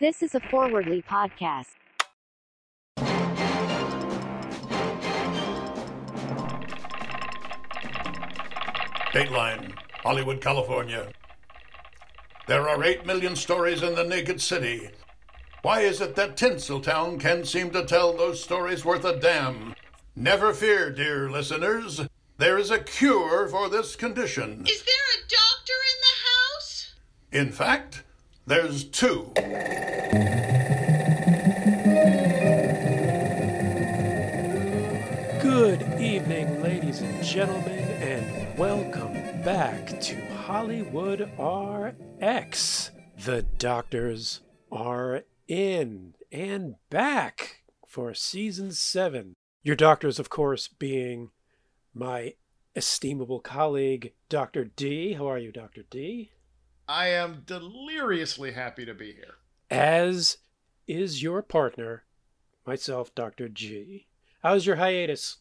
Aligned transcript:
This 0.00 0.22
is 0.22 0.34
a 0.34 0.40
forwardly 0.40 1.02
podcast. 1.02 1.76
Dateline, 9.12 9.74
Hollywood, 10.02 10.40
California. 10.40 11.12
There 12.48 12.66
are 12.66 12.82
8 12.82 13.04
million 13.04 13.36
stories 13.36 13.82
in 13.82 13.94
the 13.94 14.04
naked 14.04 14.40
city. 14.40 14.88
Why 15.60 15.80
is 15.80 16.00
it 16.00 16.16
that 16.16 16.34
Tinseltown 16.34 17.20
can't 17.20 17.46
seem 17.46 17.70
to 17.72 17.84
tell 17.84 18.14
those 18.14 18.42
stories 18.42 18.86
worth 18.86 19.04
a 19.04 19.20
damn? 19.20 19.74
Never 20.16 20.54
fear, 20.54 20.90
dear 20.90 21.28
listeners. 21.28 22.00
There 22.38 22.56
is 22.56 22.70
a 22.70 22.78
cure 22.78 23.46
for 23.48 23.68
this 23.68 23.96
condition. 23.96 24.64
Is 24.66 24.82
there 24.82 24.94
a 25.12 25.28
doctor 25.28 25.74
in 25.92 26.00
the 26.00 26.16
house? 26.30 26.94
In 27.32 27.52
fact, 27.52 28.04
there's 28.46 28.84
two. 28.84 29.30
Good 35.40 35.82
evening, 36.00 36.62
ladies 36.62 37.00
and 37.00 37.22
gentlemen, 37.22 37.78
and 37.78 38.58
welcome 38.58 39.12
back 39.42 40.00
to 40.00 40.26
Hollywood 40.36 41.30
RX. 41.38 42.90
The 43.24 43.42
doctors 43.58 44.40
are 44.72 45.22
in 45.46 46.14
and 46.32 46.76
back 46.88 47.62
for 47.86 48.14
season 48.14 48.72
seven. 48.72 49.34
Your 49.62 49.76
doctors, 49.76 50.18
of 50.18 50.30
course, 50.30 50.68
being 50.68 51.30
my 51.92 52.34
estimable 52.74 53.40
colleague, 53.40 54.12
Dr. 54.28 54.64
D. 54.64 55.14
How 55.14 55.26
are 55.28 55.38
you, 55.38 55.52
Dr. 55.52 55.82
D? 55.90 56.30
I 56.90 57.10
am 57.10 57.44
deliriously 57.46 58.50
happy 58.50 58.84
to 58.84 58.94
be 58.94 59.12
here. 59.12 59.36
As 59.70 60.38
is 60.88 61.22
your 61.22 61.40
partner, 61.40 62.02
myself, 62.66 63.14
Dr. 63.14 63.48
G. 63.48 64.08
How's 64.42 64.66
your 64.66 64.74
hiatus? 64.74 65.36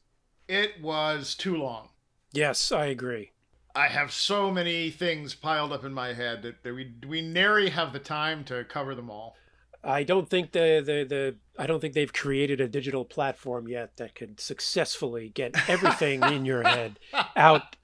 It 0.48 0.80
was 0.80 1.34
too 1.34 1.58
long. 1.58 1.90
Yes, 2.32 2.72
I 2.72 2.86
agree. 2.86 3.32
I 3.74 3.88
have 3.88 4.12
so 4.12 4.52
many 4.52 4.92
things 4.92 5.34
piled 5.34 5.74
up 5.74 5.84
in 5.84 5.92
my 5.92 6.14
head 6.14 6.44
that, 6.44 6.62
that 6.64 6.76
we 6.76 6.94
we 7.08 7.22
nary 7.22 7.70
have 7.72 7.94
the 7.94 8.00
time 8.00 8.44
to 8.44 8.64
cover 8.66 8.94
them 8.94 9.10
all. 9.10 9.36
I 9.84 10.04
don't 10.04 10.30
think 10.30 10.52
the, 10.52 10.84
the 10.86 11.04
the 11.04 11.36
I 11.58 11.66
don't 11.66 11.80
think 11.80 11.96
they've 11.96 12.14
created 12.14 12.62
a 12.62 12.68
digital 12.68 13.06
platform 13.06 13.68
yet 13.68 13.98
that 13.98 14.14
could 14.14 14.40
successfully 14.40 15.30
get 15.30 15.68
everything 15.68 16.22
in 16.22 16.46
your 16.46 16.62
head 16.62 17.00
out 17.36 17.76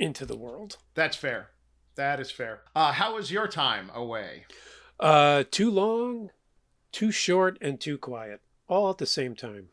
into 0.00 0.26
the 0.26 0.36
world. 0.36 0.78
That's 0.94 1.16
fair. 1.16 1.50
That 1.98 2.20
is 2.20 2.30
fair. 2.30 2.60
Uh, 2.76 2.92
how 2.92 3.16
was 3.16 3.32
your 3.32 3.48
time 3.48 3.90
away? 3.92 4.44
Uh, 5.00 5.42
too 5.50 5.68
long, 5.68 6.30
too 6.92 7.10
short, 7.10 7.58
and 7.60 7.80
too 7.80 7.98
quiet, 7.98 8.40
all 8.68 8.88
at 8.88 8.98
the 8.98 9.06
same 9.06 9.34
time. 9.34 9.70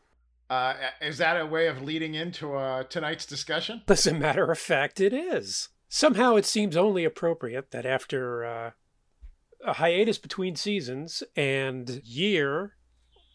Uh, 0.50 0.74
is 1.00 1.18
that 1.18 1.40
a 1.40 1.46
way 1.46 1.68
of 1.68 1.82
leading 1.82 2.16
into 2.16 2.54
uh, 2.54 2.82
tonight's 2.82 3.26
discussion? 3.26 3.82
As 3.86 4.08
a 4.08 4.12
matter 4.12 4.50
of 4.50 4.58
fact, 4.58 5.00
it 5.00 5.12
is. 5.12 5.68
Somehow, 5.88 6.34
it 6.34 6.44
seems 6.44 6.76
only 6.76 7.04
appropriate 7.04 7.70
that 7.70 7.86
after 7.86 8.44
uh, 8.44 8.70
a 9.64 9.74
hiatus 9.74 10.18
between 10.18 10.56
seasons 10.56 11.22
and 11.36 12.02
year 12.04 12.72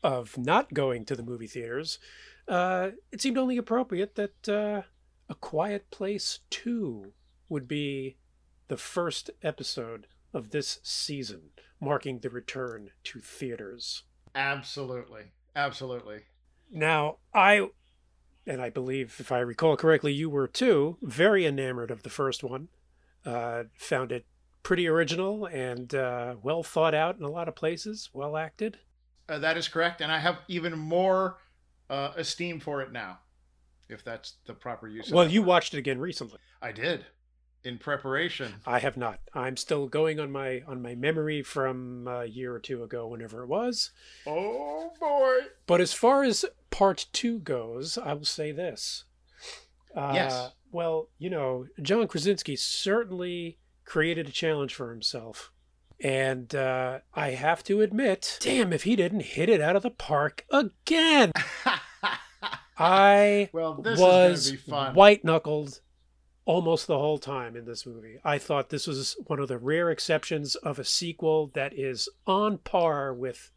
of 0.04 0.38
not 0.38 0.74
going 0.74 1.06
to 1.06 1.16
the 1.16 1.24
movie 1.24 1.48
theaters, 1.48 1.98
uh, 2.46 2.90
it 3.10 3.22
seemed 3.22 3.38
only 3.38 3.56
appropriate 3.56 4.16
that 4.16 4.50
uh, 4.50 4.82
A 5.30 5.36
Quiet 5.36 5.90
Place 5.92 6.40
2 6.50 7.14
would 7.48 7.70
be 7.70 8.18
the 8.72 8.78
first 8.78 9.30
episode 9.44 10.08
of 10.34 10.52
this 10.52 10.80
season, 10.82 11.50
marking 11.82 12.20
the 12.20 12.30
return 12.30 12.90
to 13.04 13.20
theaters. 13.20 14.04
Absolutely. 14.34 15.24
Absolutely. 15.54 16.20
Now, 16.72 17.18
I, 17.34 17.68
and 18.48 18.62
I 18.62 18.70
believe, 18.70 19.18
if 19.20 19.30
I 19.30 19.40
recall 19.40 19.76
correctly, 19.76 20.14
you 20.14 20.30
were 20.30 20.48
too, 20.48 20.96
very 21.02 21.46
enamored 21.46 21.92
of 21.92 22.04
the 22.04 22.10
first 22.10 22.46
one. 22.46 22.70
Uh, 23.26 23.64
found 23.78 24.14
it 24.14 24.26
pretty 24.64 24.88
original 24.88 25.48
and 25.48 25.94
uh, 25.94 26.36
well 26.42 26.64
thought 26.64 26.96
out 26.96 27.18
in 27.18 27.24
a 27.24 27.30
lot 27.30 27.50
of 27.50 27.56
places, 27.58 28.10
well 28.14 28.38
acted. 28.38 28.78
Uh, 29.28 29.38
that 29.40 29.58
is 29.58 29.68
correct, 29.68 30.00
and 30.00 30.14
I 30.14 30.20
have 30.20 30.38
even 30.48 30.80
more 30.80 31.40
uh, 31.90 32.14
esteem 32.16 32.62
for 32.62 32.82
it 32.82 32.94
now, 32.94 33.20
if 33.90 34.02
that's 34.06 34.36
the 34.46 34.54
proper 34.54 34.88
use. 34.88 35.12
Well, 35.12 35.28
you 35.30 35.44
watched 35.44 35.74
it 35.74 35.78
again 35.78 36.00
recently. 36.00 36.40
I 36.62 36.72
did, 36.72 37.06
in 37.64 37.78
preparation. 37.78 38.56
I 38.66 38.80
have 38.80 38.98
not. 38.98 39.20
I'm 39.34 39.58
still 39.58 39.88
going 39.88 40.20
on 40.20 40.32
my 40.32 40.62
on 40.68 40.82
my 40.82 40.96
memory 40.96 41.44
from 41.44 42.08
a 42.08 42.26
year 42.26 42.54
or 42.54 42.60
two 42.60 42.84
ago, 42.84 43.08
whenever 43.08 43.44
it 43.44 43.48
was. 43.48 43.92
Oh 44.26 44.92
boy! 45.00 45.48
But 45.68 45.82
as 45.82 45.94
far 45.94 46.24
as 46.24 46.46
part 46.70 47.08
two 47.14 47.40
goes, 47.40 47.98
I 47.98 48.14
will 48.14 48.26
say 48.26 48.52
this. 48.52 49.06
Uh, 49.96 50.12
Yes. 50.14 50.52
Well, 50.72 51.10
you 51.18 51.30
know, 51.30 51.68
John 51.82 52.08
Krasinski 52.08 52.56
certainly 52.56 53.58
created 53.84 54.30
a 54.30 54.32
challenge 54.32 54.74
for 54.74 54.90
himself. 54.90 55.52
And 56.00 56.56
uh, 56.56 57.00
I 57.14 57.32
have 57.32 57.64
to 57.66 57.82
admit, 57.82 58.40
damn, 58.42 58.74
if 58.74 58.84
he 58.84 58.96
didn't 58.96 59.22
hit 59.22 59.50
it 59.50 59.62
out 59.62 59.76
of 59.76 59.84
the 59.84 59.92
park 59.92 60.46
again. 60.50 61.32
I 62.78 63.50
well, 63.54 63.76
this 63.76 64.00
was 64.00 64.40
is 64.40 64.48
going 64.48 64.58
to 64.58 64.66
be 64.66 64.72
fun. 64.72 64.96
white 64.96 65.24
knuckled 65.24 65.82
almost 66.46 66.88
the 66.88 66.98
whole 66.98 67.18
time 67.20 67.56
in 67.56 67.66
this 67.66 67.86
movie. 67.86 68.20
I 68.24 68.38
thought 68.38 68.70
this 68.70 68.88
was 68.88 69.16
one 69.28 69.40
of 69.40 69.48
the 69.48 69.58
rare 69.58 69.90
exceptions 69.92 70.56
of 70.56 70.80
a 70.80 70.84
sequel 70.84 71.52
that 71.54 71.74
is 71.78 72.10
on 72.26 72.58
par 72.60 73.14
with 73.14 73.52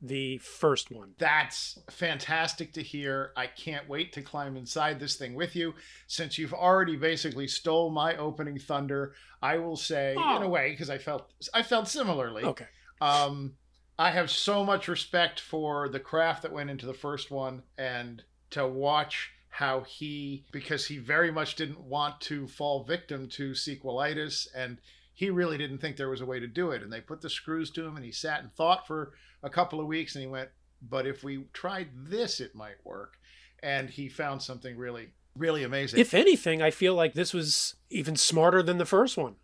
the 0.00 0.38
first 0.38 0.92
one. 0.92 1.14
That's 1.18 1.78
fantastic 1.90 2.72
to 2.74 2.82
hear. 2.82 3.32
I 3.36 3.46
can't 3.48 3.88
wait 3.88 4.12
to 4.12 4.22
climb 4.22 4.56
inside 4.56 5.00
this 5.00 5.16
thing 5.16 5.34
with 5.34 5.56
you. 5.56 5.74
Since 6.06 6.38
you've 6.38 6.54
already 6.54 6.94
basically 6.96 7.48
stole 7.48 7.90
my 7.90 8.16
opening 8.16 8.58
thunder, 8.60 9.14
I 9.42 9.58
will 9.58 9.76
say 9.76 10.12
in 10.12 10.18
Oh. 10.18 10.42
a 10.42 10.48
way 10.48 10.70
because 10.70 10.88
I 10.90 10.98
felt 10.98 11.32
I 11.52 11.62
felt 11.64 11.88
similarly. 11.88 12.44
Okay. 12.44 12.66
Um, 13.00 13.54
I 13.98 14.10
have 14.12 14.30
so 14.30 14.64
much 14.64 14.86
respect 14.86 15.40
for 15.40 15.88
the 15.88 15.98
craft 15.98 16.42
that 16.42 16.52
went 16.52 16.70
into 16.70 16.86
the 16.86 16.94
first 16.94 17.32
one, 17.32 17.64
and 17.76 18.22
to 18.50 18.64
watch 18.68 19.32
how 19.50 19.80
he, 19.80 20.44
because 20.52 20.86
he 20.86 20.98
very 20.98 21.30
much 21.30 21.56
didn't 21.56 21.80
want 21.80 22.20
to 22.22 22.46
fall 22.46 22.84
victim 22.84 23.28
to 23.28 23.52
sequelitis, 23.52 24.46
and 24.54 24.78
he 25.14 25.30
really 25.30 25.58
didn't 25.58 25.78
think 25.78 25.96
there 25.96 26.08
was 26.08 26.20
a 26.20 26.26
way 26.26 26.38
to 26.38 26.46
do 26.46 26.70
it. 26.70 26.82
And 26.82 26.92
they 26.92 27.00
put 27.00 27.20
the 27.20 27.30
screws 27.30 27.70
to 27.72 27.84
him, 27.84 27.96
and 27.96 28.04
he 28.04 28.12
sat 28.12 28.40
and 28.40 28.52
thought 28.52 28.86
for 28.86 29.14
a 29.42 29.50
couple 29.50 29.80
of 29.80 29.86
weeks, 29.86 30.14
and 30.14 30.22
he 30.22 30.28
went, 30.28 30.50
"But 30.80 31.06
if 31.06 31.24
we 31.24 31.44
tried 31.52 31.88
this, 31.94 32.40
it 32.40 32.54
might 32.54 32.84
work." 32.84 33.18
And 33.60 33.90
he 33.90 34.08
found 34.08 34.42
something 34.42 34.76
really, 34.76 35.08
really 35.34 35.64
amazing. 35.64 35.98
If 35.98 36.14
anything, 36.14 36.62
I 36.62 36.70
feel 36.70 36.94
like 36.94 37.14
this 37.14 37.34
was 37.34 37.74
even 37.90 38.14
smarter 38.14 38.62
than 38.62 38.78
the 38.78 38.86
first 38.86 39.16
one. 39.16 39.36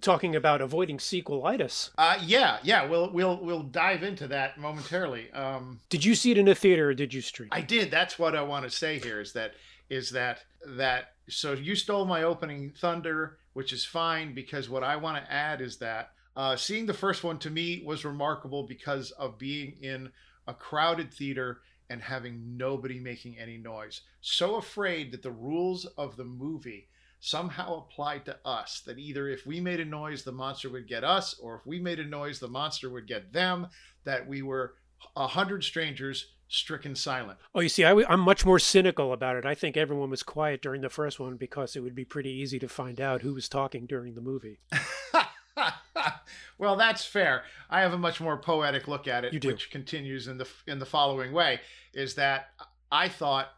Talking 0.00 0.34
about 0.34 0.60
avoiding 0.60 0.98
sequelitis. 0.98 1.90
uh, 1.96 2.18
yeah, 2.22 2.58
yeah, 2.62 2.84
we'll 2.86 3.10
we'll 3.12 3.38
we'll 3.40 3.62
dive 3.62 4.02
into 4.02 4.26
that 4.28 4.58
momentarily. 4.58 5.30
Um, 5.30 5.80
Did 5.88 6.04
you 6.04 6.14
see 6.14 6.32
it 6.32 6.38
in 6.38 6.48
a 6.48 6.54
theater 6.54 6.90
or 6.90 6.94
did 6.94 7.14
you 7.14 7.20
stream? 7.20 7.48
I 7.52 7.60
did. 7.60 7.90
That's 7.90 8.18
what 8.18 8.34
I 8.34 8.42
want 8.42 8.64
to 8.64 8.70
say 8.70 8.98
here 8.98 9.20
is 9.20 9.32
that 9.34 9.52
is 9.88 10.10
that 10.10 10.40
that 10.66 11.12
so 11.28 11.52
you 11.52 11.76
stole 11.76 12.04
my 12.06 12.24
opening 12.24 12.72
thunder, 12.76 13.38
which 13.52 13.72
is 13.72 13.84
fine 13.84 14.34
because 14.34 14.68
what 14.68 14.82
I 14.82 14.96
want 14.96 15.24
to 15.24 15.32
add 15.32 15.60
is 15.60 15.76
that 15.78 16.10
uh, 16.36 16.56
seeing 16.56 16.86
the 16.86 16.92
first 16.94 17.22
one 17.22 17.38
to 17.38 17.50
me 17.50 17.82
was 17.86 18.04
remarkable 18.04 18.64
because 18.64 19.12
of 19.12 19.38
being 19.38 19.76
in 19.80 20.10
a 20.48 20.54
crowded 20.54 21.14
theater 21.14 21.60
and 21.88 22.02
having 22.02 22.56
nobody 22.56 22.98
making 22.98 23.38
any 23.38 23.58
noise. 23.58 24.00
So 24.20 24.56
afraid 24.56 25.12
that 25.12 25.22
the 25.22 25.30
rules 25.30 25.84
of 25.96 26.16
the 26.16 26.24
movie 26.24 26.88
somehow 27.24 27.78
applied 27.78 28.22
to 28.26 28.36
us 28.44 28.82
that 28.84 28.98
either 28.98 29.28
if 29.30 29.46
we 29.46 29.58
made 29.58 29.80
a 29.80 29.84
noise 29.84 30.24
the 30.24 30.32
monster 30.32 30.68
would 30.68 30.86
get 30.86 31.02
us 31.02 31.34
or 31.40 31.56
if 31.56 31.66
we 31.66 31.80
made 31.80 31.98
a 31.98 32.04
noise 32.04 32.38
the 32.38 32.46
monster 32.46 32.90
would 32.90 33.06
get 33.06 33.32
them 33.32 33.66
that 34.04 34.28
we 34.28 34.42
were 34.42 34.74
a 35.16 35.26
hundred 35.26 35.64
strangers 35.64 36.32
stricken 36.48 36.94
silent 36.94 37.38
Oh, 37.54 37.60
you 37.60 37.70
see, 37.70 37.82
I, 37.82 37.92
am 38.12 38.20
much 38.20 38.44
more 38.44 38.58
cynical 38.58 39.14
about 39.14 39.36
it. 39.36 39.46
I 39.46 39.54
think 39.54 39.76
everyone 39.76 40.10
was 40.10 40.22
quiet 40.22 40.60
during 40.60 40.82
the 40.82 40.90
first 40.90 41.18
one 41.18 41.36
because 41.36 41.74
it 41.74 41.80
would 41.80 41.94
be 41.94 42.04
pretty 42.04 42.30
easy 42.30 42.58
to 42.58 42.68
find 42.68 43.00
out 43.00 43.22
who 43.22 43.32
was 43.32 43.48
talking 43.48 43.86
during 43.86 44.14
the 44.14 44.20
movie. 44.20 44.60
well, 46.58 46.76
that's 46.76 47.06
fair. 47.06 47.44
I 47.70 47.80
have 47.80 47.94
a 47.94 47.98
much 47.98 48.20
more 48.20 48.36
poetic 48.36 48.86
look 48.86 49.08
at 49.08 49.24
it, 49.24 49.42
which 49.44 49.70
continues 49.70 50.28
in 50.28 50.36
the 50.36 50.48
in 50.66 50.78
the 50.78 50.86
following 50.86 51.32
way: 51.32 51.60
is 51.94 52.16
that 52.16 52.48
I 52.92 53.08
thought, 53.08 53.48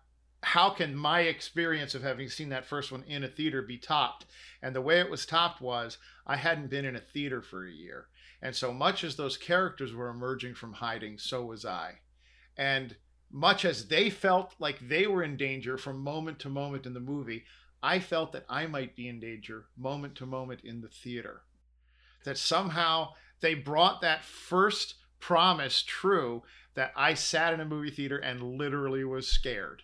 how 0.46 0.70
can 0.70 0.94
my 0.94 1.22
experience 1.22 1.92
of 1.96 2.04
having 2.04 2.28
seen 2.28 2.50
that 2.50 2.64
first 2.64 2.92
one 2.92 3.02
in 3.08 3.24
a 3.24 3.28
theater 3.28 3.62
be 3.62 3.76
topped? 3.76 4.26
And 4.62 4.76
the 4.76 4.80
way 4.80 5.00
it 5.00 5.10
was 5.10 5.26
topped 5.26 5.60
was 5.60 5.98
I 6.24 6.36
hadn't 6.36 6.70
been 6.70 6.84
in 6.84 6.94
a 6.94 7.00
theater 7.00 7.42
for 7.42 7.66
a 7.66 7.72
year, 7.72 8.06
and 8.40 8.54
so 8.54 8.72
much 8.72 9.02
as 9.02 9.16
those 9.16 9.36
characters 9.36 9.92
were 9.92 10.08
emerging 10.08 10.54
from 10.54 10.74
hiding, 10.74 11.18
so 11.18 11.44
was 11.44 11.64
I, 11.64 11.94
and 12.56 12.94
much 13.28 13.64
as 13.64 13.88
they 13.88 14.08
felt 14.08 14.54
like 14.60 14.88
they 14.88 15.08
were 15.08 15.24
in 15.24 15.36
danger 15.36 15.76
from 15.76 15.98
moment 15.98 16.38
to 16.38 16.48
moment 16.48 16.86
in 16.86 16.94
the 16.94 17.00
movie, 17.00 17.42
I 17.82 17.98
felt 17.98 18.30
that 18.30 18.46
I 18.48 18.68
might 18.68 18.94
be 18.94 19.08
in 19.08 19.18
danger 19.18 19.64
moment 19.76 20.14
to 20.18 20.26
moment 20.26 20.60
in 20.62 20.80
the 20.80 20.88
theater. 20.88 21.42
That 22.22 22.38
somehow 22.38 23.14
they 23.40 23.54
brought 23.54 24.00
that 24.02 24.24
first 24.24 24.94
promise 25.18 25.82
true 25.82 26.44
that 26.74 26.92
I 26.94 27.14
sat 27.14 27.52
in 27.52 27.58
a 27.58 27.64
movie 27.64 27.90
theater 27.90 28.18
and 28.18 28.56
literally 28.56 29.02
was 29.02 29.26
scared. 29.26 29.82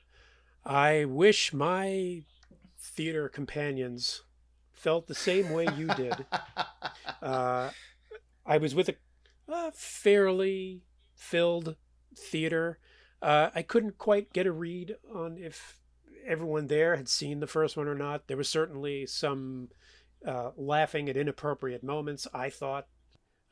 I 0.65 1.05
wish 1.05 1.53
my 1.53 2.23
theater 2.79 3.29
companions 3.29 4.23
felt 4.73 5.07
the 5.07 5.15
same 5.15 5.51
way 5.51 5.67
you 5.77 5.89
did. 5.89 6.27
uh, 7.23 7.71
I 8.45 8.59
was 8.59 8.75
with 8.75 8.89
a, 8.89 8.95
a 9.49 9.73
fairly 9.73 10.83
filled 11.15 11.77
theater. 12.17 12.79
Uh, 13.21 13.51
I 13.55 13.63
couldn't 13.63 13.99
quite 13.99 14.33
get 14.33 14.47
a 14.47 14.53
read 14.53 14.97
on 15.15 15.39
if 15.39 15.79
everyone 16.27 16.67
there 16.67 16.97
had 16.97 17.09
seen 17.09 17.41
the 17.41 17.47
first 17.47 17.77
one 17.77 17.89
or 17.89 17.95
not. 17.95 18.27
There 18.27 18.37
was 18.37 18.49
certainly 18.49 19.07
some 19.07 19.69
uh, 20.27 20.51
laughing 20.57 21.09
at 21.09 21.17
inappropriate 21.17 21.83
moments. 21.83 22.27
I 22.33 22.51
thought. 22.51 22.87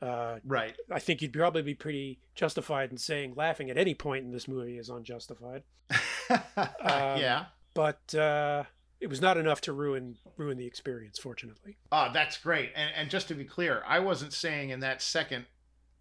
Uh, 0.01 0.39
right. 0.43 0.75
I 0.89 0.99
think 0.99 1.21
you'd 1.21 1.33
probably 1.33 1.61
be 1.61 1.75
pretty 1.75 2.19
justified 2.33 2.89
in 2.89 2.97
saying 2.97 3.33
laughing 3.35 3.69
at 3.69 3.77
any 3.77 3.93
point 3.93 4.25
in 4.25 4.31
this 4.31 4.47
movie 4.47 4.77
is 4.77 4.89
unjustified. 4.89 5.61
yeah. 6.83 7.45
But 7.73 8.13
uh, 8.15 8.63
it 8.99 9.07
was 9.07 9.21
not 9.21 9.37
enough 9.37 9.61
to 9.61 9.73
ruin 9.73 10.17
ruin 10.37 10.57
the 10.57 10.65
experience. 10.65 11.19
Fortunately. 11.19 11.77
Oh, 11.91 12.09
that's 12.13 12.37
great. 12.37 12.71
And 12.75 12.91
and 12.95 13.09
just 13.09 13.27
to 13.29 13.33
be 13.33 13.45
clear, 13.45 13.83
I 13.87 13.99
wasn't 13.99 14.33
saying 14.33 14.69
in 14.69 14.79
that 14.81 15.01
second, 15.01 15.45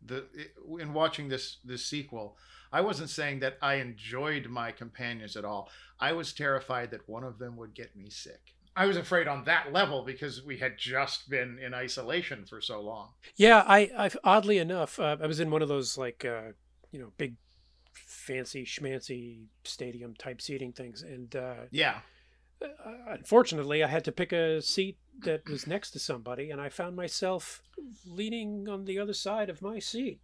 the 0.05 0.25
in 0.79 0.93
watching 0.93 1.29
this 1.29 1.59
this 1.65 1.85
sequel, 1.85 2.37
I 2.73 2.81
wasn't 2.81 3.11
saying 3.11 3.41
that 3.41 3.59
I 3.63 3.75
enjoyed 3.75 4.47
my 4.49 4.73
companions 4.73 5.37
at 5.37 5.45
all. 5.45 5.71
I 5.99 6.13
was 6.13 6.33
terrified 6.33 6.91
that 6.93 7.09
one 7.09 7.25
of 7.25 7.39
them 7.39 7.57
would 7.57 7.75
get 7.75 7.97
me 7.97 8.11
sick. 8.11 8.55
I 8.77 8.87
was 8.87 8.97
afraid 8.97 9.27
on 9.27 9.45
that 9.45 9.73
level 9.73 10.03
because 10.05 10.45
we 10.45 10.57
had 10.59 10.79
just 10.79 11.29
been 11.29 11.59
in 11.59 11.75
isolation 11.75 12.47
for 12.47 12.61
so 12.61 12.81
long. 12.81 13.09
Yeah, 13.37 13.65
I, 13.67 13.91
I 13.99 14.11
oddly 14.23 14.59
enough, 14.59 14.99
uh, 15.01 15.17
I 15.21 15.27
was 15.27 15.41
in 15.41 15.51
one 15.51 15.61
of 15.61 15.69
those 15.69 15.99
like, 15.99 16.25
uh, 16.25 16.53
you 16.93 17.01
know, 17.01 17.13
big, 17.19 17.35
fancy 18.31 18.65
schmancy 18.65 19.47
stadium 19.65 20.15
type 20.15 20.41
seating 20.41 20.73
things, 20.73 21.03
and 21.03 21.35
uh, 21.35 21.55
yeah, 21.71 22.01
uh, 22.63 22.69
unfortunately, 23.09 23.83
I 23.83 23.89
had 23.89 24.05
to 24.05 24.13
pick 24.13 24.33
a 24.33 24.61
seat 24.63 24.99
that 25.25 25.49
was 25.49 25.67
next 25.67 25.91
to 25.93 25.99
somebody, 25.99 26.51
and 26.51 26.61
I 26.61 26.69
found 26.69 26.97
myself 26.97 27.63
leaning 28.07 28.69
on 28.69 28.85
the 28.85 28.99
other 28.99 29.13
side 29.15 29.51
of 29.51 29.63
my 29.63 29.79
seat 29.79 30.21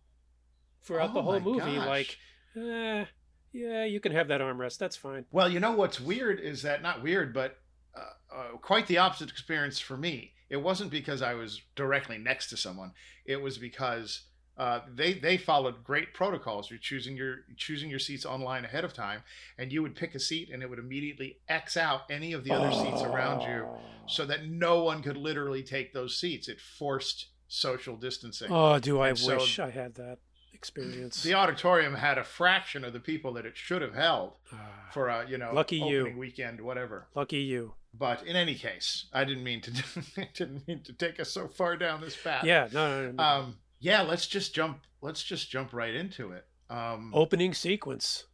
throughout 0.82 1.10
Oh 1.10 1.14
the 1.14 1.22
whole 1.22 1.40
movie, 1.40 1.76
gosh. 1.76 1.86
like, 1.86 2.18
eh, 2.56 3.04
yeah, 3.52 3.84
you 3.84 4.00
can 4.00 4.12
have 4.12 4.28
that 4.28 4.40
armrest, 4.40 4.78
that's 4.78 4.96
fine. 4.96 5.24
Well, 5.32 5.48
you 5.48 5.60
know 5.60 5.72
what's 5.72 6.00
weird 6.00 6.40
is 6.40 6.62
that 6.62 6.82
not 6.82 7.02
weird, 7.02 7.34
but 7.34 7.58
uh, 7.96 8.34
uh, 8.34 8.56
quite 8.58 8.86
the 8.86 8.98
opposite 8.98 9.30
experience 9.30 9.78
for 9.78 9.96
me. 9.96 10.32
It 10.48 10.58
wasn't 10.58 10.90
because 10.90 11.22
I 11.22 11.34
was 11.34 11.62
directly 11.74 12.18
next 12.18 12.50
to 12.50 12.56
someone. 12.56 12.92
It 13.24 13.42
was 13.42 13.58
because 13.58 14.22
uh, 14.58 14.80
they 14.94 15.12
they 15.14 15.36
followed 15.36 15.84
great 15.84 16.14
protocols. 16.14 16.70
You're 16.70 16.78
choosing 16.78 17.16
your 17.16 17.40
choosing 17.56 17.90
your 17.90 17.98
seats 17.98 18.24
online 18.24 18.64
ahead 18.64 18.84
of 18.84 18.92
time, 18.92 19.22
and 19.58 19.72
you 19.72 19.82
would 19.82 19.94
pick 19.94 20.14
a 20.14 20.18
seat, 20.20 20.50
and 20.52 20.62
it 20.62 20.70
would 20.70 20.78
immediately 20.78 21.38
X 21.48 21.76
out 21.76 22.02
any 22.10 22.32
of 22.32 22.44
the 22.44 22.52
other 22.52 22.72
seats 22.72 23.02
around 23.02 23.42
you, 23.42 23.66
so 24.06 24.24
that 24.26 24.46
no 24.46 24.82
one 24.82 25.02
could 25.02 25.16
literally 25.16 25.62
take 25.62 25.92
those 25.92 26.16
seats. 26.18 26.48
It 26.48 26.60
forced 26.60 27.26
social 27.48 27.96
distancing. 27.96 28.48
Oh, 28.50 28.78
do 28.78 28.98
I 29.00 29.10
And 29.10 29.18
so- 29.18 29.36
wish 29.36 29.58
I 29.58 29.70
had 29.70 29.94
that 29.96 30.18
experience. 30.54 31.22
The 31.22 31.34
auditorium 31.34 31.94
had 31.96 32.16
a 32.16 32.24
fraction 32.24 32.82
of 32.82 32.92
the 32.94 32.98
people 33.00 33.34
that 33.34 33.44
it 33.44 33.56
should 33.58 33.82
have 33.82 33.94
held 33.94 34.32
Ah, 34.52 34.88
for 34.90 35.08
a 35.08 35.28
you 35.28 35.36
know 35.38 35.52
Lucky 35.52 35.76
you. 35.76 36.14
weekend, 36.16 36.60
whatever. 36.62 37.08
lucky 37.14 37.38
you. 37.38 37.74
But 37.92 38.26
in 38.26 38.36
any 38.36 38.54
case, 38.54 39.06
I 39.12 39.24
didn't 39.24 39.44
mean 39.44 39.60
to 39.60 39.70
didn't 40.34 40.66
mean 40.66 40.82
to 40.84 40.92
take 40.94 41.20
us 41.20 41.30
so 41.30 41.46
far 41.46 41.76
down 41.76 42.00
this 42.00 42.16
path. 42.16 42.44
Yeah, 42.44 42.68
no, 42.72 43.02
no, 43.06 43.12
no. 43.12 43.22
Um. 43.22 43.56
Yeah. 43.81 44.02
Let's 44.02 44.26
just 44.26 44.55
jump. 44.55 44.81
Let's 45.02 45.23
just 45.23 45.50
jump 45.50 45.73
right 45.73 45.94
into 45.94 46.32
it. 46.32 46.46
Um. 46.70 47.12
Opening 47.14 47.55
sequence. 47.55 48.25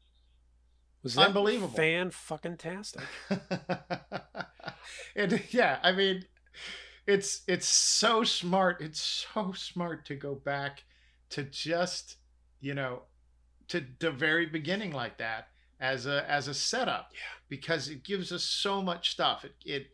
Was 1.03 1.15
that 1.17 1.29
Unbelievable. 1.29 1.75
Fan 1.75 2.11
fucking 2.11 2.57
tastic. 2.59 3.03
and 5.17 5.43
yeah, 5.51 5.79
I 5.83 5.93
mean, 5.93 6.25
it's 7.07 7.43
it's 7.49 7.67
so 7.67 8.25
smart. 8.25 8.81
It's 8.81 9.01
so 9.35 9.53
smart 9.53 10.07
to 10.07 10.15
go 10.15 10.35
back 10.35 10.85
to 11.31 11.43
just 11.43 12.17
you 12.61 12.75
know 12.75 13.03
to 13.69 13.85
the 13.99 14.11
very 14.11 14.47
beginning 14.47 14.93
like 14.93 15.19
that 15.19 15.49
as 15.81 16.07
a 16.07 16.29
as 16.31 16.47
a 16.47 16.55
setup 16.55 17.11
Yeah. 17.13 17.19
because 17.49 17.89
it 17.89 18.05
gives 18.05 18.31
us 18.33 18.45
so 18.45 18.81
much 18.83 19.11
stuff. 19.11 19.45
It 19.45 19.55
it 19.65 19.87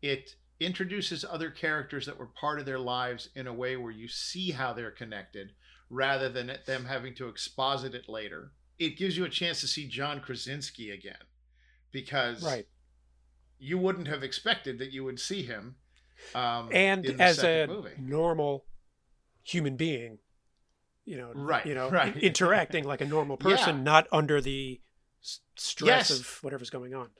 it 0.00 0.34
introduces 0.60 1.24
other 1.24 1.50
characters 1.50 2.06
that 2.06 2.18
were 2.18 2.26
part 2.26 2.58
of 2.60 2.66
their 2.66 2.78
lives 2.78 3.28
in 3.34 3.46
a 3.46 3.52
way 3.52 3.76
where 3.76 3.90
you 3.92 4.08
see 4.08 4.50
how 4.52 4.72
they're 4.72 4.90
connected 4.90 5.52
rather 5.90 6.28
than 6.28 6.56
them 6.66 6.84
having 6.86 7.14
to 7.16 7.28
exposit 7.28 7.94
it 7.94 8.08
later. 8.08 8.52
It 8.78 8.96
gives 8.96 9.16
you 9.16 9.24
a 9.24 9.28
chance 9.30 9.60
to 9.60 9.68
see 9.68 9.86
John 9.88 10.20
Krasinski 10.20 10.90
again 10.90 11.22
because 11.92 12.42
Right. 12.44 12.66
you 13.58 13.78
wouldn't 13.78 14.08
have 14.08 14.22
expected 14.22 14.78
that 14.78 14.92
you 14.92 15.04
would 15.04 15.20
see 15.20 15.42
him. 15.42 15.76
Um, 16.34 16.70
And 16.72 17.04
as 17.20 17.42
a 17.44 17.66
movie. 17.66 17.90
normal 17.98 18.64
human 19.42 19.76
being, 19.76 20.18
you 21.04 21.16
know, 21.16 21.32
Right, 21.34 21.66
you 21.66 21.74
know, 21.74 21.90
right. 21.90 22.16
interacting 22.16 22.84
like 22.84 23.00
a 23.00 23.06
normal 23.06 23.36
person, 23.36 23.76
Yeah. 23.78 23.82
not 23.82 24.06
under 24.10 24.40
the 24.40 24.80
stress 25.56 26.10
Yes. 26.10 26.18
of 26.20 26.42
whatever's 26.42 26.70
going 26.70 26.94
on. 26.94 27.10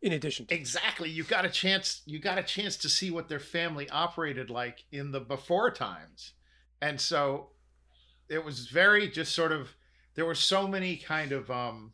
In 0.00 0.12
addition 0.12 0.46
to 0.46 0.54
exactly, 0.54 1.10
you 1.10 1.24
got 1.24 1.44
a 1.44 1.50
chance. 1.50 2.02
You 2.06 2.20
got 2.20 2.38
a 2.38 2.42
chance 2.44 2.76
to 2.78 2.88
see 2.88 3.10
what 3.10 3.28
their 3.28 3.40
family 3.40 3.88
operated 3.90 4.48
like 4.48 4.84
in 4.92 5.10
the 5.10 5.20
before 5.20 5.72
times, 5.72 6.34
and 6.80 7.00
so 7.00 7.50
it 8.28 8.44
was 8.44 8.68
very 8.68 9.08
just 9.08 9.34
sort 9.34 9.50
of. 9.50 9.74
There 10.14 10.24
were 10.24 10.36
so 10.36 10.68
many 10.68 10.96
kind 10.96 11.32
of 11.32 11.50
um, 11.50 11.92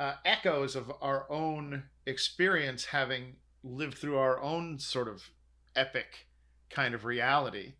uh, 0.00 0.14
echoes 0.24 0.74
of 0.74 0.92
our 1.00 1.30
own 1.30 1.84
experience, 2.06 2.86
having 2.86 3.36
lived 3.62 3.98
through 3.98 4.18
our 4.18 4.40
own 4.40 4.80
sort 4.80 5.06
of 5.06 5.30
epic 5.76 6.26
kind 6.70 6.92
of 6.92 7.04
reality. 7.04 7.74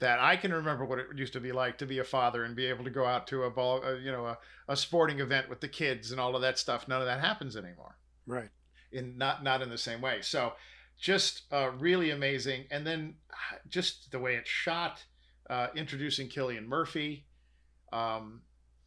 That 0.00 0.18
I 0.18 0.36
can 0.36 0.52
remember 0.52 0.84
what 0.84 0.98
it 0.98 1.06
used 1.14 1.34
to 1.34 1.40
be 1.40 1.52
like 1.52 1.78
to 1.78 1.86
be 1.86 1.98
a 1.98 2.04
father 2.04 2.42
and 2.42 2.56
be 2.56 2.66
able 2.66 2.84
to 2.84 2.90
go 2.90 3.04
out 3.06 3.28
to 3.28 3.44
a 3.44 3.50
ball, 3.50 3.84
uh, 3.84 3.94
you 3.94 4.10
know, 4.10 4.26
a, 4.26 4.38
a 4.66 4.76
sporting 4.76 5.20
event 5.20 5.48
with 5.48 5.60
the 5.60 5.68
kids 5.68 6.10
and 6.10 6.20
all 6.20 6.34
of 6.34 6.42
that 6.42 6.58
stuff. 6.58 6.88
None 6.88 7.00
of 7.00 7.06
that 7.06 7.20
happens 7.20 7.54
anymore 7.54 7.96
right. 8.30 8.50
in 8.92 9.16
not 9.18 9.42
not 9.42 9.62
in 9.62 9.68
the 9.70 9.78
same 9.78 10.00
way. 10.00 10.20
So 10.22 10.52
just 10.98 11.42
uh, 11.52 11.70
really 11.78 12.10
amazing, 12.10 12.64
and 12.70 12.86
then 12.86 13.14
uh, 13.30 13.56
just 13.68 14.10
the 14.12 14.18
way 14.18 14.34
it's 14.36 14.50
shot, 14.50 15.04
uh, 15.48 15.68
introducing 15.74 16.28
Cillian 16.28 16.66
Murphy, 16.66 17.24
um, 17.92 18.42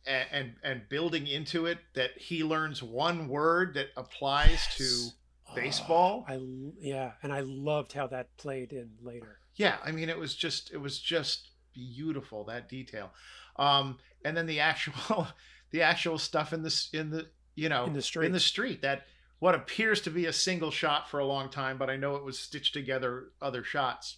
and, 0.06 0.28
and 0.32 0.54
and 0.64 0.82
building 0.90 1.28
into 1.28 1.66
it 1.66 1.80
that 1.96 2.12
he 2.18 2.44
learns 2.44 2.82
one 2.84 3.28
word 3.28 3.74
that 3.76 3.88
applies 3.98 4.68
to 4.78 5.10
baseball. 5.56 6.26
Oh, 6.28 6.34
I 6.34 6.40
yeah, 6.80 7.12
and 7.22 7.32
I 7.32 7.42
loved 7.42 7.94
how 7.94 8.08
that 8.08 8.36
played 8.38 8.72
in 8.74 8.90
later. 9.02 9.38
yeah 9.56 9.76
i 9.86 9.92
mean 9.92 10.10
it 10.10 10.18
was 10.18 10.34
just 10.36 10.72
it 10.74 10.78
was 10.82 10.98
just 11.00 11.52
beautiful 11.74 12.44
that 12.46 12.68
detail 12.68 13.12
um 13.58 13.98
and 14.26 14.36
then 14.36 14.48
the 14.48 14.60
actual 14.60 15.28
the 15.72 15.82
actual 15.84 16.18
stuff 16.18 16.54
in 16.54 16.64
this 16.64 16.90
in 16.94 17.12
the 17.12 17.28
you 17.56 17.70
know 17.70 17.86
In 17.86 17.94
the 17.94 18.02
street. 18.02 18.26
in 18.26 18.32
the 18.32 18.40
street 18.40 18.82
that 18.82 19.06
what 19.40 19.56
appears 19.56 20.02
to 20.02 20.10
be 20.10 20.26
a 20.26 20.34
single 20.34 20.72
shot 20.72 21.10
for 21.10 21.20
a 21.20 21.26
long 21.26 21.50
time 21.50 21.78
but 21.78 21.90
i 21.90 21.96
know 21.96 22.16
it 22.16 22.24
was 22.24 22.40
stitched 22.40 22.74
together 22.74 23.32
other 23.42 23.64
shots 23.64 24.18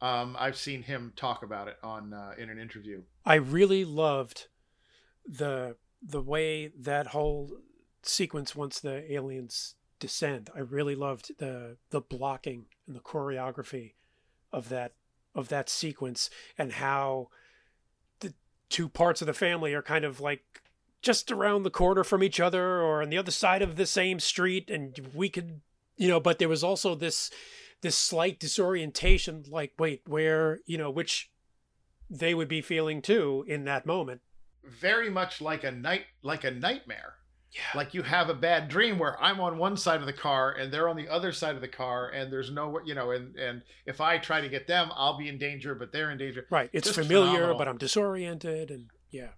um 0.00 0.36
i've 0.38 0.56
seen 0.56 0.82
him 0.82 1.12
talk 1.16 1.42
about 1.42 1.68
it 1.68 1.76
on 1.82 2.12
uh, 2.12 2.32
in 2.38 2.50
an 2.50 2.58
interview 2.58 3.02
I 3.24 3.36
really 3.36 3.84
loved 3.84 4.48
the 5.26 5.76
the 6.02 6.20
way 6.20 6.68
that 6.78 7.08
whole 7.08 7.50
sequence 8.02 8.54
once 8.54 8.80
the 8.80 9.10
aliens 9.12 9.76
descend. 9.98 10.50
I 10.54 10.60
really 10.60 10.94
loved 10.94 11.38
the 11.38 11.78
the 11.90 12.02
blocking 12.02 12.66
and 12.86 12.94
the 12.94 13.00
choreography 13.00 13.94
of 14.52 14.68
that 14.68 14.92
of 15.34 15.48
that 15.48 15.68
sequence 15.70 16.28
and 16.58 16.72
how 16.72 17.28
the 18.20 18.34
two 18.68 18.88
parts 18.88 19.22
of 19.22 19.26
the 19.26 19.34
family 19.34 19.72
are 19.72 19.82
kind 19.82 20.04
of 20.04 20.20
like 20.20 20.62
just 21.04 21.30
around 21.30 21.62
the 21.62 21.70
corner 21.70 22.02
from 22.02 22.22
each 22.22 22.40
other 22.40 22.80
or 22.80 23.02
on 23.02 23.10
the 23.10 23.18
other 23.18 23.30
side 23.30 23.62
of 23.62 23.76
the 23.76 23.86
same 23.86 24.18
street 24.18 24.68
and 24.70 25.10
we 25.14 25.28
could 25.28 25.60
you 25.96 26.08
know 26.08 26.18
but 26.18 26.38
there 26.40 26.48
was 26.48 26.64
also 26.64 26.94
this 26.94 27.30
this 27.82 27.94
slight 27.96 28.40
disorientation 28.40 29.44
like 29.48 29.72
wait 29.78 30.02
where 30.06 30.58
you 30.66 30.76
know 30.78 30.90
which 30.90 31.30
they 32.10 32.34
would 32.34 32.48
be 32.48 32.60
feeling 32.60 33.00
too 33.02 33.44
in 33.46 33.64
that 33.64 33.86
moment. 33.86 34.20
very 34.64 35.10
much 35.10 35.40
like 35.40 35.62
a 35.64 35.70
night 35.70 36.04
like 36.22 36.42
a 36.44 36.50
nightmare 36.50 37.14
Yeah. 37.52 37.60
like 37.78 37.92
you 37.94 38.02
have 38.02 38.28
a 38.30 38.34
bad 38.34 38.68
dream 38.68 38.98
where 38.98 39.22
i'm 39.22 39.38
on 39.40 39.58
one 39.58 39.76
side 39.76 40.00
of 40.00 40.06
the 40.06 40.12
car 40.28 40.52
and 40.52 40.72
they're 40.72 40.88
on 40.88 40.96
the 40.96 41.08
other 41.08 41.32
side 41.32 41.54
of 41.54 41.60
the 41.60 41.68
car 41.68 42.08
and 42.08 42.32
there's 42.32 42.50
no 42.50 42.80
you 42.84 42.94
know 42.94 43.10
and 43.10 43.36
and 43.36 43.62
if 43.86 44.00
i 44.00 44.16
try 44.18 44.40
to 44.40 44.48
get 44.48 44.66
them 44.66 44.90
i'll 44.96 45.18
be 45.18 45.28
in 45.28 45.36
danger 45.38 45.74
but 45.74 45.92
they're 45.92 46.10
in 46.10 46.18
danger 46.18 46.46
Right. 46.50 46.70
It's 46.72 46.88
Just 46.88 46.98
familiar, 46.98 47.32
phenomenal. 47.32 47.58
but 47.58 47.68
I'm 47.68 47.78
disoriented 47.78 48.70
and 48.70 48.86
yeah. 49.10 49.32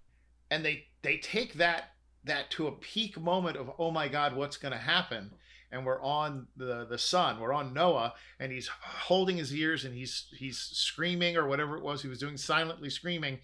and 0.51 0.65
they 0.65 0.85
they 1.07 1.17
take 1.17 1.55
that 1.55 1.93
that 2.25 2.51
to 2.51 2.67
a 2.67 2.73
peak 2.73 3.19
moment 3.21 3.57
of 3.57 3.71
oh 3.79 3.93
my 3.93 4.09
god 4.09 4.35
what's 4.35 4.57
going 4.57 4.73
to 4.73 4.79
happen? 4.79 5.31
And 5.71 5.87
we're 5.87 6.03
on 6.03 6.49
the 6.57 6.85
the 6.85 6.99
son 6.99 7.39
we're 7.39 7.53
on 7.53 7.73
noah 7.73 8.15
and 8.41 8.51
he's 8.51 8.67
holding 8.67 9.37
his 9.37 9.55
ears 9.55 9.85
and 9.85 9.95
he's 9.95 10.27
he's 10.37 10.59
screaming 10.59 11.37
or 11.37 11.47
whatever 11.47 11.77
it 11.77 11.85
was 11.85 12.03
he 12.03 12.09
was 12.09 12.19
doing 12.19 12.37
silently 12.37 12.91
screaming. 12.91 13.39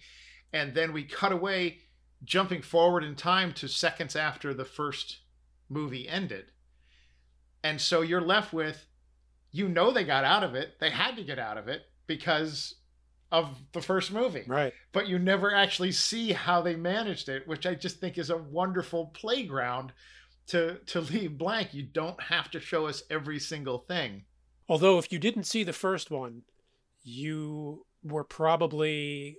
And 0.51 0.75
then 0.75 0.91
we 0.91 1.05
cut 1.05 1.31
away 1.31 1.79
jumping 2.25 2.61
forward 2.61 3.03
in 3.03 3.15
time 3.15 3.53
to 3.53 3.69
seconds 3.69 4.15
after 4.15 4.53
the 4.53 4.65
first 4.65 5.19
movie 5.69 6.07
ended. 6.07 6.45
And 7.63 7.79
so 7.79 8.01
you're 8.01 8.21
left 8.21 8.51
with 8.51 8.87
you 9.51 9.69
know 9.69 9.91
they 9.91 10.03
got 10.03 10.25
out 10.25 10.43
of 10.43 10.53
it. 10.53 10.81
They 10.81 10.89
had 10.89 11.15
to 11.15 11.23
get 11.23 11.39
out 11.39 11.57
of 11.57 11.69
it 11.69 11.83
because 12.07 12.75
of 13.33 13.57
the 13.73 13.81
first 13.81 14.11
movie 14.13 14.43
Right. 14.47 14.71
but 14.93 15.07
you 15.07 15.17
never 15.19 15.53
actually 15.53 15.91
see 15.91 16.31
how 16.31 16.61
they 16.61 16.75
managed 16.75 17.27
it, 17.27 17.47
which 17.47 17.65
I 17.65 17.73
just 17.75 17.99
think 17.99 18.17
is 18.17 18.29
a 18.29 18.37
wonderful 18.37 19.07
playground 19.07 19.91
to 20.47 20.77
to 20.85 21.01
leave 21.11 21.37
blank. 21.37 21.73
You 21.73 21.83
don't 21.83 22.21
have 22.21 22.49
to 22.51 22.59
show 22.61 22.85
us 22.87 23.03
every 23.09 23.39
single 23.39 23.79
thing. 23.79 24.23
Although, 24.69 24.97
if 24.99 25.11
you 25.11 25.19
didn't 25.19 25.43
see 25.43 25.63
the 25.63 25.73
first 25.73 26.09
one, 26.11 26.43
you 27.03 27.85
were 28.03 28.23
probably 28.23 29.37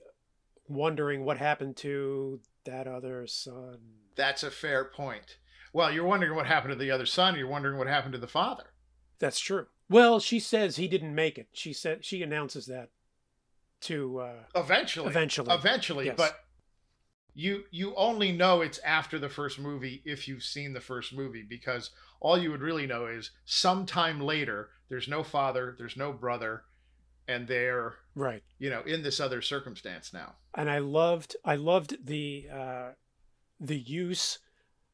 wondering 0.69 1.25
what 1.25 1.39
happened 1.39 1.77
to 1.77 2.41
that 2.65 2.87
other 2.87 3.27
son. 3.27 3.79
That's 4.17 4.43
a 4.43 4.51
fair 4.51 4.85
point. 4.85 5.39
Well, 5.73 5.93
you're 5.93 6.05
wondering 6.07 6.35
what 6.35 6.47
happened 6.47 6.73
to 6.73 6.79
the 6.79 6.91
other 6.91 7.07
son. 7.07 7.37
You're 7.37 7.49
wondering 7.49 7.79
what 7.79 7.87
happened 7.87 8.13
to 8.13 8.19
the 8.19 8.27
father. 8.27 8.65
That's 9.19 9.41
true. 9.41 9.67
Well, 9.89 10.21
she 10.21 10.41
says 10.41 10.77
he 10.77 10.89
didn't 10.89 11.15
make 11.15 11.37
it. 11.39 11.49
She 11.53 11.73
said 11.73 12.05
she 12.05 12.23
announces 12.23 12.67
that 12.67 12.91
to 13.85 14.19
uh, 14.21 14.33
Eventually, 14.55 15.09
Eventually. 15.09 15.55
eventually. 15.55 16.07
Yes. 16.07 16.15
But 16.17 16.39
you 17.35 17.65
you 17.71 17.95
only 17.97 18.31
know 18.33 18.61
it's 18.61 18.79
after 18.85 19.19
the 19.19 19.29
first 19.29 19.59
movie 19.59 20.03
if 20.05 20.29
you've 20.29 20.43
seen 20.45 20.73
the 20.73 20.81
first 20.81 21.13
movie 21.13 21.45
because 21.49 21.91
all 22.21 22.39
you 22.39 22.51
would 22.51 22.61
really 22.63 22.87
know 22.87 23.07
is 23.07 23.31
sometime 23.45 24.21
later 24.21 24.69
there's 24.89 25.09
no 25.09 25.23
father, 25.25 25.75
there's 25.79 25.97
no 25.97 26.13
brother, 26.13 26.63
and 27.27 27.49
they're 27.49 27.95
right. 28.15 28.43
you 28.59 28.71
know 28.71 28.83
in 28.83 29.03
this 29.03 29.19
other 29.19 29.43
circumstance 29.43 30.13
now. 30.13 30.35
and 30.55 30.71
I 30.71 30.79
loved 30.79 31.35
I 31.45 31.57
loved 31.57 32.07
the 32.07 32.47
uh, 32.53 32.89
the 33.59 33.79
use 33.79 34.39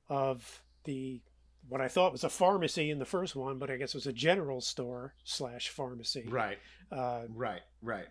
of 0.09 0.63
the 0.85 1.21
what 1.69 1.81
I 1.83 1.89
thought 1.89 2.11
was 2.13 2.25
a 2.25 2.31
pharmacy 2.31 2.91
in 2.91 2.99
the 2.99 3.05
first 3.05 3.37
one, 3.37 3.59
but 3.59 3.71
I 3.71 3.77
guess 3.77 3.91
it 3.91 3.99
was 3.99 4.07
a 4.07 4.13
general 4.15 4.61
store 4.63 5.15
slash 5.25 5.69
pharmacy. 5.69 6.25
Right, 6.29 6.59
Uh, 6.91 7.25
right, 7.29 7.61
right. 7.83 8.07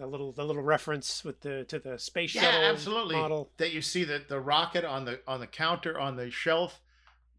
The 0.00 0.06
little 0.06 0.32
the 0.32 0.44
little 0.44 0.62
reference 0.62 1.22
with 1.24 1.40
the 1.42 1.64
to 1.64 1.78
the 1.78 1.98
space 1.98 2.34
Yeah, 2.34 2.42
shuttle 2.42 2.64
absolutely. 2.64 3.16
model. 3.16 3.50
That 3.58 3.72
you 3.72 3.82
see 3.82 4.04
the 4.04 4.22
the 4.26 4.40
rocket 4.40 4.84
on 4.84 5.04
the 5.04 5.20
on 5.28 5.40
the 5.40 5.46
counter 5.46 5.98
on 5.98 6.16
the 6.16 6.30
shelf, 6.30 6.80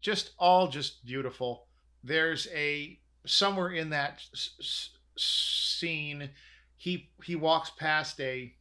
just 0.00 0.32
all 0.38 0.68
just 0.68 1.04
beautiful. 1.04 1.66
There's 2.04 2.46
a 2.54 2.98
somewhere 3.26 3.70
in 3.70 3.90
that 3.90 4.22
s- 4.32 4.90
scene, 5.16 6.30
he 6.76 7.10
he 7.24 7.34
walks 7.36 7.70
past 7.70 8.20
a 8.20 8.54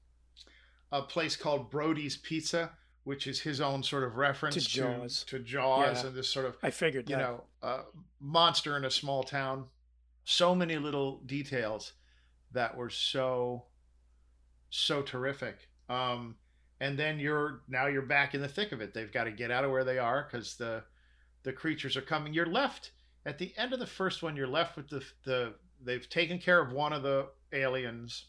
a 0.92 1.02
place 1.04 1.36
called 1.36 1.70
Brody's 1.72 2.18
Pizza, 2.18 2.72
which 3.04 3.26
is 3.28 3.40
his 3.42 3.62
own 3.62 3.82
sort 3.84 4.04
of 4.04 4.18
reference 4.18 4.56
To 4.56 4.62
Jaws. 4.70 5.24
to, 5.26 5.40
Jaws 5.40 6.02
Yeah. 6.02 6.08
and 6.10 6.16
this 6.18 6.28
sort 6.30 6.46
of 6.48 6.58
I 6.64 6.70
figured 6.72 7.10
you 7.10 7.16
that. 7.16 7.22
know 7.22 7.44
uh, 7.62 7.84
monster 8.20 8.76
in 8.76 8.84
a 8.84 8.92
small 8.92 9.24
town. 9.24 9.68
So 10.24 10.54
many 10.54 10.78
little 10.78 11.18
details 11.20 11.94
that 12.52 12.76
were 12.76 12.90
so 12.90 13.66
so 14.72 15.02
terrific. 15.04 15.68
Um, 15.90 16.36
and 16.80 16.98
then 16.98 17.20
you're 17.20 17.62
now 17.68 17.86
you're 17.86 18.02
back 18.02 18.34
in 18.34 18.42
the 18.42 18.48
thick 18.48 18.72
of 18.72 18.82
it. 18.82 18.94
They've 18.94 19.12
got 19.12 19.26
to 19.26 19.32
get 19.32 19.52
out 19.52 19.64
of 19.64 19.70
where 19.70 19.84
they 19.84 20.00
are 20.00 20.28
because 20.30 20.56
the 20.56 20.84
the 21.44 21.54
creatures 21.54 21.96
are 21.96 22.02
coming. 22.02 22.34
You're 22.34 22.48
left 22.48 22.92
at 23.26 23.38
the 23.38 23.54
end 23.56 23.74
of 23.74 23.80
the 23.80 23.86
first 23.86 24.24
one. 24.24 24.36
You're 24.36 24.48
left 24.48 24.76
with 24.76 24.90
the 24.90 25.04
the 25.24 25.54
they've 25.84 26.10
taken 26.10 26.40
care 26.40 26.60
of 26.60 26.72
one 26.72 26.94
of 26.94 27.04
the 27.04 27.28
aliens, 27.54 28.26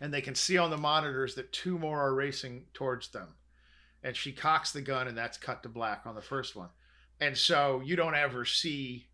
and 0.00 0.12
they 0.12 0.20
can 0.20 0.34
see 0.34 0.58
on 0.58 0.70
the 0.70 0.76
monitors 0.76 1.36
that 1.36 1.52
two 1.52 1.78
more 1.78 2.00
are 2.00 2.14
racing 2.14 2.64
towards 2.74 3.08
them. 3.08 3.34
And 4.02 4.16
she 4.16 4.32
cocks 4.32 4.72
the 4.72 4.80
gun, 4.80 5.08
and 5.08 5.16
that's 5.16 5.38
cut 5.38 5.62
to 5.64 5.68
black 5.68 6.02
on 6.04 6.14
the 6.14 6.22
first 6.22 6.56
one. 6.56 6.68
And 7.20 7.36
so 7.36 7.82
you 7.84 7.96
don't 7.96 8.14
ever 8.14 8.44
see 8.44 9.08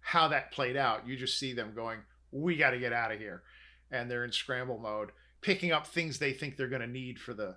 how 0.00 0.28
that 0.28 0.52
played 0.52 0.76
out. 0.76 1.06
You 1.06 1.16
just 1.16 1.38
see 1.38 1.52
them 1.52 1.72
going, 1.74 2.00
"We 2.32 2.56
got 2.56 2.70
to 2.70 2.78
get 2.78 2.92
out 2.92 3.12
of 3.12 3.20
here," 3.20 3.42
and 3.90 4.10
they're 4.10 4.24
in 4.24 4.32
scramble 4.32 4.78
mode, 4.78 5.10
picking 5.40 5.72
up 5.72 5.86
things 5.86 6.18
they 6.18 6.32
think 6.32 6.56
they're 6.56 6.68
going 6.68 6.80
to 6.82 6.86
need 6.88 7.18
for 7.18 7.34
the 7.34 7.56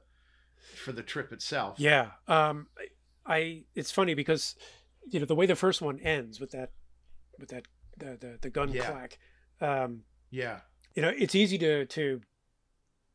for 0.83 0.91
the 0.91 1.03
trip 1.03 1.31
itself. 1.31 1.79
Yeah. 1.79 2.11
Um 2.27 2.67
I, 3.25 3.63
it's 3.75 3.91
funny 3.91 4.13
because 4.13 4.55
you 5.09 5.19
know 5.19 5.25
the 5.25 5.35
way 5.35 5.45
the 5.45 5.55
first 5.55 5.81
one 5.81 5.99
ends 5.99 6.39
with 6.39 6.51
that 6.51 6.71
with 7.39 7.49
that 7.49 7.65
the 7.97 8.17
the, 8.19 8.37
the 8.41 8.49
gun 8.49 8.69
Yeah. 8.71 8.85
clack. 8.89 9.19
Um 9.59 10.03
yeah, 10.29 10.61
you 10.95 11.01
know 11.01 11.09
it's 11.15 11.35
easy 11.35 11.57
to 11.59 11.85
to 11.87 12.21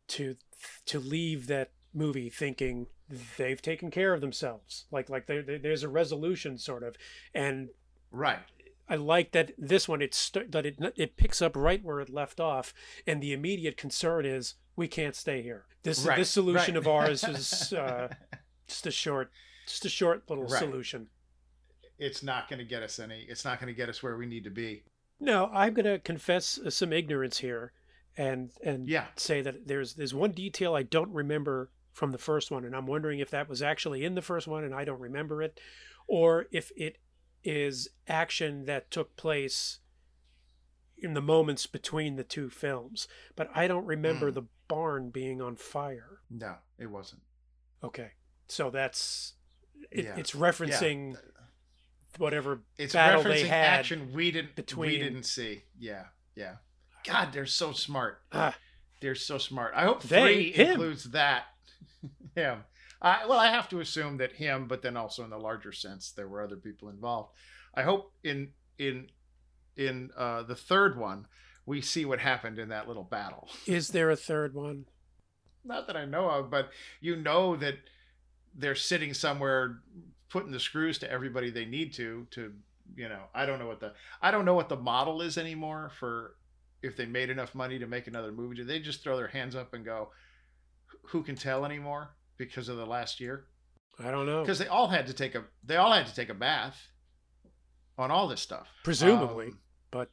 to 0.09 0.37
to 0.87 0.99
leave 1.01 1.47
that 1.49 1.71
movie 1.95 2.29
thinking 2.31 2.87
they've 3.39 3.63
taken 3.63 3.91
care 3.91 4.13
of 4.13 4.21
themselves 4.21 4.85
like 4.91 5.09
like 5.09 5.27
there 5.27 5.43
there- 5.43 5.59
there's 5.59 5.83
a 5.83 5.89
resolution 5.89 6.59
sort 6.59 6.83
of 6.83 6.97
and 7.35 7.69
right. 8.11 8.39
I 8.88 8.97
like 8.97 9.33
that 9.33 9.52
this 9.59 9.88
one 9.88 10.00
it 10.02 10.14
st- 10.14 10.52
that 10.52 10.64
it 10.66 10.76
it 10.97 11.16
picks 11.16 11.43
up 11.43 11.57
right 11.57 11.83
where 11.83 12.00
it 12.00 12.11
left 12.11 12.40
off 12.40 12.73
and 13.07 13.23
the 13.23 13.33
immediate 13.33 13.76
concern 13.76 14.25
is 14.25 14.55
we 14.76 14.88
can't 14.88 15.16
stay 15.16 15.43
here 15.43 15.64
this 15.83 16.05
right. 16.05 16.16
this 16.19 16.31
solution 16.31 16.75
right. 16.75 16.81
of 16.81 16.87
ours 16.87 17.25
is 17.28 17.73
uh, 17.73 18.09
just 18.66 18.87
a 18.87 18.90
short 18.90 19.31
just 19.66 19.85
a 19.85 19.88
short 19.88 20.28
little 20.28 20.45
Right. 20.45 20.59
solution 20.59 21.09
it's 21.99 22.23
not 22.23 22.49
going 22.49 22.59
to 22.59 22.64
get 22.64 22.83
us 22.83 22.99
any. 22.99 23.25
It's 23.28 23.45
not 23.45 23.59
going 23.59 23.73
to 23.73 23.76
get 23.76 23.88
us 23.88 24.02
where 24.02 24.16
we 24.19 24.26
need 24.26 24.45
to 24.45 24.50
be. 24.50 24.83
No, 25.19 25.47
I'm 25.52 25.73
going 25.73 25.87
to 25.87 25.99
confess 25.99 26.59
uh, 26.59 26.69
some 26.69 26.93
ignorance 26.93 27.38
here, 27.38 27.73
and 28.19 28.50
and 28.62 28.87
Yeah. 28.87 29.07
say 29.16 29.40
that 29.43 29.66
there's 29.66 29.95
there's 29.95 30.12
one 30.12 30.33
detail 30.33 30.75
I 30.75 30.83
don't 30.83 31.11
remember 31.11 31.71
from 31.93 32.12
the 32.12 32.19
first 32.19 32.50
one, 32.50 32.66
and 32.66 32.76
I'm 32.76 32.87
wondering 32.87 33.21
if 33.21 33.31
that 33.31 33.49
was 33.49 33.62
actually 33.62 34.05
in 34.05 34.14
the 34.14 34.21
first 34.21 34.47
one 34.47 34.62
and 34.62 34.75
I 34.75 34.85
don't 34.85 35.00
remember 35.00 35.43
it, 35.43 35.59
or 36.07 36.47
if 36.52 36.71
it 36.76 36.99
is 37.47 37.88
action 38.09 38.65
that 38.65 38.91
took 38.91 39.17
place 39.17 39.79
in 40.99 41.15
the 41.15 41.21
moments 41.23 41.67
between 41.67 42.17
the 42.17 42.25
two 42.25 42.50
films. 42.50 43.07
But 43.37 43.50
I 43.55 43.67
don't 43.69 43.87
remember 43.87 44.29
Hmm. 44.29 44.35
the 44.35 44.43
barn 44.69 45.11
being 45.11 45.41
on 45.41 45.57
fire. 45.57 46.21
No, 46.29 46.57
it 46.79 46.87
wasn't. 46.87 47.23
Okay, 47.85 48.12
so 48.49 48.71
that's 48.71 49.35
it, 49.91 50.07
Yeah. 50.07 50.17
it's 50.17 50.33
referencing 50.33 51.17
whatever 52.19 52.62
It's 52.79 52.95
battle 52.95 53.23
referencing 53.23 53.29
they 53.29 53.47
had 53.47 53.79
action 53.81 54.12
we 54.12 54.31
didn't 54.31 54.57
between 54.57 54.91
we 54.91 54.99
didn't 54.99 55.25
see. 55.25 55.65
Yeah, 55.79 56.07
yeah. 56.35 56.57
God, 57.05 57.33
they're 57.33 57.47
so 57.47 57.73
smart. 57.73 58.23
Ah. 58.33 58.57
They're 59.00 59.15
so 59.15 59.38
smart. 59.38 59.75
I 59.76 59.85
hope 59.85 60.03
They- 60.03 60.23
three 60.23 60.53
him. 60.53 60.71
includes 60.71 61.05
that. 61.11 61.45
him. 62.35 62.65
I, 63.00 63.26
well, 63.26 63.38
I 63.38 63.49
have 63.49 63.69
to 63.71 63.81
assume 63.81 64.17
that 64.19 64.33
him, 64.33 64.67
but 64.67 64.83
then 64.83 64.97
also 64.97 65.23
in 65.23 65.31
the 65.31 65.38
larger 65.38 65.73
sense, 65.73 66.11
there 66.11 66.29
were 66.29 66.43
other 66.43 66.57
people 66.57 66.88
involved. 66.88 67.31
I 67.75 67.83
hope 67.83 68.12
in 68.25 68.50
in 68.79 69.09
in 69.76 70.11
uh, 70.17 70.43
the 70.43 70.57
third 70.57 70.99
one 70.99 71.26
we 71.67 71.81
see 71.81 72.05
what 72.05 72.21
happened 72.21 72.59
in 72.59 72.69
that 72.69 72.87
little 72.87 73.05
battle. 73.05 73.49
Is 73.67 73.88
there 73.88 74.11
a 74.11 74.17
third 74.17 74.55
one? 74.55 74.87
Not 75.65 75.88
that 75.88 75.97
I 75.97 76.05
know 76.05 76.31
of, 76.31 76.49
but 76.49 76.71
you 77.00 77.17
know 77.17 77.57
that 77.57 77.75
they're 78.57 78.75
sitting 78.75 79.12
somewhere 79.12 79.81
putting 80.29 80.53
the 80.53 80.61
screws 80.61 80.99
to 80.99 81.11
everybody 81.11 81.50
they 81.50 81.65
need 81.65 81.93
to 81.93 82.26
to 82.31 82.53
you 82.97 83.09
know 83.09 83.23
i 83.35 83.45
don't 83.45 83.59
know 83.59 83.67
what 83.67 83.81
the 83.81 83.93
i 84.23 84.31
don't 84.31 84.45
know 84.45 84.55
what 84.55 84.69
the 84.69 84.76
model 84.76 85.21
is 85.21 85.38
anymore 85.38 85.91
for 85.99 86.37
if 86.83 86.97
they 86.97 87.07
made 87.07 87.31
enough 87.31 87.55
money 87.55 87.79
to 87.79 87.87
make 87.87 88.07
another 88.07 88.33
movie 88.33 88.57
do 88.57 88.65
they 88.65 88.79
just 88.79 89.03
throw 89.03 89.17
their 89.17 89.29
hands 89.29 89.55
up 89.55 89.75
and 89.75 89.85
go 89.85 90.09
who 91.09 91.23
can 91.23 91.37
tell 91.37 91.65
anymore 91.65 92.11
because 92.38 92.69
of 92.69 92.76
the 92.76 92.87
last 92.87 93.21
year 93.21 93.47
I 93.99 94.11
don't 94.11 94.26
know. 94.26 94.43
because 94.43 94.59
they 94.59 94.66
all 94.69 94.88
had 94.88 95.07
to 95.07 95.12
take 95.14 95.35
a 95.35 95.45
they 95.64 95.76
all 95.76 95.93
had 95.93 96.07
to 96.07 96.14
take 96.14 96.28
a 96.28 96.35
bath 96.35 96.78
on 97.99 98.11
all 98.11 98.28
this 98.28 98.40
stuff 98.40 98.69
Presumably, 98.85 99.47
Um, 99.47 99.59
but 99.90 100.11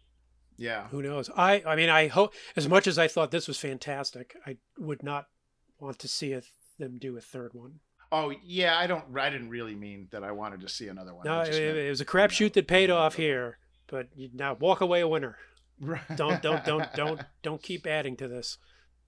yeah 0.57 0.87
who 0.89 1.01
knows? 1.01 1.29
I 1.35 1.63
I 1.65 1.75
mean, 1.75 1.89
I 1.89 2.07
hope 2.07 2.33
as 2.55 2.67
much 2.69 2.87
as 2.87 2.97
I 2.97 3.07
thought 3.07 3.31
this 3.31 3.47
was 3.47 3.57
fantastic, 3.59 4.35
I 4.45 4.57
would 4.77 5.03
not 5.03 5.25
want 5.79 5.99
to 5.99 6.07
see 6.07 6.31
a, 6.33 6.41
them 6.79 6.97
do 6.97 7.17
a 7.17 7.21
third 7.21 7.51
one. 7.53 7.79
oh 8.11 8.31
yeah 8.43 8.77
i 8.77 8.87
don't 8.87 9.05
i 9.17 9.29
didn't 9.29 9.49
really 9.49 9.75
mean 9.75 10.07
that 10.11 10.23
i 10.23 10.31
wanted 10.31 10.61
to 10.61 10.69
see 10.69 10.87
another 10.87 11.13
one 11.13 11.25
No, 11.25 11.41
it, 11.41 11.49
meant- 11.49 11.77
it 11.77 11.89
was 11.89 11.99
a 12.01 12.05
crapshoot 12.05 12.53
that 12.53 12.67
paid 12.67 12.89
off 12.89 13.15
here, 13.15 13.57
but 13.87 14.07
you, 14.15 14.29
now 14.33 14.53
walk 14.53 14.81
away 14.81 15.01
a 15.01 15.07
winner. 15.07 15.37
Right. 15.81 16.15
Don't 16.15 16.41
don't 16.41 16.63
don't 16.63 16.87
don't 16.93 17.21
don't 17.43 17.61
keep 17.61 17.85
adding 17.87 18.15
to 18.17 18.27
this. 18.27 18.57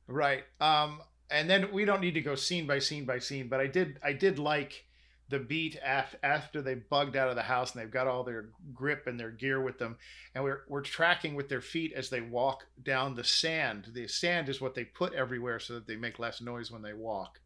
Right. 0.07 0.43
Um, 0.60 1.00
and 1.29 1.50
then 1.50 1.72
we 1.72 1.86
don't 1.86 2.01
need 2.01 2.13
to 2.13 2.22
go 2.22 2.36
scene 2.36 2.67
by 2.67 2.79
scene 2.79 3.05
by 3.05 3.20
scene, 3.20 3.48
but 3.48 3.60
I 3.60 3.67
did 3.67 4.00
I 4.03 4.13
did 4.13 4.39
like 4.39 4.86
the 5.27 5.39
beat 5.39 5.75
af- 5.84 6.15
after 6.22 6.62
they 6.62 6.75
bugged 6.75 7.15
out 7.15 7.29
of 7.29 7.36
the 7.36 7.41
house 7.41 7.74
and 7.74 7.82
they've 7.82 7.89
got 7.91 8.05
all 8.05 8.24
their 8.24 8.50
grip 8.74 9.08
and 9.08 9.20
their 9.20 9.32
gear 9.32 9.60
with 9.60 9.79
them, 9.79 9.98
and 10.34 10.44
we're 10.44 10.62
we're 10.67 10.82
tracking 10.82 11.36
with 11.36 11.50
their 11.50 11.62
feet 11.62 11.94
as 11.94 12.10
they 12.10 12.22
walk 12.22 12.65
down 12.84 13.15
the 13.15 13.24
sand. 13.24 13.89
The 13.94 14.08
sand 14.08 14.50
is 14.50 14.62
what 14.62 14.75
they 14.75 14.84
put 14.84 15.13
everywhere 15.13 15.60
so 15.60 15.74
that 15.74 15.88
they 15.88 15.96
make 15.96 16.20
less 16.20 16.41
noise 16.41 16.72
when 16.72 16.84
they 16.84 16.94
walk, 16.94 17.39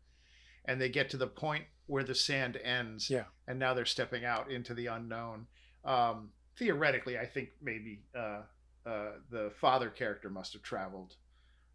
and 0.65 0.79
they 0.79 0.89
get 0.89 1.09
to 1.11 1.17
the 1.17 1.27
point 1.27 1.65
where 1.87 2.03
the 2.03 2.15
sand 2.15 2.57
ends. 2.57 3.09
Yeah. 3.09 3.25
And 3.47 3.57
now 3.57 3.73
they're 3.73 3.85
stepping 3.85 4.25
out 4.25 4.51
into 4.51 4.73
the 4.73 4.87
unknown. 4.87 5.47
Um, 5.83 6.29
theoretically, 6.55 7.17
I 7.17 7.25
think 7.25 7.49
maybe 7.61 8.01
uh, 8.15 8.41
uh, 8.85 9.11
the 9.31 9.51
father 9.59 9.89
character 9.89 10.29
must 10.29 10.53
have 10.53 10.61
traveled 10.61 11.15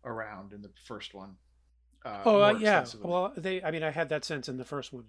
around 0.05 0.53
in 0.53 0.63
the 0.63 0.71
first 0.87 1.15
one. 1.15 1.37
Uh, 2.05 2.23
oh 2.25 2.43
uh, 2.43 2.53
yeah. 2.53 2.85
Well, 3.03 3.33
they. 3.37 3.63
I 3.63 3.71
mean, 3.71 3.83
I 3.83 3.91
had 3.91 4.09
that 4.11 4.25
sense 4.25 4.49
in 4.49 4.59
the 4.59 4.65
first 4.65 4.93
one 4.93 5.07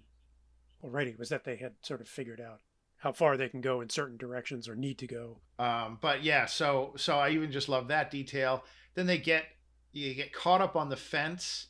already. 0.82 1.14
Was 1.18 1.28
that 1.28 1.44
they 1.44 1.56
had 1.56 1.74
sort 1.82 2.00
of 2.00 2.08
figured 2.08 2.40
out 2.40 2.60
how 2.98 3.12
far 3.12 3.36
they 3.36 3.48
can 3.48 3.60
go 3.60 3.80
in 3.80 3.90
certain 3.90 4.16
directions 4.16 4.68
or 4.68 4.74
need 4.74 4.98
to 4.98 5.06
go. 5.06 5.38
Um, 5.58 5.98
but 6.00 6.22
yeah, 6.24 6.46
so 6.46 6.94
so 6.96 7.18
I 7.18 7.30
even 7.30 7.52
just 7.52 7.68
love 7.68 7.88
that 7.88 8.10
detail. 8.10 8.64
Then 8.94 9.06
they 9.06 9.18
get 9.18 9.44
you 9.92 10.14
get 10.14 10.32
caught 10.32 10.60
up 10.60 10.76
on 10.76 10.88
the 10.88 10.96
fence, 10.96 11.66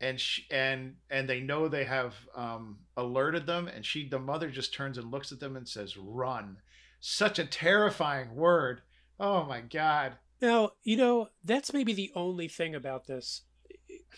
and 0.00 0.20
sh- 0.20 0.42
and 0.50 0.96
and 1.08 1.28
they 1.28 1.40
know 1.40 1.68
they 1.68 1.84
have 1.84 2.14
um, 2.34 2.78
alerted 2.96 3.46
them, 3.46 3.66
and 3.66 3.84
she 3.84 4.08
the 4.08 4.18
mother 4.18 4.50
just 4.50 4.74
turns 4.74 4.98
and 4.98 5.10
looks 5.10 5.32
at 5.32 5.40
them 5.40 5.56
and 5.56 5.68
says, 5.68 5.96
"Run." 5.96 6.58
Such 7.00 7.38
a 7.38 7.44
terrifying 7.44 8.34
word. 8.34 8.80
Oh 9.20 9.44
my 9.44 9.60
god. 9.60 10.14
Now 10.40 10.72
you 10.82 10.96
know 10.96 11.28
that's 11.42 11.72
maybe 11.72 11.94
the 11.94 12.12
only 12.14 12.48
thing 12.48 12.74
about 12.74 13.06
this 13.06 13.42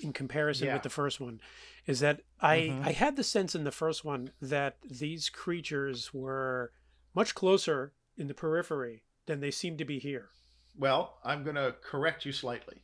in 0.01 0.13
comparison 0.13 0.67
Yeah. 0.69 0.75
with 0.75 0.83
the 0.83 0.91
first 0.91 1.21
one 1.21 1.41
is 1.87 2.01
that 2.01 2.23
I 2.41 2.59
Mhm. 2.61 2.87
I 2.87 2.93
had 2.93 3.17
the 3.17 3.25
sense 3.25 3.55
in 3.55 3.65
the 3.65 3.73
first 3.73 4.05
one 4.05 4.33
that 4.41 4.79
these 4.83 5.29
creatures 5.31 6.13
were 6.13 6.73
much 7.15 7.35
closer 7.35 7.93
in 8.17 8.27
the 8.29 8.35
periphery 8.35 9.05
than 9.27 9.41
they 9.41 9.51
seem 9.51 9.77
to 9.79 9.85
be 9.85 9.99
here. 9.99 10.31
Well, 10.75 11.19
I'm 11.25 11.43
going 11.45 11.57
to 11.57 11.77
correct 11.81 12.25
you 12.27 12.33
slightly. 12.33 12.83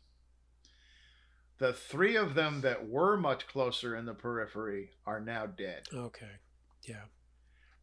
The 1.59 1.73
three 1.73 2.17
of 2.17 2.35
them 2.35 2.63
that 2.63 2.89
were 2.89 3.17
much 3.17 3.47
closer 3.47 3.95
in 3.95 4.07
the 4.07 4.15
periphery 4.15 4.97
are 5.07 5.21
now 5.21 5.47
dead. 5.47 5.89
Okay. 5.93 6.39
Yeah. 6.83 7.05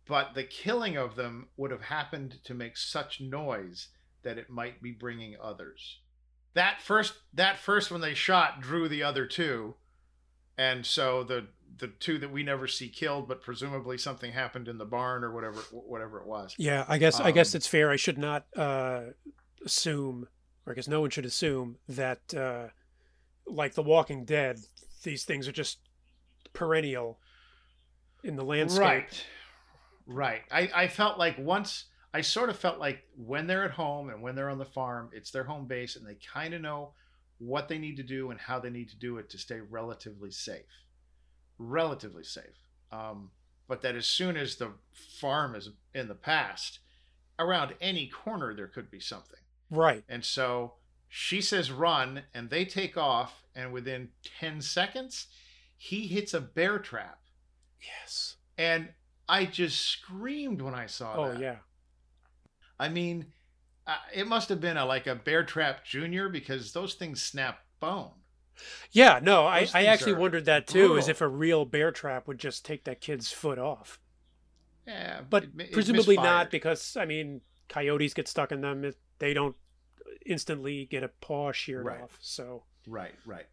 But 0.06 0.34
the 0.34 0.44
killing 0.44 0.98
of 0.98 1.16
them 1.16 1.50
would 1.56 1.72
have 1.72 1.84
happened 1.84 2.44
to 2.44 2.54
make 2.54 2.76
such 2.76 3.22
noise 3.22 3.90
that 4.24 4.38
it 4.38 4.50
might 4.50 4.82
be 4.82 4.92
bringing 4.92 5.38
others. 5.40 6.02
That 6.60 6.82
first 6.82 7.13
that 7.36 7.58
first 7.58 7.89
one 7.89 8.01
they 8.01 8.13
shot 8.13 8.60
drew 8.60 8.89
the 8.89 9.01
other 9.01 9.25
two. 9.25 9.75
And 10.58 10.86
so 10.86 11.24
the 11.24 11.48
the 11.78 11.88
two 11.88 12.18
that 12.18 12.34
we 12.34 12.44
never 12.44 12.68
see 12.68 12.89
killed 12.89 13.30
but 13.30 13.42
presumably 13.42 13.98
something 13.98 14.34
happened 14.34 14.68
in 14.68 14.78
the 14.78 14.84
barn 14.84 15.24
or 15.24 15.32
whatever 15.32 15.62
whatever 15.72 16.20
it 16.20 16.28
was. 16.28 16.54
Yeah, 16.58 16.84
I 16.89 16.98
guess 16.98 17.22
I 17.22 17.32
guess 17.32 17.56
Um, 17.56 17.60
it's 17.60 17.68
fair. 17.68 17.89
I 17.89 17.96
should 17.96 18.18
not 18.18 18.46
uh, 18.58 19.01
assume, 19.66 20.28
or 20.66 20.74
I 20.74 20.75
guess 20.75 20.89
no 20.89 21.00
one 21.00 21.12
should 21.12 21.24
assume 21.24 21.78
that, 21.88 22.34
uh, 22.34 22.68
like 23.48 23.75
The 23.75 23.84
Walking 23.84 24.25
Dead, 24.25 24.60
these 25.04 25.24
things 25.24 25.48
are 25.48 25.54
just 25.54 25.78
perennial 26.51 27.20
in 28.22 28.36
the 28.36 28.44
landscape. 28.44 28.82
Right. 28.82 29.25
Right. 30.06 30.42
I, 30.51 30.70
I 30.75 30.88
felt 30.89 31.18
like 31.18 31.38
once 31.38 31.86
I 32.13 32.22
sort 32.22 32.50
of 32.50 32.58
felt 32.58 32.80
like 32.80 33.04
when 33.16 33.46
they're 33.46 33.66
at 33.66 33.72
home 33.72 34.10
and 34.10 34.22
when 34.22 34.36
they're 34.36 34.50
on 34.50 34.58
the 34.58 34.66
farm, 34.66 35.10
it's 35.13 35.32
their 35.32 35.44
home 35.44 35.66
base 35.68 35.96
and 35.96 36.06
they 36.06 36.16
kind 36.34 36.54
of 36.54 36.62
know 36.62 36.94
what 37.38 37.68
they 37.68 37.78
need 37.78 37.98
to 37.98 38.04
do 38.04 38.32
and 38.32 38.39
how 38.39 38.60
they 38.60 38.70
need 38.70 38.89
to 38.89 38.98
do 38.98 39.18
it 39.18 39.30
to 39.30 39.38
stay 39.38 39.60
relatively 39.60 40.32
safe. 40.32 40.66
Relatively 41.58 42.24
safe. 42.24 42.66
Um, 42.92 43.30
but 43.68 43.82
that 43.84 43.96
as 43.96 44.08
soon 44.08 44.38
as 44.38 44.56
the 44.56 44.72
farm 45.20 45.56
is 45.56 45.70
in 45.94 46.08
the 46.08 46.16
past, 46.16 46.80
around 47.38 47.75
any 47.80 48.08
corner 48.08 48.56
there 48.56 48.68
could 48.68 48.89
be 48.89 49.00
something. 49.00 49.39
Right. 49.70 50.04
And 50.10 50.25
so 50.25 50.74
she 51.08 51.42
says 51.42 51.72
run, 51.72 52.24
and 52.34 52.50
they 52.50 52.66
take 52.66 52.98
off, 52.98 53.44
and 53.56 53.72
within 53.72 54.10
10 54.39 54.62
seconds, 54.62 55.28
he 55.75 56.08
hits 56.08 56.34
a 56.34 56.42
bear 56.42 56.80
trap. 56.80 57.20
Yes. 57.82 58.36
And 58.58 58.89
I 59.28 59.46
just 59.46 59.80
screamed 59.86 60.62
when 60.62 60.75
I 60.75 60.88
saw 60.88 61.16
Oh 61.16 61.30
that. 61.30 61.38
Oh 61.38 61.39
yeah. 61.39 61.56
I 62.80 62.90
mean, 62.90 63.26
uh, 63.88 63.98
it 64.14 64.28
must 64.28 64.50
have 64.50 64.62
been 64.62 64.78
a 64.78 64.86
like 64.86 65.08
a 65.08 65.16
bear 65.16 65.44
trap 65.44 65.86
junior 65.86 66.30
because 66.30 66.72
those 66.74 66.94
things 66.96 67.22
snap 67.22 67.60
bone. 67.80 68.12
Yeah. 68.92 69.20
No, 69.22 69.46
I, 69.46 69.62
Those 69.62 69.76
I 69.76 69.84
actually 69.86 70.14
wondered 70.14 70.46
that 70.46 70.68
too. 70.68 70.90
Brutal. 70.90 71.10
if 71.10 71.22
a 71.22 71.28
real 71.28 71.66
bear 71.66 71.92
trap 71.92 72.28
would 72.28 72.40
just 72.40 72.65
take 72.65 72.84
that 72.86 73.02
kid's 73.02 73.32
foot 73.32 73.58
off, 73.60 74.00
Yeah, 74.86 75.22
but 75.30 75.44
it 75.46 75.50
it 75.58 75.72
presumably 75.74 76.15
not 76.18 76.52
because 76.52 76.98
I 76.98 77.06
mean, 77.06 77.42
coyotes 77.68 78.13
get 78.13 78.28
stuck 78.28 78.52
in 78.52 78.62
them. 78.62 78.92
They 79.20 79.34
don't 79.34 79.56
instantly 80.26 80.86
get 80.86 81.04
a 81.04 81.08
paw 81.22 81.52
sheared 81.52 81.86
Right. 81.86 82.02
off. 82.02 82.18
So 82.22 82.63
Right, 82.88 83.13
right. 83.26 83.46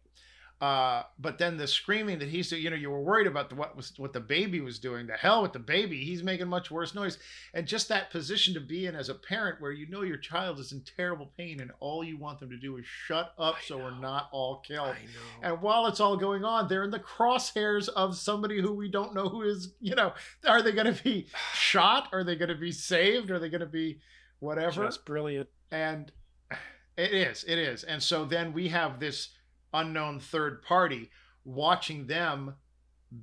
Uh, 0.59 1.03
but 1.19 1.37
then 1.37 1.55
the 1.55 1.67
screaming 1.67 2.17
that 2.17 2.29
he's, 2.29 2.51
you 2.51 2.69
know, 2.71 2.75
you 2.75 2.89
were 2.89 3.01
worried 3.01 3.27
about 3.27 3.49
the, 3.49 3.55
what 3.55 3.75
was 3.75 3.93
what 3.97 4.11
the 4.11 4.19
baby 4.19 4.59
was 4.59 4.79
doing. 4.79 5.05
The 5.05 5.13
hell 5.13 5.43
with 5.43 5.53
the 5.53 5.59
baby, 5.59 6.03
he's 6.03 6.23
making 6.23 6.47
much 6.47 6.71
worse 6.71 6.95
noise. 6.95 7.19
And 7.53 7.67
just 7.67 7.89
that 7.89 8.09
position 8.09 8.55
to 8.55 8.59
be 8.59 8.87
in 8.87 8.95
as 8.95 9.09
a 9.09 9.13
parent, 9.13 9.61
where 9.61 9.71
you 9.71 9.87
know 9.87 10.01
your 10.01 10.17
child 10.17 10.59
is 10.59 10.71
in 10.71 10.81
terrible 10.81 11.31
pain, 11.37 11.59
and 11.59 11.71
all 11.79 12.03
you 12.03 12.17
want 12.17 12.39
them 12.39 12.49
to 12.49 12.57
do 12.57 12.77
is 12.77 12.85
shut 12.87 13.33
up, 13.37 13.57
I 13.59 13.61
so 13.67 13.77
we're 13.77 13.99
not 13.99 14.29
all 14.31 14.63
killed. 14.67 14.95
Know. 14.95 15.47
And 15.47 15.61
while 15.61 15.85
it's 15.85 15.99
all 15.99 16.17
going 16.17 16.43
on, 16.43 16.67
they're 16.67 16.83
in 16.83 16.89
the 16.89 16.99
crosshairs 16.99 17.87
of 17.89 18.17
somebody 18.17 18.59
who 18.59 18.73
we 18.73 18.89
don't 18.89 19.13
know 19.13 19.29
who 19.29 19.43
is, 19.43 19.73
you 19.79 19.93
know, 19.93 20.13
are 20.47 20.63
they 20.63 20.71
going 20.71 20.91
to 20.91 21.03
be 21.03 21.27
shot? 21.53 22.09
Are 22.11 22.23
they 22.23 22.35
going 22.35 22.49
to 22.49 22.55
be 22.55 22.71
saved? 22.71 23.29
Are 23.29 23.37
they 23.37 23.49
going 23.49 23.61
to 23.61 23.67
be 23.67 23.99
whatever? 24.39 24.85
Just 24.85 25.05
brilliant. 25.05 25.49
And 25.69 26.11
it 26.97 27.13
is, 27.13 27.43
it 27.47 27.59
is. 27.59 27.83
And 27.83 28.01
so 28.01 28.25
then 28.25 28.53
we 28.53 28.69
have 28.69 28.99
this 28.99 29.29
unknown 29.73 30.19
third 30.19 30.63
party 30.63 31.09
watching 31.43 32.07
them 32.07 32.55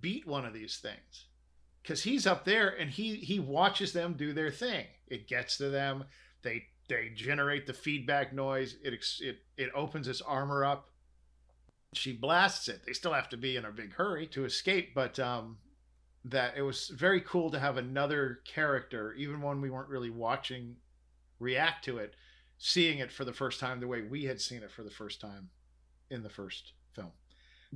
beat 0.00 0.26
one 0.26 0.44
of 0.44 0.54
these 0.54 0.78
things. 0.78 1.26
Cuz 1.84 2.02
he's 2.04 2.26
up 2.26 2.44
there 2.44 2.68
and 2.68 2.90
he 2.90 3.16
he 3.16 3.38
watches 3.38 3.92
them 3.92 4.14
do 4.14 4.32
their 4.32 4.50
thing. 4.50 4.86
It 5.06 5.28
gets 5.28 5.56
to 5.58 5.68
them. 5.68 6.04
They 6.42 6.68
they 6.88 7.10
generate 7.10 7.66
the 7.66 7.74
feedback 7.74 8.32
noise. 8.32 8.76
It 8.82 8.94
it 9.20 9.42
it 9.56 9.70
opens 9.74 10.08
its 10.08 10.20
armor 10.20 10.64
up. 10.64 10.90
She 11.92 12.12
blasts 12.12 12.68
it. 12.68 12.84
They 12.84 12.92
still 12.92 13.12
have 13.12 13.28
to 13.30 13.36
be 13.36 13.56
in 13.56 13.64
a 13.64 13.70
big 13.70 13.94
hurry 13.94 14.26
to 14.28 14.44
escape, 14.44 14.94
but 14.94 15.18
um 15.18 15.58
that 16.24 16.56
it 16.56 16.62
was 16.62 16.88
very 16.88 17.20
cool 17.20 17.50
to 17.50 17.58
have 17.58 17.76
another 17.76 18.40
character 18.44 19.12
even 19.14 19.42
when 19.42 19.60
we 19.60 19.70
weren't 19.70 19.90
really 19.90 20.10
watching 20.10 20.76
react 21.38 21.84
to 21.84 21.98
it 21.98 22.14
seeing 22.56 22.98
it 22.98 23.12
for 23.12 23.24
the 23.24 23.32
first 23.32 23.60
time 23.60 23.80
the 23.80 23.86
way 23.86 24.00
we 24.00 24.24
had 24.24 24.40
seen 24.40 24.62
it 24.62 24.70
for 24.70 24.82
the 24.82 24.90
first 24.90 25.20
time 25.20 25.50
in 26.10 26.22
the 26.22 26.28
first 26.28 26.72
film. 26.94 27.10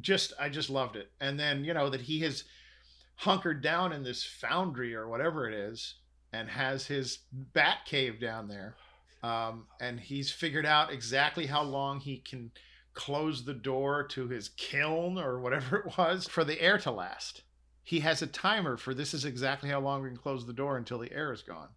Just 0.00 0.32
I 0.38 0.48
just 0.48 0.70
loved 0.70 0.96
it. 0.96 1.10
And 1.20 1.38
then, 1.38 1.64
you 1.64 1.74
know, 1.74 1.90
that 1.90 2.02
he 2.02 2.20
has 2.20 2.44
hunkered 3.16 3.62
down 3.62 3.92
in 3.92 4.04
this 4.04 4.24
foundry 4.24 4.94
or 4.94 5.08
whatever 5.08 5.48
it 5.48 5.54
is 5.54 5.96
and 6.32 6.48
has 6.48 6.86
his 6.86 7.18
bat 7.32 7.78
cave 7.84 8.20
down 8.20 8.48
there. 8.48 8.76
Um, 9.22 9.66
and 9.80 9.98
he's 9.98 10.30
figured 10.30 10.66
out 10.66 10.92
exactly 10.92 11.46
how 11.46 11.62
long 11.62 11.98
he 11.98 12.18
can 12.18 12.52
close 12.94 13.44
the 13.44 13.54
door 13.54 14.04
to 14.08 14.28
his 14.28 14.50
kiln 14.50 15.18
or 15.18 15.40
whatever 15.40 15.76
it 15.78 15.98
was 15.98 16.28
for 16.28 16.44
the 16.44 16.60
air 16.60 16.78
to 16.78 16.90
last. 16.90 17.42
He 17.82 18.00
has 18.00 18.22
a 18.22 18.26
timer 18.26 18.76
for 18.76 18.92
this 18.92 19.14
is 19.14 19.24
exactly 19.24 19.70
how 19.70 19.80
long 19.80 20.02
we 20.02 20.10
can 20.10 20.18
close 20.18 20.46
the 20.46 20.52
door 20.52 20.76
until 20.76 20.98
the 20.98 21.12
air 21.12 21.32
is 21.32 21.42
gone. 21.42 21.68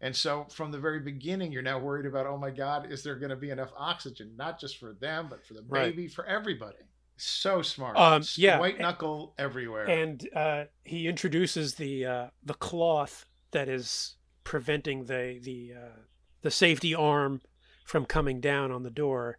And 0.00 0.14
so 0.14 0.46
from 0.50 0.70
the 0.70 0.78
very 0.78 1.00
beginning, 1.00 1.52
you're 1.52 1.62
now 1.62 1.78
worried 1.78 2.04
about, 2.06 2.26
oh 2.26 2.36
my 2.36 2.50
God, 2.50 2.92
is 2.92 3.02
there 3.02 3.14
going 3.16 3.30
to 3.30 3.36
be 3.36 3.50
enough 3.50 3.70
oxygen, 3.76 4.32
not 4.36 4.60
just 4.60 4.76
for 4.78 4.92
them, 5.00 5.26
but 5.30 5.44
for 5.46 5.54
the 5.54 5.62
Right. 5.66 5.90
baby, 5.94 6.06
for 6.08 6.26
everybody? 6.26 6.76
So 7.16 7.62
smart. 7.62 7.96
Um, 7.96 8.22
yeah, 8.36 8.58
White 8.58 8.74
and- 8.74 8.82
knuckle 8.82 9.34
everywhere. 9.38 9.86
and 9.88 10.28
uh, 10.34 10.64
he 10.84 11.08
introduces 11.08 11.76
the 11.76 12.04
uh, 12.04 12.26
the 12.44 12.52
cloth 12.54 13.24
that 13.52 13.68
is 13.70 14.16
preventing 14.44 15.06
the 15.06 15.40
the 15.42 15.72
uh, 15.74 15.98
the 16.42 16.50
safety 16.50 16.94
arm 16.94 17.40
from 17.86 18.04
coming 18.04 18.38
down 18.40 18.70
on 18.70 18.82
the 18.82 18.90
door, 18.90 19.38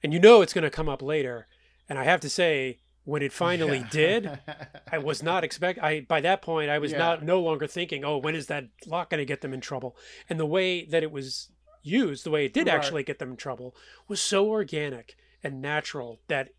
and 0.00 0.12
you 0.12 0.20
know 0.20 0.42
it's 0.42 0.52
going 0.52 0.62
to 0.62 0.70
come 0.70 0.88
up 0.88 1.02
later. 1.02 1.48
And 1.88 1.98
I 1.98 2.04
have 2.04 2.20
to 2.20 2.28
say, 2.30 2.78
when 3.08 3.22
it 3.22 3.32
finally 3.32 3.78
Yeah. 3.78 3.88
did, 3.90 4.40
I 4.92 4.98
was 4.98 5.22
not 5.22 5.42
expect. 5.42 5.78
I 5.82 6.00
by 6.00 6.20
that 6.20 6.42
point 6.42 6.68
I 6.70 6.78
was 6.78 6.92
Yeah. 6.92 6.98
not 6.98 7.22
no 7.24 7.40
longer 7.40 7.66
thinking, 7.66 8.04
oh, 8.04 8.18
when 8.18 8.34
is 8.34 8.48
that 8.48 8.66
lock 8.86 9.08
going 9.10 9.18
to 9.20 9.24
get 9.24 9.40
them 9.40 9.54
in 9.54 9.62
trouble? 9.62 9.96
And 10.28 10.38
the 10.38 10.44
way 10.46 10.84
that 10.84 11.02
it 11.02 11.10
was 11.10 11.50
used, 11.82 12.24
the 12.24 12.30
way 12.30 12.44
it 12.44 12.52
did 12.52 12.66
Right. 12.66 12.74
actually 12.76 13.04
get 13.04 13.18
them 13.18 13.30
in 13.30 13.36
trouble, 13.36 13.74
was 14.08 14.20
so 14.20 14.48
organic 14.50 15.16
and 15.42 15.62
natural 15.62 16.20
that 16.28 16.50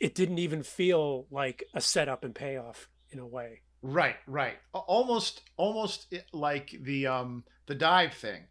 it 0.00 0.14
didn't 0.14 0.38
even 0.38 0.62
feel 0.62 1.26
like 1.30 1.62
a 1.74 1.80
setup 1.80 2.24
and 2.24 2.34
payoff 2.34 2.88
in 3.10 3.18
a 3.18 3.26
way. 3.26 3.60
Right, 3.82 4.16
right. 4.26 4.56
Almost, 4.72 5.42
almost 5.58 6.12
like 6.32 6.74
the 6.80 7.06
um 7.06 7.44
the 7.66 7.74
dive 7.74 8.14
thing. 8.14 8.44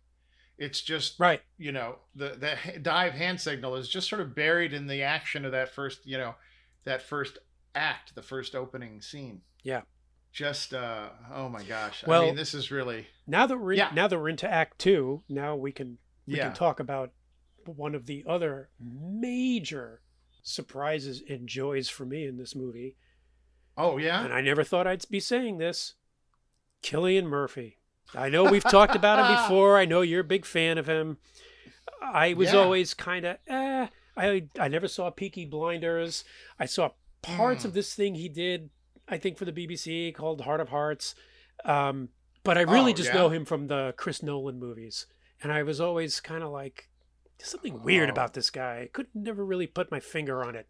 It's 0.60 0.82
just 0.82 1.20
Right. 1.20 1.42
you 1.58 1.72
know 1.72 1.98
the 2.16 2.30
the 2.38 2.80
dive 2.80 3.14
hand 3.14 3.42
signal 3.42 3.76
is 3.78 3.90
just 3.90 4.08
sort 4.10 4.22
of 4.22 4.36
buried 4.36 4.74
in 4.74 4.86
the 4.86 5.02
action 5.02 5.44
of 5.44 5.52
that 5.54 5.70
first 5.74 6.06
you 6.06 6.18
know 6.20 6.36
that 6.86 7.02
first 7.02 7.40
act, 7.78 8.16
the 8.16 8.22
first 8.22 8.56
opening 8.56 9.02
scene. 9.02 9.42
Yeah. 9.64 9.82
Just 10.32 10.74
uh 10.74 11.10
oh 11.34 11.50
my 11.50 11.64
gosh. 11.64 12.04
I 12.04 12.10
Well- 12.10 12.26
mean, 12.26 12.36
this 12.36 12.54
is 12.54 12.72
really 12.72 13.08
Now 13.26 13.46
that 13.48 13.58
we're 13.58 13.74
Yeah. 13.74 13.92
now 13.94 14.08
that 14.08 14.18
we're 14.20 14.30
into 14.30 14.50
Act 14.50 14.80
Two, 14.80 15.24
now 15.30 15.56
we 15.56 15.72
can 15.72 15.98
we 16.26 16.36
yeah 16.38 16.48
can 16.48 16.54
talk 16.56 16.80
about 16.80 17.12
one 17.66 17.96
of 17.96 18.06
the 18.06 18.24
other 18.28 18.70
major 18.80 20.02
surprises 20.44 21.22
and 21.30 21.48
joys 21.48 21.90
for 21.90 22.06
me 22.06 22.26
in 22.26 22.38
this 22.38 22.56
movie. 22.56 22.96
Oh 23.78 23.98
yeah. 23.98 24.24
And 24.24 24.34
I 24.34 24.42
never 24.42 24.64
thought 24.64 24.88
I'd 24.88 25.08
be 25.10 25.20
saying 25.20 25.58
this. 25.58 25.96
Cillian 26.84 27.26
Murphy. 27.26 27.78
I 28.16 28.30
know 28.30 28.46
we've 28.50 28.64
talked 28.64 28.96
about 28.96 29.20
him 29.20 29.36
before. 29.44 29.78
I 29.78 29.86
know 29.86 30.02
you're 30.02 30.22
a 30.22 30.24
big 30.36 30.46
fan 30.46 30.78
of 30.78 30.88
him. 30.88 31.18
I 32.02 32.34
was 32.34 32.54
Yeah. 32.54 32.60
always 32.60 32.94
kind 32.94 33.26
of 33.26 33.38
eh. 33.48 33.88
I 34.16 34.48
I 34.60 34.68
never 34.68 34.88
saw 34.88 35.10
Peaky 35.10 35.46
Blinders. 35.46 36.24
I 36.60 36.66
saw 36.66 36.92
parts 37.36 37.64
Hmm. 37.64 37.68
of 37.70 37.74
this 37.74 37.94
thing 37.94 38.16
he 38.16 38.30
did. 38.30 38.70
I 39.08 39.18
think 39.18 39.38
for 39.38 39.46
the 39.46 39.52
BBC 39.54 40.12
called 40.14 40.42
Heart 40.42 40.60
of 40.62 40.70
Hearts. 40.70 41.16
Um, 41.66 42.10
but 42.44 42.58
I 42.58 42.62
really 42.62 42.92
Oh, 42.92 42.96
just 42.96 43.10
yeah? 43.10 43.16
know 43.16 43.30
him 43.30 43.46
from 43.46 43.68
the 43.68 43.94
Chris 43.98 44.22
Nolan 44.24 44.60
movies, 44.60 45.06
and 45.42 45.52
I 45.52 45.64
was 45.64 45.80
always 45.82 46.20
kind 46.20 46.44
of 46.44 46.52
like, 46.52 46.90
there's 47.38 47.50
something 47.50 47.84
weird 47.84 48.10
Oh. 48.10 48.12
about 48.14 48.34
this 48.34 48.50
guy. 48.50 48.82
I 48.82 48.88
could 48.88 49.08
never 49.14 49.46
really 49.46 49.68
put 49.68 49.92
my 49.92 50.00
finger 50.00 50.44
on 50.44 50.56
it. 50.56 50.68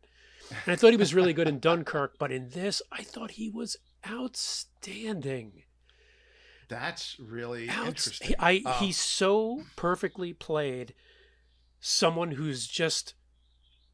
And 0.50 0.74
I 0.74 0.76
thought 0.76 0.92
he 0.92 0.98
was 0.98 1.14
really 1.14 1.34
good 1.34 1.48
in 1.48 1.60
Dunkirk, 1.60 2.18
but 2.20 2.32
in 2.32 2.50
this, 2.50 2.82
I 2.92 3.04
thought 3.04 3.32
he 3.32 3.50
was 3.50 3.78
outstanding. 4.08 5.64
That's 6.70 7.18
really 7.20 7.70
Outs- 7.70 7.88
interesting. 7.88 8.28
he- 8.30 8.36
I 8.40 8.62
Oh. 8.66 8.72
he 8.80 8.92
so 8.92 9.64
perfectly 9.76 10.34
played 10.34 10.94
someone 11.80 12.32
who's 12.32 12.68
just 12.68 13.14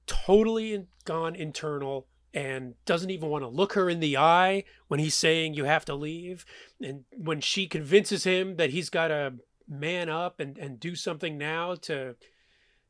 totally 0.08 0.74
in- 0.74 0.88
gone 1.06 1.36
internal 1.36 2.08
and 2.34 2.74
doesn't 2.86 3.12
even 3.12 3.30
want 3.30 3.44
to 3.44 3.48
look 3.48 3.74
her 3.74 3.90
in 3.90 4.00
the 4.00 4.18
eye 4.18 4.64
when 4.88 5.00
he's 5.00 5.16
saying 5.16 5.54
you 5.54 5.66
have 5.66 5.86
to 5.86 5.94
leave 5.94 6.46
and 6.82 7.04
when 7.16 7.40
she 7.42 7.68
convinces 7.68 8.24
him 8.24 8.56
that 8.56 8.72
he's 8.72 8.90
got 8.90 9.10
to 9.10 9.34
man 9.68 10.10
up 10.10 10.40
and, 10.40 10.58
and 10.58 10.80
do 10.80 10.96
something 10.96 11.38
now 11.38 11.76
to 11.76 12.16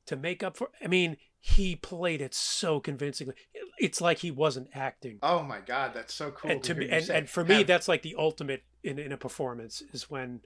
to 0.06 0.16
make 0.16 0.42
up 0.44 0.58
for 0.58 0.70
I 0.84 0.88
mean 0.88 1.18
he 1.40 1.76
played 1.76 2.22
it 2.22 2.34
so 2.34 2.80
convincingly 2.80 3.36
it's 3.78 4.00
like 4.00 4.20
he 4.20 4.32
wasn't 4.32 4.70
acting 4.74 5.20
Oh 5.22 5.44
my 5.44 5.60
god, 5.60 5.94
that's 5.94 6.14
so 6.14 6.32
cool. 6.32 6.52
and 6.52 6.64
to 6.64 6.74
hear 6.74 6.84
me 6.84 6.90
and, 6.90 7.10
and 7.10 7.30
for 7.30 7.44
me 7.44 7.56
Have- 7.56 7.68
that's 7.68 7.88
like 7.88 8.02
the 8.02 8.16
ultimate 8.18 8.64
in, 8.84 8.98
in 8.98 9.12
a 9.12 9.18
performance 9.18 9.84
is 9.92 10.10
when 10.10 10.40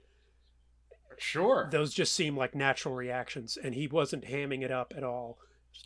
sure. 1.18 1.68
those 1.70 1.94
just 1.94 2.12
seem 2.14 2.36
like 2.36 2.54
natural 2.54 2.94
reactions 2.94 3.56
and 3.62 3.74
he 3.74 3.86
wasn't 3.86 4.24
hamming 4.24 4.62
it 4.62 4.70
up 4.70 4.92
at 4.96 5.04
all 5.04 5.38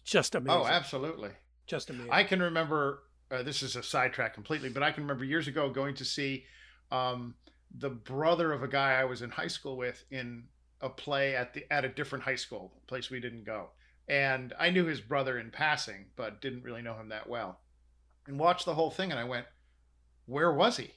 just 0.04 0.34
oh, 0.34 0.38
amazing 0.38 0.60
Oh, 0.62 0.66
absolutely. 0.66 1.30
Just 1.66 1.90
amazing 1.90 2.10
I 2.10 2.24
can 2.24 2.40
remember. 2.40 3.02
Uh, 3.30 3.42
this 3.42 3.62
is 3.62 3.76
a 3.76 3.82
sidetrack 3.82 4.34
completely, 4.34 4.68
but 4.68 4.82
I 4.82 4.92
can 4.92 5.04
remember 5.04 5.24
years 5.24 5.48
ago 5.48 5.70
going 5.70 5.94
to 5.94 6.04
see 6.04 6.44
um, 6.90 7.34
the 7.78 7.90
brother 7.90 8.52
of 8.52 8.62
a 8.62 8.68
guy 8.68 8.92
I 9.00 9.04
was 9.04 9.22
in 9.22 9.30
high 9.30 9.46
school 9.48 9.76
with 9.76 10.04
in 10.10 10.44
a 10.80 10.88
play 10.88 11.34
at 11.34 11.54
the 11.54 11.70
at 11.72 11.84
a 11.84 11.88
different 11.88 12.24
high 12.24 12.36
school, 12.36 12.72
a 12.82 12.86
place 12.86 13.10
we 13.10 13.20
didn't 13.20 13.44
go, 13.44 13.70
and 14.08 14.52
I 14.58 14.70
knew 14.70 14.84
his 14.86 15.00
brother 15.00 15.38
in 15.38 15.50
passing, 15.50 16.06
but 16.16 16.40
didn't 16.40 16.64
really 16.64 16.82
know 16.82 16.94
him 16.94 17.08
that 17.08 17.28
well, 17.28 17.60
and 18.26 18.38
watched 18.38 18.66
the 18.66 18.74
whole 18.74 18.90
thing, 18.90 19.10
and 19.10 19.20
I 19.20 19.24
went, 19.24 19.46
"Where 20.26 20.52
was 20.52 20.76
he?" 20.76 20.90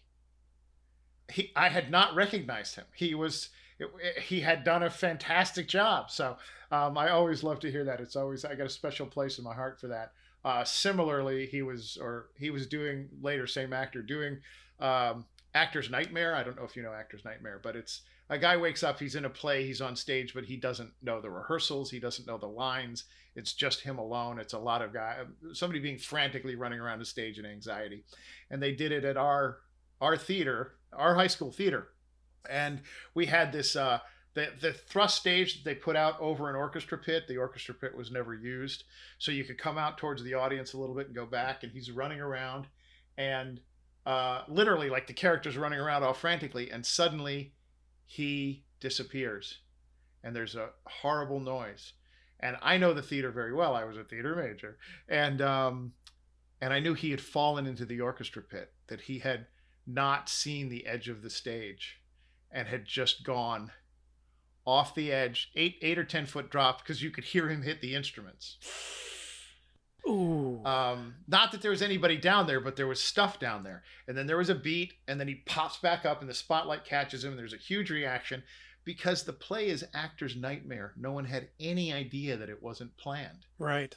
He, 1.31 1.51
I 1.55 1.69
had 1.69 1.89
not 1.89 2.15
recognized 2.15 2.75
him. 2.75 2.85
He 2.93 3.15
was. 3.15 3.49
It, 3.77 3.89
he 4.21 4.39
had 4.39 4.63
done 4.63 4.83
a 4.83 4.89
fantastic 4.89 5.67
job. 5.67 6.09
So 6.09 6.37
um, 6.71 6.97
I 6.97 7.09
always 7.09 7.43
love 7.43 7.59
to 7.59 7.71
hear 7.71 7.83
that. 7.83 7.99
It's 7.99 8.15
always 8.15 8.45
I 8.45 8.55
got 8.55 8.67
a 8.67 8.69
special 8.69 9.05
place 9.05 9.37
in 9.37 9.43
my 9.43 9.53
heart 9.53 9.79
for 9.79 9.87
that. 9.87 10.13
Uh, 10.45 10.63
similarly, 10.63 11.47
he 11.47 11.63
was 11.63 11.97
or 11.99 12.27
he 12.37 12.51
was 12.51 12.67
doing 12.67 13.09
later, 13.19 13.47
same 13.47 13.73
actor 13.73 14.03
doing 14.03 14.37
um, 14.79 15.25
Actor's 15.55 15.89
Nightmare. 15.89 16.35
I 16.35 16.43
don't 16.43 16.55
know 16.55 16.63
if 16.63 16.75
you 16.75 16.83
know 16.83 16.93
Actor's 16.93 17.25
Nightmare, 17.25 17.59
but 17.63 17.75
it's 17.75 18.01
a 18.29 18.37
guy 18.37 18.55
wakes 18.55 18.83
up, 18.83 18.99
he's 18.99 19.15
in 19.15 19.25
a 19.25 19.29
play, 19.29 19.65
he's 19.65 19.81
on 19.81 19.95
stage, 19.95 20.35
but 20.35 20.45
he 20.45 20.55
doesn't 20.55 20.91
know 21.01 21.19
the 21.19 21.31
rehearsals, 21.31 21.89
he 21.89 21.99
doesn't 21.99 22.27
know 22.27 22.37
the 22.37 22.45
lines. 22.45 23.05
It's 23.35 23.53
just 23.53 23.81
him 23.81 23.97
alone. 23.97 24.37
It's 24.37 24.53
a 24.53 24.59
lot 24.59 24.83
of 24.83 24.93
guy, 24.93 25.17
somebody 25.53 25.79
being 25.79 25.97
frantically 25.97 26.55
running 26.55 26.79
around 26.79 26.99
the 26.99 27.05
stage 27.05 27.39
in 27.39 27.45
anxiety, 27.47 28.03
and 28.51 28.61
they 28.61 28.71
did 28.71 28.91
it 28.91 29.03
at 29.03 29.17
our 29.17 29.57
our 29.99 30.15
theater, 30.15 30.75
our 30.93 31.15
high 31.15 31.25
school 31.25 31.51
theater, 31.51 31.87
and 32.47 32.81
we 33.15 33.25
had 33.25 33.51
this. 33.51 33.75
Uh, 33.75 33.97
the, 34.35 34.49
the 34.59 34.73
thrust 34.73 35.17
stage 35.17 35.55
that 35.55 35.63
they 35.63 35.75
put 35.75 35.95
out 35.95 36.19
over 36.19 36.49
an 36.49 36.57
orchestra 36.57 36.97
pit, 36.97 37.27
the 37.27 37.37
orchestra 37.37 37.73
pit 37.73 37.95
was 37.95 38.11
never 38.11 38.33
used. 38.33 38.83
So 39.17 39.31
you 39.31 39.45
could 39.45 39.57
come 39.57 39.77
out 39.77 39.97
towards 39.97 40.23
the 40.23 40.33
audience 40.33 40.73
a 40.73 40.77
little 40.77 40.93
bit 40.93 41.07
and 41.07 41.15
go 41.15 41.25
back, 41.25 41.63
and 41.63 41.71
he's 41.71 41.89
running 41.89 42.19
around, 42.19 42.67
and 43.17 43.61
uh, 44.05 44.43
literally 44.49 44.89
like 44.89 45.07
the 45.07 45.13
characters 45.13 45.57
running 45.57 45.79
around 45.79 46.03
all 46.03 46.13
frantically, 46.13 46.69
and 46.69 46.85
suddenly 46.85 47.53
he 48.05 48.65
disappears, 48.81 49.59
and 50.23 50.35
there's 50.35 50.55
a 50.55 50.69
horrible 50.85 51.39
noise. 51.39 51.93
And 52.41 52.57
I 52.61 52.77
know 52.77 52.93
the 52.93 53.01
theater 53.01 53.31
very 53.31 53.53
well. 53.53 53.73
I 53.73 53.85
was 53.85 53.97
a 53.97 54.03
theater 54.03 54.35
major, 54.35 54.77
and 55.07 55.41
um, 55.41 55.93
and 56.61 56.73
I 56.73 56.79
knew 56.79 56.93
he 56.93 57.11
had 57.11 57.21
fallen 57.21 57.65
into 57.65 57.85
the 57.85 58.01
orchestra 58.01 58.41
pit. 58.41 58.73
That 58.87 59.01
he 59.01 59.19
had 59.19 59.47
not 59.87 60.27
seen 60.27 60.67
the 60.67 60.85
edge 60.85 61.07
of 61.07 61.21
the 61.21 61.29
stage, 61.29 62.01
and 62.51 62.67
had 62.67 62.85
just 62.85 63.23
gone 63.23 63.71
off 64.65 64.95
the 64.95 65.11
edge, 65.11 65.51
eight 65.55 65.77
eight 65.81 65.97
or 65.97 66.03
ten 66.03 66.25
foot 66.25 66.49
drop, 66.49 66.81
because 66.81 67.01
you 67.01 67.11
could 67.11 67.25
hear 67.25 67.49
him 67.49 67.61
hit 67.61 67.81
the 67.81 67.95
instruments. 67.95 68.57
Ooh. 70.07 70.63
Um, 70.63 71.15
not 71.27 71.51
that 71.51 71.61
there 71.61 71.71
was 71.71 71.81
anybody 71.81 72.17
down 72.17 72.45
there, 72.45 72.59
but 72.59 72.75
there 72.75 72.85
was 72.85 73.01
stuff 73.01 73.39
down 73.39 73.63
there. 73.63 73.83
And 74.07 74.15
then 74.15 74.27
there 74.27 74.37
was 74.37 74.49
a 74.49 74.55
beat, 74.55 74.93
and 75.07 75.19
then 75.19 75.27
he 75.27 75.35
pops 75.47 75.77
back 75.77 76.05
up, 76.05 76.21
and 76.21 76.29
the 76.29 76.33
spotlight 76.35 76.85
catches 76.85 77.23
him, 77.23 77.31
and 77.31 77.39
there's 77.39 77.53
a 77.53 77.57
huge 77.57 77.89
reaction 77.89 78.43
because 78.83 79.23
the 79.23 79.33
play 79.33 79.67
is 79.67 79.83
actor's 79.95 80.35
nightmare. 80.35 80.93
No 80.95 81.11
one 81.11 81.25
had 81.25 81.49
any 81.59 81.91
idea 81.91 82.37
that 82.37 82.49
it 82.49 82.61
wasn't 82.61 82.95
planned. 82.97 83.45
right. 83.59 83.95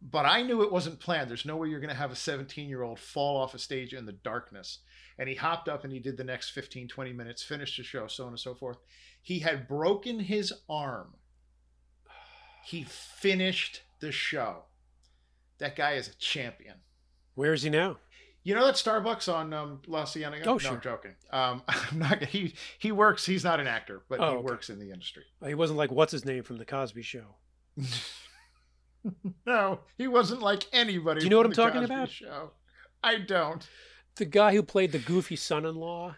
But 0.00 0.24
I 0.24 0.42
knew 0.42 0.62
it 0.62 0.70
wasn't 0.70 1.00
planned. 1.00 1.28
There's 1.28 1.44
no 1.44 1.56
way 1.56 1.68
you're 1.68 1.80
going 1.80 1.90
to 1.90 1.96
have 1.96 2.12
a 2.12 2.16
17 2.16 2.68
year 2.68 2.84
old 2.84 3.00
fall 3.00 3.36
off 3.36 3.54
a 3.54 3.58
stage 3.58 3.92
in 3.92 4.06
the 4.06 4.12
darkness. 4.12 4.78
And 5.18 5.28
he 5.28 5.34
hopped 5.34 5.68
up 5.68 5.84
and 5.84 5.92
he 5.92 5.98
did 6.00 6.16
the 6.16 6.24
next 6.24 6.50
15, 6.50 6.88
20 6.88 7.12
minutes, 7.12 7.42
finished 7.42 7.76
the 7.76 7.84
show, 7.84 8.06
so 8.06 8.24
on 8.24 8.30
and 8.30 8.40
so 8.40 8.54
forth. 8.54 8.78
He 9.22 9.38
had 9.40 9.68
broken 9.68 10.18
his 10.20 10.52
arm. 10.68 11.14
He 12.64 12.84
finished 12.84 13.82
the 14.00 14.10
show. 14.10 14.64
That 15.58 15.76
guy 15.76 15.92
is 15.92 16.08
a 16.08 16.14
champion. 16.16 16.76
Where 17.34 17.52
is 17.52 17.62
he 17.62 17.70
now? 17.70 17.98
You 18.42 18.54
know 18.54 18.66
that 18.66 18.74
Starbucks 18.74 19.32
on 19.32 19.54
um, 19.54 19.80
La 19.86 20.04
Cienega? 20.04 20.44
Oh, 20.46 20.52
no, 20.52 20.58
sure. 20.58 20.72
I'm 20.72 20.80
joking. 20.80 21.12
Um, 21.30 21.62
I'm 21.68 21.98
not. 21.98 22.22
He 22.24 22.54
he 22.78 22.92
works. 22.92 23.24
He's 23.24 23.42
not 23.44 23.58
an 23.60 23.66
actor, 23.66 24.02
but 24.08 24.20
Oh, 24.20 24.30
he 24.30 24.36
okay. 24.36 24.44
works 24.44 24.68
in 24.68 24.78
the 24.78 24.90
industry. 24.90 25.24
He 25.46 25.54
wasn't 25.54 25.78
like 25.78 25.90
what's 25.90 26.12
his 26.12 26.24
name 26.26 26.42
from 26.42 26.58
the 26.58 26.66
Cosby 26.66 27.00
Show. 27.02 27.36
no, 29.46 29.80
he 29.96 30.08
wasn't 30.08 30.42
like 30.42 30.64
anybody. 30.72 31.20
Do 31.20 31.26
you 31.26 31.30
know 31.30 31.38
what 31.38 31.46
I'm 31.46 31.52
talking 31.52 31.80
Cosby 31.80 31.94
about? 31.94 32.10
Show. 32.10 32.50
I 33.02 33.18
don't. 33.18 33.66
The 34.16 34.24
guy 34.24 34.54
who 34.54 34.62
played 34.62 34.92
the 34.92 34.98
goofy 34.98 35.36
son-in-law. 35.36 36.16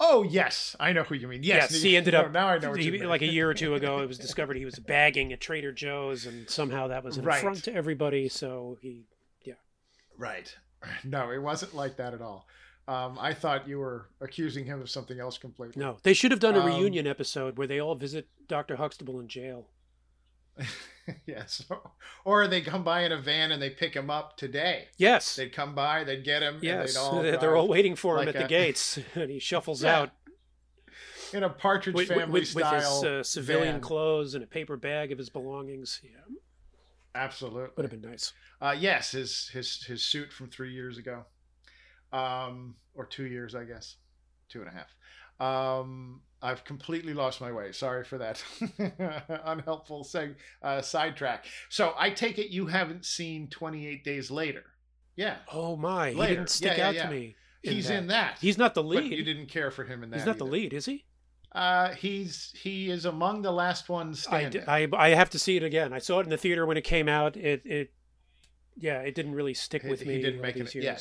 Oh 0.00 0.24
yes, 0.24 0.74
I 0.80 0.92
know 0.92 1.04
who 1.04 1.14
you 1.14 1.28
mean. 1.28 1.44
Yes, 1.44 1.80
he 1.80 1.96
ended 1.96 2.14
no, 2.14 2.22
up 2.22 2.32
now 2.32 2.48
I 2.48 2.58
know 2.58 2.72
he- 2.72 3.04
like 3.04 3.22
a 3.22 3.26
year 3.26 3.48
or 3.48 3.54
two 3.54 3.74
ago. 3.76 4.00
It 4.00 4.08
was 4.08 4.18
discovered 4.26 4.56
he 4.56 4.64
was 4.64 4.78
bagging 4.80 5.32
at 5.32 5.40
Trader 5.40 5.72
Joe's, 5.72 6.26
and 6.26 6.50
somehow 6.50 6.88
that 6.88 7.04
was 7.04 7.18
an 7.18 7.24
Right. 7.24 7.38
affront 7.38 7.62
to 7.64 7.74
everybody. 7.74 8.28
So 8.28 8.78
he, 8.80 9.04
yeah, 9.44 9.54
right. 10.18 10.54
No, 11.04 11.30
it 11.30 11.38
wasn't 11.40 11.74
like 11.76 11.96
that 11.98 12.14
at 12.14 12.20
all. 12.20 12.48
Um, 12.88 13.16
I 13.20 13.32
thought 13.32 13.68
you 13.68 13.78
were 13.78 14.08
accusing 14.20 14.64
him 14.64 14.80
of 14.82 14.90
something 14.90 15.20
else 15.20 15.38
completely. 15.38 15.80
no, 15.80 15.98
they 16.02 16.12
should 16.14 16.32
have 16.32 16.40
done 16.40 16.56
a 16.56 16.60
Um, 16.60 16.66
reunion 16.66 17.06
episode 17.06 17.56
where 17.56 17.68
they 17.68 17.78
all 17.80 17.94
visit 17.94 18.26
Doctor 18.48 18.74
Huxtable 18.74 19.20
in 19.20 19.28
jail. 19.28 19.68
yes. 21.26 21.64
Or 22.24 22.46
they 22.46 22.60
come 22.60 22.84
by 22.84 23.02
in 23.02 23.10
a 23.10 23.18
van 23.20 23.50
and 23.50 23.60
they 23.60 23.70
pick 23.70 23.94
him 23.94 24.08
up 24.08 24.36
today. 24.36 24.86
Yes, 24.96 25.34
They'd 25.34 25.52
come 25.52 25.74
by, 25.74 26.04
they'd 26.04 26.22
get 26.22 26.40
him, 26.42 26.60
yes, 26.62 26.94
and 26.96 27.24
they'd 27.24 27.34
all 27.34 27.40
they're 27.40 27.56
all 27.56 27.66
waiting 27.66 27.96
for 27.96 28.14
him 28.20 28.26
like 28.26 28.36
at 28.36 28.42
the 28.42 28.48
gates, 28.48 28.96
and 29.16 29.28
he 29.28 29.40
shuffles 29.40 29.82
Yeah. 29.82 29.98
out 30.02 30.10
in 31.32 31.42
a 31.42 31.48
Partridge 31.48 31.96
with, 31.96 32.06
Family 32.08 32.24
with, 32.26 32.54
with 32.54 32.64
his 32.72 32.84
style 32.84 33.18
uh, 33.18 33.22
civilian 33.24 33.74
van. 33.74 33.80
clothes 33.80 34.34
and 34.34 34.44
a 34.44 34.46
paper 34.46 34.76
bag 34.76 35.10
of 35.10 35.18
his 35.18 35.30
belongings. 35.30 36.00
Yeah, 36.04 36.10
Absolutely. 37.16 37.70
would 37.76 37.90
have 37.90 38.00
been 38.00 38.08
nice. 38.08 38.32
Uh, 38.60 38.76
yes, 38.78 39.10
his 39.10 39.48
his 39.48 39.82
his 39.84 40.04
suit 40.04 40.32
from 40.32 40.48
three 40.48 40.72
years 40.72 40.96
ago, 40.98 41.24
um, 42.12 42.76
or 42.94 43.04
two 43.06 43.24
years, 43.24 43.54
I 43.56 43.64
guess, 43.64 43.96
two 44.48 44.60
and 44.62 44.68
a 44.68 44.72
half. 44.72 44.94
Um, 45.80 46.20
I've 46.42 46.64
completely 46.64 47.14
lost 47.14 47.40
my 47.40 47.52
way. 47.52 47.72
Sorry 47.72 48.04
for 48.04 48.18
that 48.18 48.42
unhelpful 49.44 50.04
seg- 50.04 50.36
uh, 50.62 50.82
sidetrack. 50.82 51.44
So 51.68 51.94
I 51.96 52.10
take 52.10 52.38
it 52.38 52.50
you 52.50 52.66
haven't 52.66 53.04
seen 53.04 53.48
Twenty 53.48 53.86
Eight 53.86 54.04
Days 54.04 54.30
Later. 54.30 54.64
Yeah, 55.16 55.36
Oh 55.52 55.76
my, 55.76 56.10
he 56.12 56.26
didn't 56.26 56.48
stick 56.48 56.72
Yeah, 56.72 56.76
yeah, 56.78 56.88
out 56.88 56.94
yeah. 56.94 57.04
to 57.04 57.10
me. 57.10 57.36
he's 57.62 57.90
in 57.90 58.06
that. 58.06 58.38
He's 58.40 58.56
not 58.56 58.74
the 58.74 58.82
but 58.82 58.88
lead. 58.88 59.12
you 59.12 59.22
didn't 59.24 59.46
care 59.46 59.70
for 59.70 59.84
him 59.84 60.02
in 60.02 60.10
that. 60.10 60.16
He's 60.16 60.26
not 60.26 60.38
the 60.38 60.46
lead, 60.46 60.72
is 60.72 60.86
he? 60.86 61.04
Uh, 61.54 61.90
he's 61.94 62.50
he 62.56 62.88
is 62.90 63.04
among 63.04 63.42
the 63.42 63.52
last 63.52 63.90
ones 63.90 64.26
I, 64.26 64.40
standing. 64.40 64.62
d- 64.62 64.66
I 64.66 64.88
I 64.96 65.08
have 65.10 65.28
to 65.30 65.38
see 65.38 65.56
it 65.58 65.62
again. 65.62 65.92
I 65.92 65.98
saw 65.98 66.20
it 66.20 66.24
in 66.24 66.30
the 66.30 66.38
theater 66.38 66.64
when 66.64 66.78
it 66.78 66.82
came 66.84 67.08
out. 67.10 67.36
It 67.36 67.60
it 67.66 67.92
yeah, 68.78 69.00
it 69.00 69.14
didn't 69.14 69.34
really 69.34 69.52
stick 69.52 69.82
He- 69.82 69.88
with 69.90 70.00
he 70.00 70.08
me. 70.08 70.22
didn't 70.22 70.40
make 70.40 70.56
it. 70.56 70.74
years. 70.74 70.84
Yeah, 70.84 70.98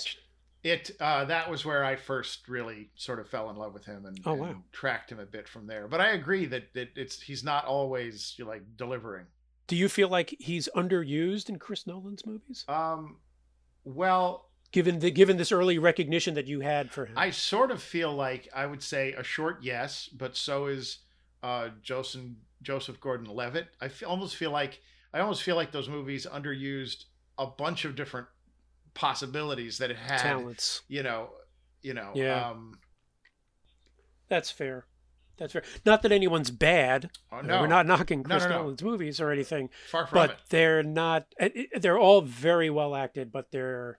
it 0.64 0.92
uh, 1.00 1.26
that 1.26 1.50
was 1.50 1.66
where 1.66 1.84
I 1.84 1.96
first 1.96 2.48
really 2.48 2.90
sort 2.96 3.20
of 3.20 3.28
fell 3.28 3.50
in 3.50 3.56
love 3.56 3.74
with 3.74 3.86
him 3.86 4.06
and, 4.06 4.20
Oh, 4.26 4.44
and 4.44 4.62
tracked 4.72 5.12
him 5.12 5.20
a 5.20 5.26
bit 5.26 5.48
from 5.48 5.68
there. 5.68 5.88
But 5.88 6.02
I 6.02 6.12
agree 6.12 6.46
that, 6.48 6.74
that 6.74 6.90
it's 6.96 7.22
he's 7.22 7.44
not 7.44 7.66
always 7.66 8.36
like 8.40 8.64
delivering. 8.78 9.26
Do 9.68 9.76
you 9.76 9.90
feel 9.90 10.10
like 10.10 10.36
he's 10.40 10.68
underused 10.76 11.50
in 11.50 11.58
Chris 11.58 11.88
Nolan's 11.88 12.26
movies? 12.26 12.66
Um, 12.68 13.18
well, 13.84 14.50
given 14.72 15.00
the 15.00 15.12
given 15.12 15.38
this 15.38 15.52
early 15.52 15.78
recognition 15.80 16.36
that 16.36 16.48
you 16.48 16.60
had 16.60 16.92
for 16.92 17.06
him. 17.06 17.18
I 17.18 17.32
sort 17.32 17.72
of 17.72 17.82
feel 17.82 18.14
like 18.14 18.48
I 18.54 18.66
would 18.66 18.84
say 18.84 19.14
a 19.14 19.24
short 19.24 19.60
yes, 19.62 20.10
but 20.14 20.36
so 20.36 20.68
is 20.68 21.00
uh, 21.42 21.70
Joseph 21.82 22.22
Joseph 22.62 23.00
Gordon-Levitt. 23.00 23.68
I 23.80 23.88
feel, 23.88 24.10
almost 24.10 24.36
feel 24.36 24.52
like 24.52 24.82
I 25.14 25.20
almost 25.20 25.44
feel 25.44 25.56
like 25.56 25.72
those 25.72 25.90
movies 25.90 26.28
underused 26.32 27.06
a 27.38 27.48
bunch 27.48 27.86
of 27.86 27.96
different 27.96 28.28
possibilities 28.94 29.78
that 29.80 29.92
it 29.92 29.98
had. 29.98 30.20
Talents. 30.20 30.82
You 30.88 31.04
know, 31.04 31.30
you 31.82 31.94
know. 31.94 32.12
Yeah. 32.16 32.50
Um, 32.50 32.80
That's 34.30 34.52
fair. 34.52 34.86
That's 35.38 35.54
fair. 35.54 35.64
Not 35.86 36.04
that 36.04 36.12
anyone's 36.12 36.52
bad. 36.52 37.10
oh, 37.32 37.42
no, 37.42 37.62
We're 37.62 37.68
not 37.68 37.88
knocking 37.88 38.24
Chris 38.24 38.44
no, 38.44 38.50
no. 38.50 38.58
Nolan's 38.62 38.84
movies 38.84 39.20
or 39.20 39.32
anything, 39.32 39.70
far 39.90 40.06
from 40.06 40.16
but 40.16 40.30
it. 40.32 40.38
they're 40.50 40.84
not. 40.84 41.26
it- 41.40 41.54
it- 41.74 41.82
They're 41.82 41.98
all 41.98 42.22
very 42.22 42.70
well 42.70 42.96
acted, 42.96 43.32
but 43.32 43.52
they're. 43.52 43.98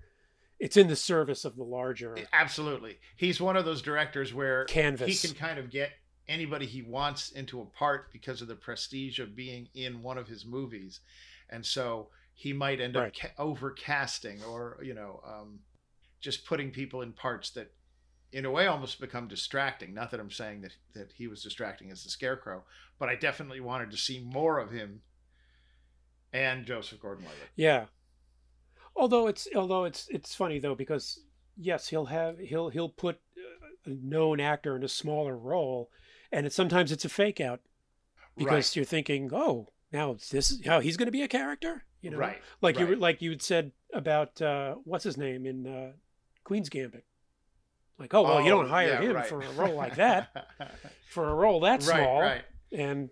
It's 0.61 0.76
in 0.76 0.87
the 0.87 0.94
service 0.94 1.44
of 1.44 1.57
the 1.57 1.64
larger 1.64 2.16
eh, 2.16 2.24
Absolutely, 2.33 2.98
he's 3.16 3.40
one 3.40 3.57
of 3.57 3.64
those 3.64 3.83
directors 3.83 4.33
where 4.33 4.64
canvas. 4.66 5.20
he 5.20 5.28
can 5.28 5.37
kind 5.37 5.59
of 5.59 5.70
get 5.70 5.90
anybody 6.28 6.66
he 6.66 6.83
wants 6.83 7.31
into 7.33 7.61
a 7.61 7.64
part 7.66 8.12
because 8.12 8.40
of 8.40 8.46
the 8.46 8.55
prestige 8.55 9.18
of 9.18 9.35
being 9.35 9.68
in 9.74 10.02
one 10.05 10.16
of 10.18 10.28
his 10.28 10.46
movies 10.46 11.00
and 11.50 11.66
so 11.66 12.11
he 12.35 12.53
might 12.53 12.81
end 12.81 12.97
up 12.97 13.12
ca- 13.14 13.29
overcasting 13.38 14.47
or 14.47 14.79
you 14.83 14.95
know 14.95 15.21
um, 15.27 15.61
just 16.21 16.47
putting 16.47 16.71
people 16.71 17.03
in 17.03 17.12
parts 17.12 17.51
that 17.51 17.73
in 18.33 18.47
a 18.47 18.51
way 18.51 18.66
almost 18.66 19.01
become 19.01 19.29
distracting. 19.29 19.92
Not 19.95 20.11
that 20.11 20.21
i'm 20.21 20.31
saying 20.31 20.62
that 20.62 20.73
that 20.95 21.12
he 21.12 21.27
was 21.27 21.42
distracting 21.42 21.90
as 21.90 22.05
the 22.05 22.11
scarecrow 22.11 22.64
but 22.99 23.09
i 23.09 23.14
definitely 23.14 23.61
wanted 23.61 23.90
to 23.90 23.97
see 23.97 24.21
more 24.21 24.59
of 24.59 24.71
him 24.71 25.03
and 26.33 26.64
joseph 26.64 27.01
gordon-levitt. 27.01 27.49
Yeah. 27.57 27.87
Although 28.95 29.27
it's 29.27 29.49
although 29.55 29.85
it's 29.85 30.09
it's 30.11 30.35
funny 30.35 30.59
though 30.59 30.75
because 30.75 31.21
yes 31.57 31.88
he'll 31.88 32.07
have 32.07 32.38
he'll 32.38 32.68
he'll 32.68 32.88
put 32.88 33.21
uh, 33.37 33.90
a 33.90 33.90
known 33.90 34.40
actor 34.40 34.77
in 34.77 34.85
a 34.85 34.88
smaller 34.88 35.37
role, 35.37 35.90
and 36.31 36.47
it 36.47 36.53
sometimes 36.53 36.92
it's 36.92 37.05
a 37.05 37.09
fake 37.09 37.40
out 37.40 37.61
because 38.37 38.53
right 38.53 38.77
you're 38.77 38.85
thinking 38.85 39.31
oh 39.33 39.68
now 39.92 40.14
this 40.31 40.51
is 40.51 40.64
how 40.64 40.81
he's 40.81 40.97
going 40.97 41.07
to 41.07 41.12
be 41.12 41.23
a 41.23 41.29
character 41.29 41.85
you 42.02 42.10
know 42.10 42.18
right 42.18 42.42
like 42.60 42.78
you 42.78 42.84
right. 42.84 42.90
were 42.90 42.96
like 42.96 43.22
you 43.22 43.30
had 43.30 43.40
said 43.42 43.72
about 43.94 44.40
uh, 44.42 44.74
what's 44.84 45.04
his 45.04 45.16
name 45.16 45.46
in 45.46 45.66
uh, 45.66 45.92
Queen's 46.44 46.68
Gambit. 46.68 47.04
Like 47.98 48.12
oh 48.14 48.22
well 48.22 48.42
you 48.42 48.50
don't 48.50 48.66
Oh, 48.66 48.68
hire 48.68 48.88
yeah, 48.88 49.00
him 49.00 49.14
right. 49.14 49.26
for 49.26 49.40
a 49.40 49.50
role 49.52 49.74
like 49.74 49.96
that 49.96 50.48
for 51.10 51.28
a 51.30 51.34
role 51.34 51.60
that 51.60 51.82
right 51.84 52.02
small 52.02 52.20
right 52.20 52.42
and 52.72 53.10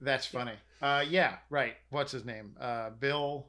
That's 0.00 0.26
funny. 0.26 0.52
Uh, 0.80 1.04
yeah, 1.08 1.36
right. 1.50 1.74
What's 1.90 2.12
his 2.12 2.24
name? 2.24 2.56
Uh, 2.58 2.90
Bill. 2.90 3.48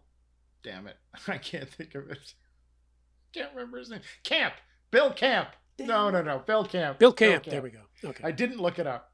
Damn 0.64 0.88
it, 0.88 0.98
I 1.28 1.38
can't 1.38 1.70
think 1.70 1.96
of 1.96 2.10
it. 2.10 2.34
Can't 3.34 3.54
remember 3.54 3.78
his 3.78 3.90
name. 3.90 4.02
Camp. 4.24 4.54
Bill 4.92 5.12
Camp. 5.12 5.50
No, 5.80 6.10
no, 6.10 6.22
no. 6.22 6.40
Bill 6.40 6.66
Camp. 6.66 7.00
Bill 7.00 7.14
Camp 7.14 7.44
there 7.46 7.62
we 7.62 7.70
go 7.70 7.80
okay 8.04 8.24
I 8.24 8.32
didn't 8.32 8.60
look 8.60 8.80
it 8.80 8.88
up. 8.88 9.11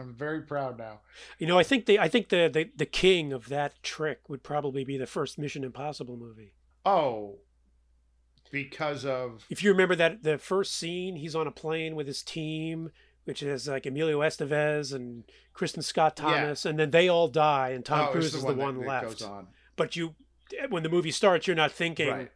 I'm 0.00 0.14
very 0.14 0.40
proud 0.42 0.78
now. 0.78 1.00
You 1.38 1.46
know, 1.46 1.58
I 1.58 1.62
think 1.62 1.86
the 1.86 1.98
I 1.98 2.08
think 2.08 2.28
the, 2.30 2.48
the 2.52 2.70
the 2.74 2.86
king 2.86 3.32
of 3.32 3.48
that 3.48 3.82
trick 3.82 4.28
would 4.28 4.42
probably 4.42 4.82
be 4.84 4.96
the 4.96 5.06
first 5.06 5.38
Mission 5.38 5.62
Impossible 5.64 6.16
movie. 6.16 6.54
Oh, 6.86 7.40
because 8.50 9.04
of 9.04 9.44
If 9.50 9.62
you 9.62 9.70
remember 9.70 9.94
that 9.96 10.22
the 10.22 10.38
first 10.38 10.74
scene, 10.74 11.16
he's 11.16 11.36
on 11.36 11.46
a 11.46 11.50
plane 11.52 11.94
with 11.94 12.06
his 12.06 12.22
team, 12.22 12.90
which 13.24 13.42
is 13.42 13.68
like 13.68 13.86
Emilio 13.86 14.20
Estevez 14.20 14.92
and 14.94 15.24
Kristin 15.54 15.84
Scott 15.84 16.14
Yeah. 16.18 16.24
Thomas, 16.34 16.64
and 16.64 16.78
then 16.78 16.90
they 16.90 17.08
all 17.08 17.28
die, 17.28 17.70
and 17.70 17.84
Tom 17.84 18.08
oh, 18.08 18.12
Cruise 18.12 18.26
it's 18.26 18.36
is 18.36 18.42
the 18.42 18.48
that- 18.48 18.56
one 18.56 18.78
that 18.78 18.86
left. 18.88 19.04
Goes 19.06 19.22
on. 19.22 19.48
But 19.76 19.96
you, 19.96 20.14
when 20.68 20.82
the 20.82 20.88
movie 20.88 21.10
starts, 21.12 21.46
you're 21.46 21.56
not 21.56 21.70
thinking 21.72 22.08
Right. 22.08 22.30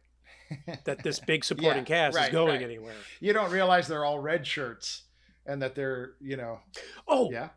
that 0.85 1.03
this 1.03 1.19
big 1.27 1.43
supporting 1.43 1.83
Yeah, 1.83 2.11
cast 2.11 2.15
right, 2.15 2.27
is 2.27 2.31
going 2.31 2.55
right. 2.55 2.61
anywhere. 2.63 2.93
you 3.19 3.33
don't 3.33 3.51
realize 3.51 3.87
they're 3.87 4.05
all 4.05 4.19
red 4.19 4.47
shirts 4.47 5.03
and 5.45 5.61
that 5.61 5.75
they're 5.75 6.13
you 6.19 6.37
know 6.37 6.59
Oh, 7.07 7.31
yeah 7.31 7.49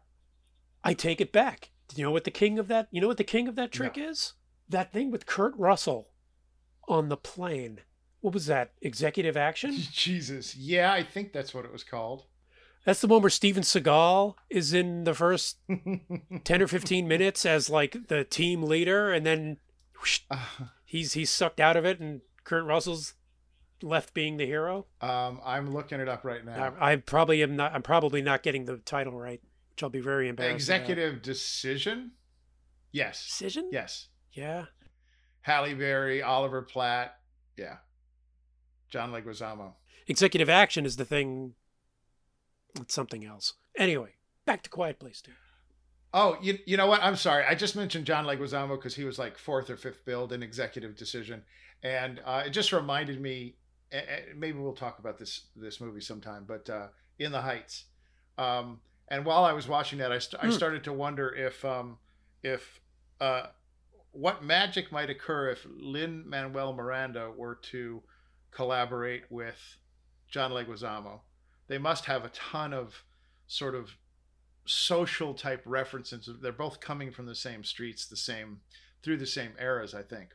I 0.84 0.94
take 0.94 1.20
it 1.20 1.32
back. 1.32 1.70
Do 1.88 2.00
you 2.00 2.04
know 2.06 2.12
what 2.12 2.24
the 2.24 2.30
king 2.30 2.58
of 2.58 2.68
that? 2.68 2.88
You 2.90 3.00
know 3.00 3.08
what 3.08 3.16
the 3.16 3.24
king 3.24 3.48
of 3.48 3.56
that 3.56 3.72
trick 3.72 3.98
is? 3.98 4.34
That 4.68 4.92
thing 4.92 5.10
with 5.10 5.26
Kurt 5.26 5.54
Russell 5.56 6.08
on 6.86 7.08
the 7.08 7.16
plane. 7.16 7.80
What 8.20 8.32
was 8.34 8.46
that? 8.46 8.72
Executive 8.80 9.36
action? 9.36 9.72
Jesus 9.92 10.54
yeah 10.56 10.92
I 10.92 11.02
think 11.02 11.32
that's 11.32 11.52
what 11.54 11.64
it 11.64 11.72
was 11.72 11.84
called. 11.84 12.24
That's 12.84 13.00
the 13.00 13.08
one 13.08 13.20
where 13.22 13.30
Steven 13.30 13.64
Seagal 13.64 14.34
is 14.48 14.72
in 14.72 15.04
the 15.04 15.14
first 15.14 15.58
10 16.44 16.62
or 16.62 16.66
15 16.68 17.06
minutes 17.08 17.44
as 17.44 17.68
like 17.68 18.08
the 18.08 18.24
team 18.24 18.62
leader 18.62 19.12
and 19.12 19.26
then 19.26 19.58
whoosh, 20.00 20.20
he's 20.84 21.12
he's 21.14 21.30
sucked 21.30 21.60
out 21.60 21.76
of 21.76 21.84
it 21.84 22.00
and 22.00 22.20
Kurt 22.44 22.64
Russell's 22.64 23.14
left 23.82 24.14
being 24.14 24.36
the 24.36 24.46
hero. 24.46 24.86
um, 25.00 25.40
I'm 25.44 25.72
looking 25.72 26.00
it 26.00 26.08
up 26.08 26.24
right 26.24 26.44
now. 26.44 26.74
I, 26.80 26.92
I 26.92 26.96
probably 26.96 27.42
am 27.42 27.56
not 27.56 27.74
I'm 27.74 27.82
probably 27.82 28.22
not 28.22 28.42
getting 28.42 28.64
the 28.64 28.78
title 28.78 29.18
right, 29.18 29.40
which 29.70 29.82
I'll 29.82 29.90
be 29.90 30.00
very 30.00 30.28
embarrassed. 30.28 30.68
about. 30.68 30.76
Executive 30.80 31.22
decision. 31.22 32.12
Yes. 32.92 33.24
decision? 33.24 33.68
Yes. 33.72 34.08
Yeah. 34.32 34.66
Halle 35.42 35.74
Berry, 35.74 36.22
Oliver 36.22 36.62
Platt. 36.62 37.16
Yeah. 37.56 37.76
John 38.90 39.12
Leguizamo. 39.12 39.74
Executive 40.06 40.48
action 40.48 40.86
is 40.86 40.96
the 40.96 41.04
thing 41.04 41.54
it's 42.80 42.94
something 42.94 43.24
else. 43.24 43.54
Anyway, 43.76 44.14
back 44.46 44.62
to 44.62 44.70
Quiet 44.70 44.98
Place 44.98 45.20
2. 45.22 45.32
Oh, 46.14 46.36
you, 46.40 46.58
you 46.66 46.76
know 46.76 46.86
what? 46.86 47.02
I'm 47.02 47.16
sorry. 47.16 47.44
I 47.44 47.54
just 47.54 47.76
mentioned 47.76 48.06
John 48.06 48.24
Leguizamo 48.24 48.76
because 48.76 48.94
he 48.94 49.04
was 49.04 49.18
like 49.18 49.36
fourth 49.36 49.68
or 49.68 49.76
fifth 49.76 50.04
billed 50.06 50.32
in 50.32 50.42
executive 50.42 50.96
decision, 50.96 51.42
and 51.82 52.20
uh, 52.24 52.44
it 52.46 52.50
just 52.50 52.72
reminded 52.72 53.20
me. 53.20 53.56
Eh, 53.92 54.20
Maybe 54.36 54.58
we'll 54.58 54.72
talk 54.74 54.98
about 54.98 55.18
this 55.18 55.42
this 55.56 55.80
movie 55.80 56.00
sometime, 56.00 56.44
but 56.46 56.68
uh, 56.70 56.88
in 57.18 57.32
the 57.32 57.42
Heights. 57.42 57.84
Um, 58.36 58.80
and 59.08 59.24
while 59.24 59.44
I 59.44 59.52
was 59.52 59.66
watching 59.66 59.98
that, 60.00 60.12
I, 60.12 60.18
st- 60.18 60.42
I 60.42 60.46
Hmm. 60.46 60.52
started 60.52 60.84
to 60.84 60.92
wonder 60.92 61.34
if 61.34 61.64
um, 61.64 61.98
if 62.42 62.80
uh, 63.20 63.46
what 64.12 64.44
magic 64.44 64.92
might 64.92 65.10
occur 65.10 65.50
if 65.50 65.66
Lin 65.68 66.28
Manuel 66.28 66.72
Miranda 66.72 67.30
were 67.36 67.56
to 67.72 68.02
collaborate 68.50 69.24
with 69.30 69.76
John 70.28 70.50
Leguizamo. 70.52 71.20
They 71.68 71.78
must 71.78 72.04
have 72.06 72.24
a 72.24 72.28
ton 72.30 72.72
of 72.72 73.04
sort 73.46 73.74
of 73.74 73.90
social 74.66 75.34
type 75.34 75.62
references. 75.64 76.28
They're 76.40 76.52
both 76.52 76.80
coming 76.80 77.10
from 77.10 77.26
the 77.26 77.34
same 77.34 77.64
streets, 77.64 78.06
the 78.06 78.16
same 78.16 78.60
through 79.02 79.16
the 79.18 79.26
same 79.26 79.52
eras, 79.60 79.94
I 79.94 80.02
think. 80.02 80.30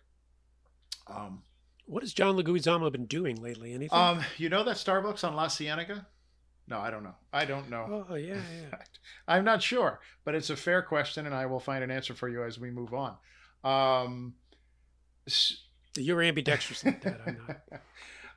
Um, 1.07 1.43
What 1.85 2.03
has 2.03 2.13
John 2.13 2.37
Leguizamo 2.37 2.91
been 2.91 3.05
doing 3.05 3.41
lately? 3.41 3.73
Anything? 3.73 3.97
um, 3.97 4.23
you 4.37 4.49
know 4.49 4.63
that 4.63 4.77
Starbucks 4.77 5.27
on 5.27 5.35
La 5.35 5.47
Cienega? 5.47 6.05
No, 6.67 6.79
I 6.79 6.89
don't 6.91 7.03
know. 7.03 7.15
I 7.33 7.45
don't 7.45 7.69
know. 7.69 8.05
oh, 8.09 8.15
yeah, 8.15 8.35
yeah. 8.35 8.77
I'm 9.27 9.43
not 9.43 9.61
sure, 9.61 9.99
but 10.23 10.33
it's 10.33 10.49
a 10.49 10.55
fair 10.55 10.81
question, 10.81 11.25
and 11.25 11.35
I 11.35 11.45
will 11.45 11.59
find 11.59 11.83
an 11.83 11.91
answer 11.91 12.13
for 12.13 12.29
you 12.29 12.43
as 12.43 12.57
we 12.57 12.71
move 12.71 12.93
on. 12.93 13.15
Um, 13.63 14.35
You're 15.97 16.21
ambidextrous 16.21 16.85
like 16.85 17.01
that. 17.01 17.19
I'm 17.25 17.37
not. 17.47 17.81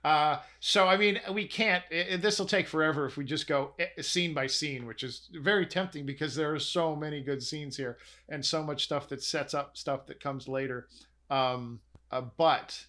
Uh, 0.04 0.38
so 0.60 0.86
I 0.86 0.96
mean, 0.96 1.18
we 1.32 1.48
can't. 1.48 1.82
This 1.90 2.38
will 2.38 2.46
take 2.46 2.68
forever 2.68 3.06
if 3.06 3.16
we 3.16 3.24
just 3.24 3.48
go 3.48 3.72
scene 4.00 4.34
by 4.34 4.46
scene, 4.46 4.86
which 4.86 5.02
is 5.02 5.28
very 5.32 5.66
tempting 5.66 6.06
because 6.06 6.36
there 6.36 6.54
are 6.54 6.60
so 6.60 6.94
many 6.94 7.20
good 7.20 7.42
scenes 7.42 7.76
here 7.76 7.98
and 8.28 8.44
so 8.44 8.62
much 8.62 8.84
stuff 8.84 9.08
that 9.08 9.20
sets 9.20 9.52
up 9.52 9.76
stuff 9.76 10.06
that 10.06 10.20
comes 10.20 10.46
later. 10.46 10.86
Um, 11.28 11.80
uh, 12.12 12.20
but 12.20 12.86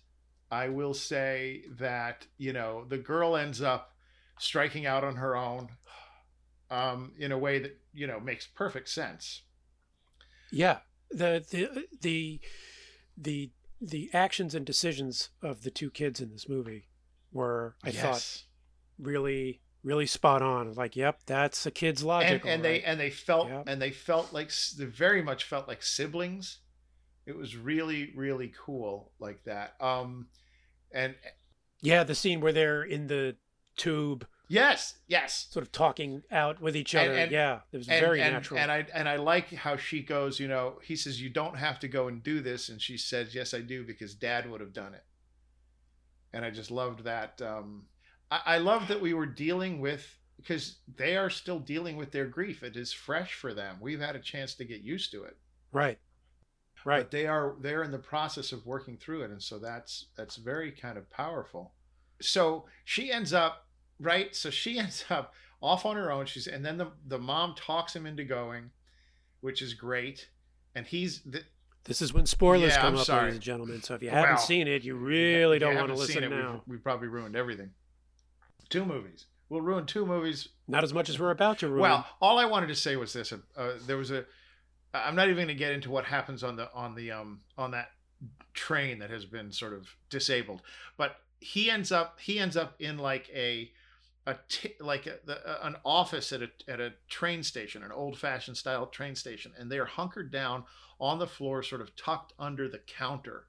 I 0.51 0.69
will 0.69 0.93
say 0.93 1.63
that 1.79 2.27
you 2.37 2.53
know 2.53 2.85
the 2.87 2.97
girl 2.97 3.35
ends 3.35 3.61
up 3.61 3.93
striking 4.39 4.85
out 4.85 5.03
on 5.03 5.15
her 5.17 5.35
own 5.35 5.69
um, 6.69 7.13
in 7.17 7.31
a 7.31 7.37
way 7.37 7.59
that 7.59 7.77
you 7.93 8.07
know 8.07 8.19
makes 8.19 8.47
perfect 8.47 8.89
sense. 8.89 9.43
Yeah, 10.51 10.79
the 11.11 11.45
the 11.49 11.87
the 12.01 12.39
the 13.17 13.51
the 13.81 14.09
actions 14.13 14.55
and 14.55 14.65
decisions 14.65 15.29
of 15.41 15.63
the 15.63 15.71
two 15.71 15.91
kids 15.91 16.19
in 16.19 16.31
this 16.31 16.49
movie 16.49 16.87
were, 17.31 17.75
I 17.83 17.91
thought, 17.91 18.43
really 18.97 19.61
really 19.83 20.05
spot 20.05 20.41
on. 20.41 20.73
Like, 20.73 20.95
yep, 20.95 21.21
that's 21.25 21.65
a 21.65 21.71
kid's 21.71 22.03
logic. 22.03 22.41
and, 22.43 22.49
and 22.49 22.61
all 22.61 22.63
they 22.63 22.81
and 22.83 22.99
they 22.99 23.09
felt 23.09 23.49
Yep. 23.49 23.63
and 23.67 23.81
they 23.81 23.91
felt 23.91 24.33
like 24.33 24.51
they 24.77 24.85
very 24.85 25.21
much 25.21 25.43
felt 25.43 25.67
like 25.67 25.81
siblings 25.83 26.59
it 27.27 27.35
was 27.37 27.55
really 27.55 28.11
really 28.15 28.51
cool 28.65 29.11
like 29.19 29.43
that 29.43 29.75
um 29.81 30.27
and 30.91 31.13
yeah, 31.81 32.03
the 32.03 32.15
scene 32.15 32.41
where 32.41 32.53
they're 32.53 32.81
in 32.81 33.05
the 33.05 33.35
tube, 33.75 34.25
yes 34.47 34.95
yes. 35.07 35.47
Sort 35.51 35.63
of 35.63 35.71
talking 35.71 36.23
out 36.31 36.59
with 36.61 36.75
each 36.75 36.95
And- 36.95 37.11
other. 37.11 37.19
and- 37.19 37.31
yeah, 37.31 37.59
it 37.71 37.77
was 37.77 37.87
and, 37.87 37.99
very 38.03 38.21
and, 38.21 38.33
natural. 38.33 38.59
and 38.59 38.71
i 38.71 38.87
and 38.93 39.07
i 39.07 39.17
like 39.17 39.53
how 39.53 39.75
she 39.77 40.01
goes 40.01 40.39
you 40.39 40.47
know 40.47 40.79
he 40.81 40.95
says 40.95 41.21
you 41.21 41.29
don't 41.29 41.57
have 41.57 41.79
to 41.81 41.87
go 41.87 42.07
and 42.07 42.23
do 42.23 42.39
this 42.39 42.69
and 42.69 42.81
she 42.81 42.97
says 42.97 43.35
yes 43.35 43.53
i 43.53 43.59
do 43.61 43.83
because 43.85 44.15
dad 44.15 44.49
would 44.49 44.61
have 44.61 44.73
done 44.73 44.93
it. 44.95 45.03
And 46.33 46.43
i 46.45 46.49
just 46.49 46.71
loved 46.71 47.03
that 47.03 47.41
um 47.41 47.85
i, 48.31 48.39
I 48.45 48.57
love 48.57 48.87
that 48.87 49.01
we 49.01 49.13
were 49.13 49.25
dealing 49.27 49.79
with 49.79 50.17
because 50.37 50.77
they 50.95 51.17
are 51.17 51.29
still 51.31 51.59
dealing 51.59 51.97
with 51.97 52.11
their 52.11 52.27
grief. 52.27 52.61
It 52.61 52.77
is 52.77 52.93
fresh 52.93 53.33
for 53.33 53.55
them. 53.55 53.77
We've 53.81 53.99
had 53.99 54.15
a 54.15 54.19
chance 54.19 54.53
to 54.55 54.65
get 54.65 54.81
used 54.81 55.11
to 55.13 55.23
it. 55.23 55.35
Right, 55.71 55.97
right. 56.87 57.01
but 57.01 57.11
they 57.11 57.27
are 57.27 57.55
they're 57.59 57.83
in 57.83 57.91
the 57.91 57.99
process 57.99 58.51
of 58.51 58.65
working 58.65 58.97
through 58.97 59.21
it 59.23 59.29
and 59.29 59.41
so 59.43 59.59
that's 59.59 60.05
that's 60.15 60.37
very 60.37 60.71
kind 60.71 60.97
of 60.97 61.09
powerful 61.09 61.73
so 62.21 62.65
she 62.83 63.11
ends 63.11 63.33
up 63.33 63.67
right. 63.99 64.35
So 64.35 64.49
she 64.49 64.79
ends 64.79 65.05
up 65.09 65.33
off 65.61 65.85
on 65.85 65.95
her 65.95 66.11
own. 66.11 66.25
She's 66.25 66.47
and 66.47 66.65
then 66.65 66.77
the 66.77 66.91
the 67.05 67.19
mom 67.19 67.55
talks 67.55 67.95
him 67.95 68.05
into 68.05 68.23
going, 68.23 68.71
which 69.41 69.61
is 69.61 69.73
great. 69.73 70.29
And 70.75 70.85
he's 70.85 71.21
the, 71.21 71.43
This 71.85 72.01
is 72.01 72.13
when 72.13 72.25
spoilers 72.25 72.73
Yeah, 72.73 72.81
come 72.81 72.93
I'm 72.93 72.99
up, 72.99 73.05
sorry. 73.05 73.21
ladies 73.23 73.35
and 73.35 73.43
gentlemen. 73.43 73.81
So 73.81 73.95
if 73.95 74.03
you 74.03 74.09
haven't 74.09 74.39
seen 74.39 74.67
it, 74.67 74.83
you 74.83 74.95
really 74.95 75.55
you 75.55 75.59
don't 75.59 75.75
want 75.75 75.87
to 75.87 75.95
listen 75.95 76.23
it, 76.23 76.29
now. 76.29 76.61
We've, 76.65 76.75
we've 76.75 76.83
probably 76.83 77.07
ruined 77.07 77.35
everything. 77.35 77.71
Two 78.69 78.85
movies. 78.85 79.25
We'll 79.49 79.61
ruin 79.61 79.85
two 79.85 80.05
movies 80.05 80.49
Not 80.67 80.83
as 80.83 80.93
much 80.93 81.07
as 81.07 81.17
we're 81.17 81.31
about 81.31 81.59
to 81.59 81.69
ruin. 81.69 81.79
Well, 81.79 82.05
all 82.21 82.37
I 82.37 82.43
wanted 82.45 82.67
to 82.67 82.75
say 82.75 82.97
was 82.97 83.13
this: 83.13 83.31
uh, 83.31 83.71
there 83.85 83.97
was 83.97 84.11
a. 84.11 84.25
I'm 85.05 85.15
not 85.15 85.25
even 85.25 85.35
going 85.35 85.47
to 85.47 85.53
get 85.53 85.71
into 85.71 85.89
what 85.89 86.05
happens 86.05 86.43
on 86.43 86.55
the 86.55 86.71
on 86.73 86.95
the 86.95 87.11
um 87.11 87.41
on 87.57 87.71
that 87.71 87.91
train 88.53 88.99
that 88.99 89.09
has 89.09 89.25
been 89.25 89.51
sort 89.51 89.73
of 89.73 89.87
disabled, 90.09 90.61
but 90.97 91.17
he 91.39 91.69
ends 91.69 91.91
up 91.91 92.19
he 92.19 92.39
ends 92.39 92.57
up 92.57 92.75
in 92.79 92.97
like 92.97 93.29
a 93.33 93.71
a 94.25 94.35
t- 94.49 94.75
like 94.81 95.07
a, 95.07 95.19
the, 95.25 95.65
an 95.65 95.77
office 95.85 96.33
at 96.33 96.41
a 96.41 96.49
at 96.67 96.79
a 96.79 96.93
train 97.07 97.43
station, 97.43 97.83
an 97.83 97.91
old 97.91 98.17
fashioned 98.17 98.57
style 98.57 98.85
train 98.87 99.15
station, 99.15 99.53
and 99.57 99.71
they 99.71 99.79
are 99.79 99.85
hunkered 99.85 100.31
down 100.31 100.63
on 100.99 101.19
the 101.19 101.27
floor, 101.27 101.63
sort 101.63 101.81
of 101.81 101.95
tucked 101.95 102.33
under 102.39 102.67
the 102.67 102.79
counter, 102.79 103.45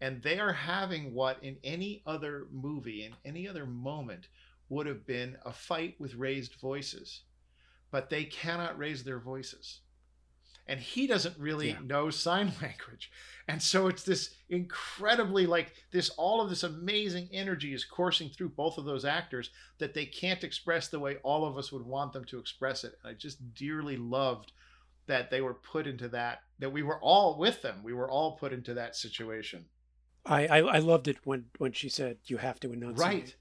and 0.00 0.22
they 0.22 0.40
are 0.40 0.52
having 0.52 1.14
what 1.14 1.42
in 1.42 1.56
any 1.62 2.02
other 2.06 2.46
movie 2.50 3.04
in 3.04 3.12
any 3.24 3.46
other 3.48 3.66
moment 3.66 4.28
would 4.68 4.86
have 4.86 5.06
been 5.06 5.36
a 5.44 5.52
fight 5.52 5.94
with 5.98 6.14
raised 6.14 6.54
voices, 6.54 7.22
but 7.90 8.10
they 8.10 8.24
cannot 8.24 8.78
raise 8.78 9.04
their 9.04 9.20
voices. 9.20 9.80
And 10.68 10.78
he 10.78 11.06
doesn't 11.06 11.38
really 11.38 11.70
Yeah. 11.70 11.78
know 11.82 12.10
sign 12.10 12.52
language. 12.62 13.10
And 13.48 13.62
so 13.62 13.88
it's 13.88 14.02
this 14.02 14.34
incredibly 14.50 15.46
like 15.46 15.72
this 15.90 16.10
all 16.10 16.40
of 16.42 16.50
this 16.50 16.62
amazing 16.62 17.28
energy 17.32 17.72
is 17.72 17.84
coursing 17.84 18.28
through 18.28 18.50
both 18.50 18.76
of 18.78 18.84
those 18.84 19.04
actors 19.06 19.50
that 19.78 19.94
they 19.94 20.04
can't 20.04 20.44
express 20.44 20.88
the 20.88 21.00
way 21.00 21.16
all 21.22 21.46
of 21.46 21.56
us 21.56 21.72
would 21.72 21.86
want 21.86 22.12
them 22.12 22.24
to 22.26 22.38
express 22.38 22.84
it. 22.84 22.92
And 23.02 23.10
I 23.10 23.14
just 23.14 23.54
dearly 23.54 23.96
loved 23.96 24.52
that 25.06 25.30
they 25.30 25.40
were 25.40 25.54
put 25.54 25.86
into 25.86 26.08
that 26.08 26.42
that 26.58 26.70
we 26.70 26.82
were 26.82 27.00
all 27.00 27.38
with 27.38 27.62
them. 27.62 27.82
We 27.82 27.94
were 27.94 28.10
all 28.10 28.32
put 28.36 28.52
into 28.52 28.74
that 28.74 28.94
situation. 28.94 29.64
I, 30.26 30.46
I 30.46 30.58
I 30.58 30.78
loved 30.80 31.08
it 31.08 31.16
when 31.24 31.46
when 31.56 31.72
she 31.72 31.88
said 31.88 32.18
you 32.26 32.36
have 32.36 32.60
to 32.60 32.72
enunciate 32.72 32.98
Right. 33.08 33.34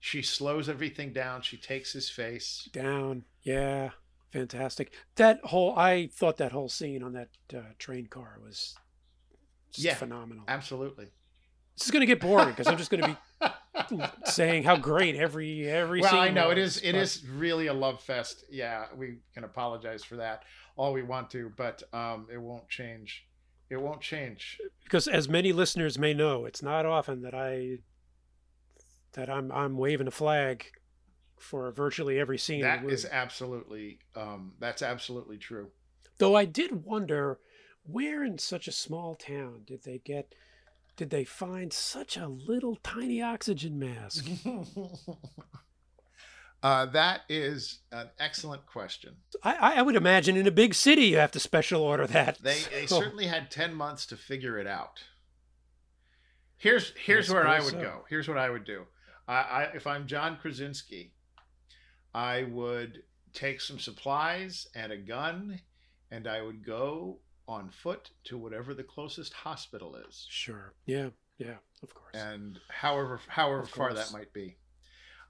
She 0.00 0.20
slows 0.20 0.68
everything 0.68 1.14
down. 1.14 1.40
She 1.40 1.56
takes 1.56 1.94
his 1.94 2.10
face. 2.10 2.68
down. 2.72 3.24
Yeah, 3.42 3.90
fantastic. 4.34 4.92
That 5.14 5.38
whole 5.44 5.78
I 5.78 6.08
thought 6.08 6.36
that 6.38 6.52
whole 6.52 6.68
scene 6.68 7.02
on 7.02 7.12
that 7.12 7.28
uh, 7.54 7.60
train 7.78 8.06
car 8.08 8.38
was 8.42 8.74
just 9.72 9.84
Yeah. 9.86 9.94
phenomenal. 9.94 10.44
Absolutely. 10.48 11.06
This 11.76 11.86
is 11.86 11.90
going 11.90 12.00
to 12.00 12.06
get 12.06 12.20
boring 12.20 12.48
because 12.50 12.66
I'm 12.66 12.76
just 12.76 12.90
going 12.90 13.02
to 13.02 13.18
be 13.88 14.00
saying 14.24 14.64
how 14.64 14.76
great 14.76 15.16
every 15.16 15.68
every 15.68 16.00
well, 16.00 16.10
scene. 16.10 16.20
I 16.20 16.30
know 16.30 16.50
it 16.50 16.58
was, 16.58 16.76
is. 16.78 16.82
It 16.82 16.92
but- 16.92 17.00
is 17.02 17.24
really 17.26 17.68
a 17.68 17.74
love 17.74 18.00
fest. 18.02 18.44
Yeah, 18.50 18.86
we 18.96 19.18
can 19.34 19.44
apologize 19.44 20.04
for 20.04 20.16
that 20.16 20.42
all 20.76 20.92
we 20.92 21.02
want 21.04 21.30
to, 21.30 21.52
but 21.56 21.82
um, 21.92 22.26
it 22.32 22.40
won't 22.40 22.68
change. 22.68 23.26
It 23.70 23.80
won't 23.80 24.00
change. 24.00 24.58
because 24.84 25.06
as 25.08 25.28
many 25.28 25.52
listeners 25.52 25.98
may 25.98 26.12
know, 26.14 26.44
it's 26.44 26.62
not 26.62 26.84
often 26.86 27.22
that 27.22 27.34
I 27.34 27.78
that 29.12 29.28
I'm 29.30 29.50
I'm 29.52 29.76
waving 29.76 30.06
a 30.06 30.12
flag 30.12 30.66
for 31.38 31.70
virtually 31.72 32.18
every 32.18 32.38
scene. 32.38 32.62
That 32.62 32.84
is 32.84 33.06
absolutely. 33.10 33.98
Um, 34.16 34.52
that's 34.58 34.82
absolutely 34.82 35.38
true. 35.38 35.68
Though 36.18 36.36
I 36.36 36.44
did 36.44 36.84
wonder 36.84 37.38
where 37.86 38.24
in 38.24 38.38
such 38.38 38.66
a 38.68 38.72
small 38.72 39.14
town 39.14 39.62
did 39.66 39.84
they 39.84 39.98
get 39.98 40.34
did 40.96 41.10
they 41.10 41.24
find 41.24 41.72
such 41.72 42.16
a 42.16 42.28
little 42.28 42.76
tiny 42.76 43.20
oxygen 43.20 43.78
mask? 43.78 44.26
uh, 46.62 46.86
that 46.86 47.22
is 47.28 47.80
an 47.92 48.08
excellent 48.18 48.64
question. 48.66 49.14
I, 49.42 49.54
I- 49.54 49.74
I 49.78 49.82
would 49.82 49.96
imagine 49.96 50.36
in 50.36 50.46
a 50.46 50.50
big 50.52 50.74
city 50.74 51.02
you 51.06 51.16
have 51.18 51.32
to 51.32 51.40
special 51.40 51.82
order 51.82 52.06
that. 52.06 52.38
They 52.42 52.60
they 52.70 52.86
So- 52.86 53.00
certainly 53.00 53.26
had 53.26 53.50
ten 53.50 53.74
months 53.74 54.06
to 54.06 54.16
figure 54.16 54.58
it 54.58 54.66
out. 54.66 55.02
Here's 56.56 56.92
here's 56.96 57.28
where 57.28 57.46
I 57.46 57.60
would 57.60 57.72
so. 57.72 57.80
go. 57.80 58.04
Here's 58.08 58.28
what 58.28 58.38
I 58.38 58.48
would 58.48 58.64
do. 58.64 58.84
I, 59.28 59.34
I 59.34 59.62
if 59.74 59.86
I'm 59.86 60.06
John 60.06 60.38
Krasinski, 60.40 61.12
I 62.14 62.44
would 62.44 63.02
take 63.32 63.60
some 63.60 63.78
supplies 63.78 64.68
and 64.74 64.92
a 64.92 64.96
gun, 64.96 65.60
and 66.10 66.26
I 66.28 66.40
would 66.42 66.64
go 66.64 67.18
on 67.48 67.68
foot 67.70 68.10
to 68.24 68.38
whatever 68.38 68.72
the 68.72 68.84
closest 68.84 69.32
hospital 69.32 69.96
is, 69.96 70.26
Sure. 70.30 70.72
Yeah. 70.86 71.10
Yeah. 71.38 71.56
Of 71.82 71.92
course. 71.92 72.14
and 72.14 72.60
however 72.68 73.20
however 73.28 73.64
far 73.66 73.92
that 73.92 74.12
might 74.12 74.32
be. 74.32 74.56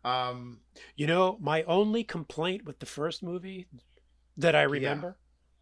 Um, 0.05 0.61
You 0.97 1.07
know, 1.07 1.39
my 1.41 1.63
only 1.63 2.05
complaint 2.05 2.65
with 2.67 2.79
the 2.79 2.87
first 2.87 3.23
movie 3.23 3.67
that 4.37 4.55
I 4.55 4.63
remember, 4.63 5.17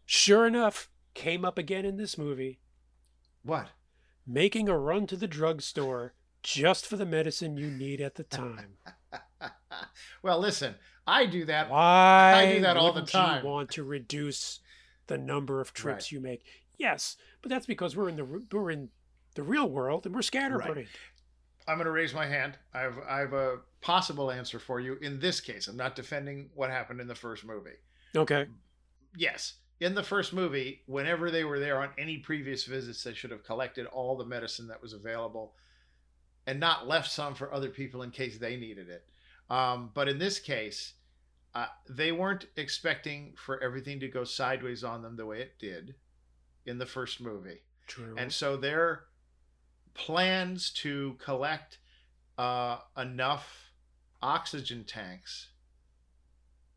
sure 0.05 0.45
enough, 0.45 0.89
came 1.13 1.45
up 1.45 1.57
again 1.57 1.85
in 1.85 1.95
this 1.97 2.17
movie. 2.17 2.59
what? 3.43 3.69
Making 4.27 4.67
a 4.69 4.77
run 4.77 5.07
to 5.07 5.15
the 5.17 5.27
drugstore 5.27 6.13
just 6.43 6.85
for 6.85 6.97
the 6.97 7.05
medicine 7.05 7.55
you 7.57 7.69
need 7.71 8.01
at 8.01 8.15
the 8.15 8.23
time. 8.23 8.77
well, 10.21 10.39
listen, 10.39 10.75
I 11.05 11.25
do 11.25 11.45
that. 11.45 11.69
Why 11.69 12.33
I 12.35 12.53
do 12.53 12.61
that 12.61 12.77
all 12.77 12.93
the 12.93 13.01
time. 13.01 13.43
You 13.43 13.49
want 13.49 13.71
to 13.71 13.83
reduce 13.83 14.59
the 15.07 15.17
number 15.17 15.59
of 15.59 15.73
trips 15.73 16.05
Right. 16.05 16.11
you 16.11 16.19
make? 16.21 16.45
Yes, 16.77 17.17
but 17.41 17.49
that's 17.49 17.65
because 17.65 17.95
we're 17.95 18.09
in 18.09 18.15
the 18.15 18.25
we're 18.51 18.71
in 18.71 18.89
the 19.35 19.43
real 19.43 19.69
world 19.69 20.05
and 20.05 20.15
we're 20.15 20.21
scatterbrained. 20.21 20.87
I'm 21.67 21.77
going 21.77 21.85
to 21.85 21.91
raise 21.91 22.13
my 22.13 22.25
hand. 22.25 22.57
I 22.73 22.81
have 22.81 22.99
I 23.07 23.19
have 23.19 23.33
a 23.33 23.59
possible 23.81 24.31
answer 24.31 24.59
for 24.59 24.79
you 24.79 24.97
in 25.01 25.19
this 25.19 25.39
case. 25.39 25.67
I'm 25.67 25.77
not 25.77 25.95
defending 25.95 26.49
what 26.55 26.69
happened 26.69 26.99
in 27.01 27.07
the 27.07 27.15
first 27.15 27.45
movie. 27.45 27.77
Okay. 28.15 28.47
Yes, 29.15 29.53
in 29.79 29.95
the 29.95 30.03
first 30.03 30.33
movie, 30.33 30.81
whenever 30.87 31.29
they 31.31 31.43
were 31.43 31.59
there 31.59 31.81
on 31.81 31.89
any 31.97 32.17
previous 32.17 32.65
visits, 32.65 33.03
they 33.03 33.13
should 33.13 33.31
have 33.31 33.43
collected 33.43 33.85
all 33.87 34.17
the 34.17 34.25
medicine 34.25 34.67
that 34.67 34.81
was 34.81 34.93
available, 34.93 35.53
and 36.47 36.59
not 36.59 36.87
left 36.87 37.11
some 37.11 37.35
for 37.35 37.53
other 37.53 37.69
people 37.69 38.01
in 38.03 38.11
case 38.11 38.37
they 38.37 38.55
needed 38.57 38.89
it. 38.89 39.05
Um, 39.49 39.91
but 39.93 40.07
in 40.07 40.17
this 40.19 40.39
case, 40.39 40.93
uh, 41.53 41.67
they 41.87 42.11
weren't 42.11 42.47
expecting 42.57 43.33
for 43.37 43.61
everything 43.61 43.99
to 43.99 44.07
go 44.07 44.23
sideways 44.23 44.83
on 44.83 45.01
them 45.01 45.15
the 45.15 45.25
way 45.25 45.41
it 45.41 45.59
did 45.59 45.95
in 46.65 46.77
the 46.77 46.85
first 46.85 47.21
movie. 47.21 47.61
True. 47.87 48.15
And 48.17 48.31
so 48.31 48.57
their 48.57 49.03
plans 49.93 50.71
to 50.71 51.15
collect 51.19 51.77
uh, 52.37 52.77
enough 52.97 53.71
oxygen 54.21 54.83
tanks 54.85 55.49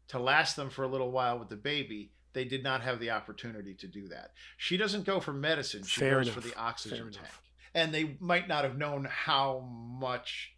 to 0.08 0.18
last 0.18 0.56
them 0.56 0.68
for 0.70 0.82
a 0.84 0.88
little 0.88 1.10
while 1.10 1.38
with 1.38 1.48
the 1.48 1.56
baby, 1.56 2.12
they 2.32 2.44
did 2.44 2.62
not 2.62 2.82
have 2.82 3.00
the 3.00 3.10
opportunity 3.10 3.74
to 3.74 3.86
do 3.88 4.08
that. 4.08 4.32
She 4.56 4.76
doesn't 4.76 5.04
go 5.04 5.20
for 5.20 5.32
medicine, 5.32 5.82
she 5.84 6.00
Fair 6.00 6.18
goes 6.18 6.28
enough. 6.28 6.42
for 6.42 6.48
the 6.48 6.56
oxygen 6.56 6.98
Fair 6.98 7.10
tank. 7.10 7.16
enough. 7.18 7.42
And 7.74 7.94
they 7.94 8.16
might 8.20 8.48
not 8.48 8.64
have 8.64 8.76
known 8.76 9.06
how 9.10 9.60
much 9.60 10.54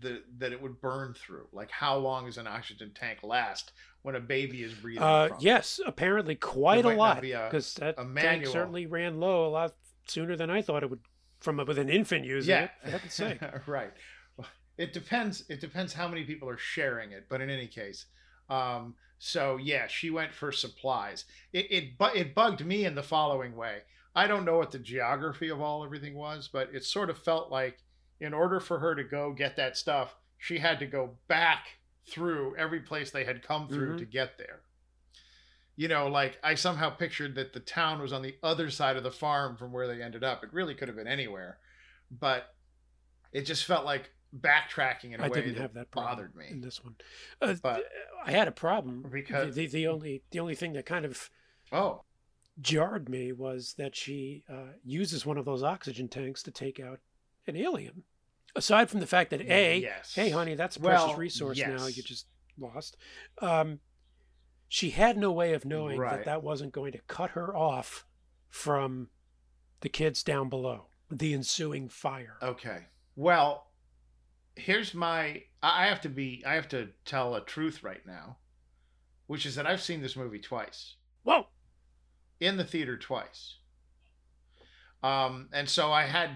the, 0.00 0.22
that 0.38 0.52
it 0.52 0.60
would 0.60 0.80
burn 0.80 1.14
through. 1.14 1.46
Like 1.52 1.70
how 1.70 1.96
long 1.96 2.26
does 2.26 2.38
an 2.38 2.46
oxygen 2.46 2.92
tank 2.94 3.20
last 3.22 3.72
when 4.02 4.14
a 4.14 4.20
baby 4.20 4.62
is 4.62 4.74
breathing 4.74 5.02
uh, 5.02 5.28
yes, 5.38 5.80
apparently 5.86 6.34
quite 6.34 6.84
There 6.84 6.92
a 6.92 6.96
lot 6.96 7.20
because 7.20 7.74
that 7.74 7.94
a 7.98 8.20
tank 8.20 8.46
certainly 8.46 8.86
ran 8.86 9.20
low 9.20 9.46
a 9.46 9.50
lot 9.50 9.74
sooner 10.06 10.36
than 10.36 10.50
I 10.50 10.62
thought 10.62 10.82
it 10.82 10.90
would. 10.90 11.00
From 11.40 11.58
a, 11.58 11.64
with 11.64 11.78
an 11.78 11.88
infant 11.88 12.24
using 12.24 12.50
yeah 12.50 12.62
it, 12.64 12.70
for 12.84 12.90
heaven's 12.90 13.14
sake. 13.14 13.40
right 13.66 13.92
it 14.78 14.92
depends 14.92 15.44
it 15.48 15.60
depends 15.60 15.92
how 15.92 16.08
many 16.08 16.24
people 16.24 16.48
are 16.48 16.56
sharing 16.56 17.12
it 17.12 17.26
but 17.28 17.40
in 17.40 17.50
any 17.50 17.66
case 17.66 18.06
um 18.48 18.94
so 19.18 19.56
yeah 19.56 19.86
she 19.86 20.10
went 20.10 20.32
for 20.32 20.50
supplies 20.52 21.24
it 21.52 21.66
it, 21.70 21.98
bu- 21.98 22.14
it 22.16 22.34
bugged 22.34 22.64
me 22.64 22.84
in 22.84 22.94
the 22.94 23.02
following 23.02 23.56
way 23.56 23.78
i 24.14 24.26
don't 24.26 24.44
know 24.44 24.56
what 24.56 24.70
the 24.70 24.78
geography 24.78 25.48
of 25.48 25.60
all 25.60 25.84
everything 25.84 26.14
was 26.14 26.48
but 26.52 26.68
it 26.72 26.84
sort 26.84 27.10
of 27.10 27.18
felt 27.18 27.50
like 27.50 27.78
in 28.22 28.32
order 28.32 28.60
for 28.60 28.78
her 28.78 28.94
to 28.94 29.02
go 29.04 29.32
get 29.32 29.56
that 29.56 29.76
stuff 29.76 30.14
she 30.38 30.58
had 30.58 30.78
to 30.78 30.86
go 30.86 31.16
back 31.28 31.66
through 32.06 32.54
every 32.56 32.80
place 32.80 33.10
they 33.10 33.24
had 33.24 33.42
come 33.42 33.68
through 33.68 33.94
Mhm. 33.94 33.98
to 33.98 34.04
get 34.06 34.38
there 34.38 34.62
you 35.74 35.88
know, 35.88 36.06
like 36.06 36.38
I 36.44 36.54
somehow 36.54 36.90
pictured 36.90 37.34
that 37.36 37.54
the 37.54 37.58
town 37.60 38.02
was 38.02 38.12
on 38.12 38.20
the 38.20 38.36
other 38.42 38.68
side 38.70 38.98
of 38.98 39.02
the 39.04 39.10
farm 39.10 39.56
from 39.56 39.72
where 39.72 39.86
they 39.88 40.02
ended 40.02 40.22
up. 40.22 40.44
It 40.44 40.52
really 40.52 40.74
could 40.74 40.86
have 40.88 40.98
been 40.98 41.06
anywhere, 41.08 41.58
but 42.10 42.54
it 43.32 43.46
just 43.46 43.64
felt 43.64 43.86
like 43.86 44.10
backtracking 44.38 45.14
in 45.14 45.20
a 45.20 45.24
I 45.24 45.28
way 45.28 45.40
didn't 45.40 45.54
that, 45.54 45.60
have 45.62 45.72
that 45.74 45.90
bothered 45.90 46.34
in 46.50 46.60
this 46.60 46.84
one. 46.84 46.96
Uh, 47.40 47.54
But- 47.62 47.86
I 48.22 48.32
had 48.32 48.48
a 48.48 48.52
problem 48.52 49.08
Because- 49.10 49.54
the, 49.54 49.64
the 49.66 49.72
the 49.72 49.86
only 49.86 50.22
the 50.30 50.40
only 50.40 50.54
thing 50.54 50.74
that 50.74 50.84
kind 50.84 51.06
of 51.06 51.30
Oh, 51.72 52.04
jarred 52.60 53.08
me 53.08 53.32
was 53.32 53.72
that 53.78 53.96
she 53.96 54.44
uh, 54.50 54.74
uses 54.84 55.24
one 55.24 55.38
of 55.38 55.46
those 55.46 55.62
oxygen 55.62 56.06
tanks 56.06 56.42
to 56.42 56.50
take 56.50 56.80
out 56.80 57.00
an 57.46 57.56
alien. 57.56 58.04
Aside 58.54 58.90
from 58.90 59.00
the 59.00 59.06
fact 59.06 59.30
that 59.30 59.40
a, 59.40 59.78
yes. 59.78 60.14
hey 60.14 60.30
honey, 60.30 60.54
that's 60.54 60.76
a 60.76 60.80
precious 60.80 61.08
Well, 61.08 61.16
resource 61.16 61.58
now 61.58 61.86
you 61.86 62.02
just 62.02 62.26
lost. 62.58 62.96
Um, 63.40 63.80
she 64.68 64.90
had 64.90 65.16
no 65.16 65.32
way 65.32 65.54
of 65.54 65.64
knowing 65.64 65.98
that 65.98 66.04
Right. 66.04 66.24
that 66.24 66.42
wasn't 66.42 66.72
going 66.72 66.92
to 66.92 66.98
cut 67.08 67.30
her 67.30 67.56
off 67.56 68.04
from 68.48 69.08
the 69.80 69.88
kids 69.88 70.22
down 70.22 70.48
below. 70.48 70.86
The 71.10 71.32
ensuing 71.34 71.88
fire. 71.88 72.36
Okay. 72.42 72.86
Well, 73.16 73.70
here's 74.54 74.92
my 74.94 75.42
I 75.62 75.84
I 75.84 75.86
have 75.86 76.00
to 76.02 76.08
be 76.10 76.42
I 76.46 76.54
have 76.54 76.68
to 76.68 76.88
tell 77.06 77.34
a 77.34 77.40
truth 77.44 77.82
right 77.82 78.04
now, 78.06 78.36
which 79.26 79.46
is 79.46 79.54
that 79.54 79.66
I've 79.66 79.82
seen 79.82 80.02
this 80.02 80.16
movie 80.16 80.38
twice 80.40 80.96
Whoa. 81.22 81.46
in 82.40 82.56
the 82.58 82.64
theater 82.64 82.96
twice. 82.98 83.56
Um, 85.02 85.48
and 85.52 85.68
so 85.68 85.90
I 85.92 86.04
had 86.04 86.30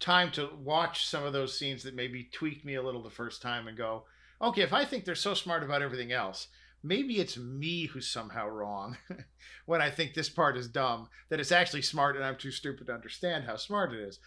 time 0.00 0.30
to 0.32 0.50
watch 0.62 1.06
some 1.06 1.24
of 1.24 1.32
those 1.32 1.58
scenes 1.58 1.82
that 1.82 1.94
maybe 1.94 2.28
tweaked 2.32 2.64
me 2.64 2.74
a 2.74 2.82
little 2.82 3.02
the 3.02 3.10
first 3.10 3.40
time 3.42 3.66
and 3.68 3.76
go, 3.76 4.04
okay, 4.40 4.62
if 4.62 4.72
I 4.72 4.84
think 4.84 5.04
they're 5.04 5.14
so 5.14 5.34
smart 5.34 5.62
about 5.62 5.82
everything 5.82 6.12
else, 6.12 6.48
maybe 6.82 7.18
it's 7.18 7.36
me 7.38 7.86
who's 7.86 8.06
somehow 8.08 8.46
wrong 8.48 8.96
when 9.66 9.80
I 9.80 9.90
think 9.90 10.14
this 10.14 10.28
part 10.28 10.56
is 10.56 10.68
dumb, 10.68 11.08
that 11.30 11.40
it's 11.40 11.52
actually 11.52 11.82
smart 11.82 12.16
and 12.16 12.24
I'm 12.24 12.36
too 12.36 12.50
stupid 12.50 12.86
to 12.88 12.92
understand 12.94 13.44
how 13.44 13.56
smart 13.56 13.92
it 13.92 14.00
is. 14.00 14.18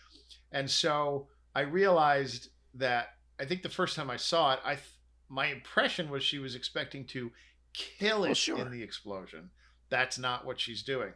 And 0.52 0.70
so 0.70 1.28
I 1.56 1.62
realized 1.62 2.50
that 2.76 3.10
I 3.40 3.46
think 3.46 3.62
the 3.62 3.70
first 3.70 3.96
time 3.96 4.10
I 4.10 4.18
saw 4.18 4.54
it, 4.54 4.60
I 4.66 4.76
th- 4.76 4.86
my 5.30 5.48
impression 5.48 6.10
was 6.10 6.24
she 6.24 6.40
was 6.40 6.56
expecting 6.56 7.06
to 7.08 7.32
kill 7.74 8.24
it 8.24 8.30
Well, 8.30 8.34
sure. 8.36 8.60
in 8.60 8.72
the 8.72 8.82
explosion. 8.82 9.52
That's 9.90 10.18
not 10.18 10.46
what 10.46 10.60
she's 10.60 10.82
doing. 10.84 11.14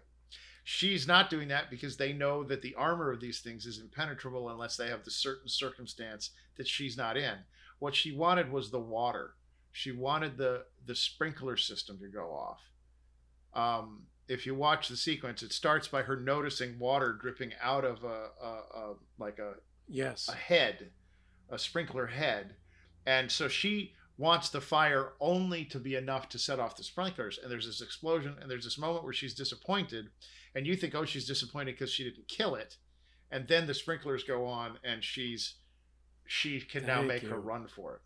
She's 0.63 1.07
not 1.07 1.29
doing 1.29 1.49
that 1.49 1.69
because 1.69 1.97
they 1.97 2.13
know 2.13 2.43
that 2.45 2.61
the 2.61 2.75
armor 2.75 3.11
of 3.11 3.19
these 3.19 3.39
things 3.41 3.65
is 3.65 3.79
impenetrable 3.79 4.49
unless 4.49 4.77
they 4.77 4.87
have 4.87 5.03
the 5.03 5.11
certain 5.11 5.49
circumstance 5.49 6.31
that 6.55 6.67
she's 6.67 6.95
not 6.95 7.17
in. 7.17 7.35
What 7.79 7.95
she 7.95 8.13
wanted 8.13 8.51
was 8.51 8.71
the 8.71 8.79
water. 8.79 9.33
She 9.71 9.91
wanted 9.91 10.37
the 10.37 10.65
the 10.85 10.95
sprinkler 10.95 11.57
system 11.57 11.97
to 11.99 12.07
go 12.07 12.31
off. 12.31 12.61
Um, 13.53 14.03
if 14.27 14.45
you 14.45 14.55
watch 14.55 14.87
the 14.87 14.95
sequence, 14.95 15.43
it 15.43 15.51
starts 15.51 15.87
by 15.87 16.03
her 16.03 16.15
noticing 16.15 16.79
water 16.79 17.11
dripping 17.13 17.51
out 17.61 17.83
of 17.83 18.03
a, 18.03 18.27
a, 18.41 18.47
a 18.47 18.93
like 19.17 19.39
a 19.39 19.55
Yes. 19.87 20.29
a 20.29 20.35
head, 20.35 20.91
a 21.49 21.59
sprinkler 21.59 22.07
head. 22.07 22.55
And 23.05 23.29
so 23.29 23.49
she 23.49 23.93
wants 24.17 24.49
the 24.49 24.61
fire 24.61 25.13
only 25.19 25.65
to 25.65 25.79
be 25.79 25.95
enough 25.95 26.29
to 26.29 26.39
set 26.39 26.59
off 26.59 26.77
the 26.77 26.83
sprinklers. 26.83 27.37
And 27.41 27.51
there's 27.51 27.65
this 27.65 27.81
explosion, 27.81 28.37
and 28.41 28.49
there's 28.49 28.63
this 28.63 28.77
moment 28.77 29.03
where 29.03 29.13
she's 29.13 29.33
disappointed. 29.33 30.09
And 30.55 30.67
you 30.67 30.75
think, 30.75 30.93
oh, 30.95 31.05
she's 31.05 31.25
disappointed 31.27 31.71
because 31.75 31.91
she 31.91 32.03
didn't 32.03 32.27
kill 32.27 32.55
it. 32.55 32.77
And 33.31 33.47
then 33.47 33.65
the 33.65 33.73
sprinklers 33.73 34.23
go 34.23 34.45
on, 34.45 34.77
and 34.83 35.03
she's 35.03 35.55
she 36.25 36.61
can 36.61 36.85
now 36.85 36.97
Thank 36.97 37.07
make 37.07 37.23
you. 37.23 37.29
her 37.29 37.39
run 37.39 37.67
for 37.67 37.95
it. 37.95 38.01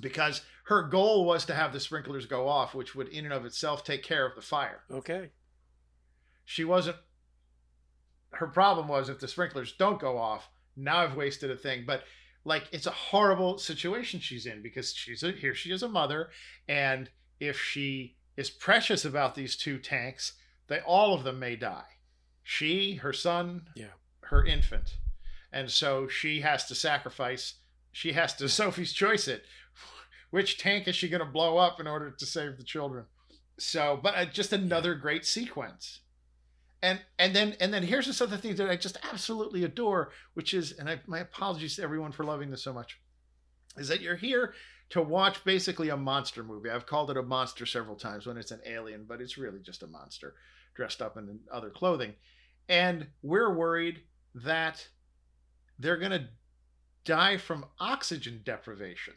Because 0.00 0.40
her 0.64 0.82
goal 0.82 1.24
was 1.26 1.44
to 1.44 1.54
have 1.54 1.72
the 1.72 1.80
sprinklers 1.80 2.24
go 2.26 2.48
off, 2.48 2.74
which 2.74 2.94
would 2.94 3.08
in 3.08 3.24
and 3.26 3.34
of 3.34 3.44
itself 3.44 3.84
take 3.84 4.02
care 4.02 4.26
of 4.26 4.34
the 4.34 4.40
fire 4.42 4.80
Okay. 4.90 5.28
she 6.44 6.64
wasn't 6.64 6.96
her 8.32 8.46
problem 8.46 8.88
was 8.88 9.08
if 9.08 9.18
the 9.20 9.28
sprinklers 9.28 9.72
don't 9.72 9.98
go 10.00 10.16
off 10.16 10.48
now 10.76 10.98
i've 10.98 11.16
wasted 11.16 11.50
a 11.50 11.56
thing 11.56 11.84
but 11.86 12.04
like 12.44 12.64
it's 12.72 12.86
a 12.86 12.90
horrible 12.90 13.58
situation 13.58 14.20
she's 14.20 14.46
in 14.46 14.62
because 14.62 14.94
she's 14.94 15.22
a, 15.22 15.32
here 15.32 15.54
she 15.54 15.70
is 15.72 15.82
a 15.82 15.88
mother 15.88 16.30
and 16.68 17.10
if 17.40 17.58
she 17.60 18.16
is 18.36 18.48
precious 18.48 19.04
about 19.04 19.34
these 19.34 19.56
two 19.56 19.78
tanks 19.78 20.34
they 20.70 20.80
all 20.80 21.12
of 21.12 21.24
them 21.24 21.38
may 21.38 21.56
die. 21.56 21.84
She 22.42 22.94
her 22.94 23.12
son 23.12 23.68
Yeah. 23.74 23.92
her 24.22 24.44
infant. 24.44 24.96
And 25.52 25.70
so 25.70 26.08
she 26.08 26.40
has 26.40 26.64
to 26.66 26.74
sacrifice 26.74 27.54
she 27.92 28.12
has 28.12 28.34
to 28.36 28.48
sophie's 28.60 28.92
choice 28.94 29.28
it 29.28 29.44
which 30.30 30.58
tank 30.58 30.86
is 30.86 30.94
she 30.94 31.08
going 31.08 31.24
to 31.26 31.30
blow 31.30 31.56
up 31.58 31.80
in 31.80 31.88
order 31.88 32.08
to 32.12 32.24
save 32.24 32.56
the 32.56 32.62
children? 32.62 33.04
So 33.58 33.98
but 34.02 34.14
uh, 34.14 34.24
just 34.26 34.52
another 34.52 34.94
great 34.94 35.26
sequence. 35.26 36.00
And 36.82 37.00
and 37.18 37.34
then 37.34 37.56
and 37.60 37.74
then 37.74 37.82
here's 37.82 38.06
this 38.06 38.20
other 38.22 38.36
thing 38.38 38.54
that 38.56 38.70
I 38.70 38.76
just 38.76 38.96
absolutely 39.12 39.64
adore, 39.64 40.12
which 40.34 40.54
is, 40.54 40.72
and 40.72 40.88
I, 40.88 41.00
my 41.06 41.18
apologies 41.18 41.76
to 41.76 41.82
everyone 41.82 42.12
for 42.12 42.24
loving 42.24 42.50
this 42.50 42.62
so 42.62 42.72
much, 42.72 43.00
is 43.76 43.88
that 43.88 44.00
you're 44.00 44.16
here 44.16 44.54
to 44.90 45.02
watch 45.02 45.44
basically 45.44 45.88
a 45.90 45.96
monster 45.96 46.42
movie. 46.42 46.70
I've 46.70 46.86
called 46.86 47.10
it 47.10 47.16
a 47.16 47.22
monster 47.22 47.66
several 47.66 47.96
times 47.96 48.26
when 48.26 48.38
it's 48.38 48.50
an 48.50 48.60
alien, 48.64 49.04
but 49.06 49.20
it's 49.20 49.36
really 49.36 49.60
just 49.60 49.82
a 49.82 49.86
monster 49.86 50.34
dressed 50.74 51.02
up 51.02 51.16
in 51.16 51.40
other 51.52 51.70
clothing, 51.70 52.14
and 52.68 53.06
we're 53.22 53.52
worried 53.54 54.02
that 54.34 54.88
they're 55.78 55.96
gonna 55.96 56.28
die 57.04 57.36
from 57.36 57.64
oxygen 57.78 58.40
deprivation. 58.44 59.14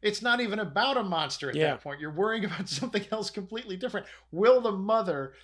It's 0.00 0.22
not 0.22 0.40
even 0.40 0.58
about 0.60 0.96
a 0.96 1.02
monster 1.02 1.48
at 1.50 1.56
Yeah. 1.56 1.70
that 1.72 1.80
point. 1.82 2.00
You're 2.00 2.12
worrying 2.12 2.44
about 2.46 2.68
something 2.68 3.04
else 3.10 3.30
completely 3.30 3.76
different. 3.76 4.06
Will 4.30 4.60
the 4.60 4.72
mother 4.72 5.34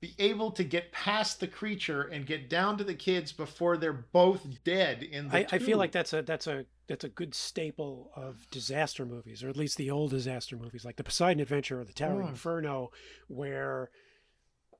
be 0.00 0.14
able 0.18 0.50
to 0.50 0.62
get 0.62 0.92
past 0.92 1.40
the 1.40 1.48
creature 1.48 2.02
and 2.02 2.26
get 2.26 2.50
down 2.50 2.76
to 2.76 2.84
the 2.84 2.94
kids 2.94 3.32
before 3.32 3.78
they're 3.78 3.94
both 3.94 4.46
dead 4.62 5.02
in 5.02 5.28
the 5.28 5.36
I, 5.38 5.46
I 5.52 5.58
feel 5.58 5.78
like 5.78 5.92
that's 5.92 6.12
a 6.12 6.20
that's 6.20 6.46
a 6.46 6.66
that's 6.86 7.04
a 7.04 7.08
good 7.08 7.34
staple 7.34 8.12
of 8.14 8.46
disaster 8.50 9.06
movies, 9.06 9.42
or 9.42 9.48
at 9.48 9.56
least 9.56 9.76
the 9.78 9.90
old 9.90 10.10
disaster 10.10 10.56
movies, 10.56 10.84
like 10.84 10.96
the 10.96 11.02
Poseidon 11.02 11.40
Adventure 11.40 11.80
or 11.80 11.84
the 11.84 11.94
Tower 11.94 12.22
Mm. 12.22 12.28
Inferno, 12.28 12.92
where 13.28 13.90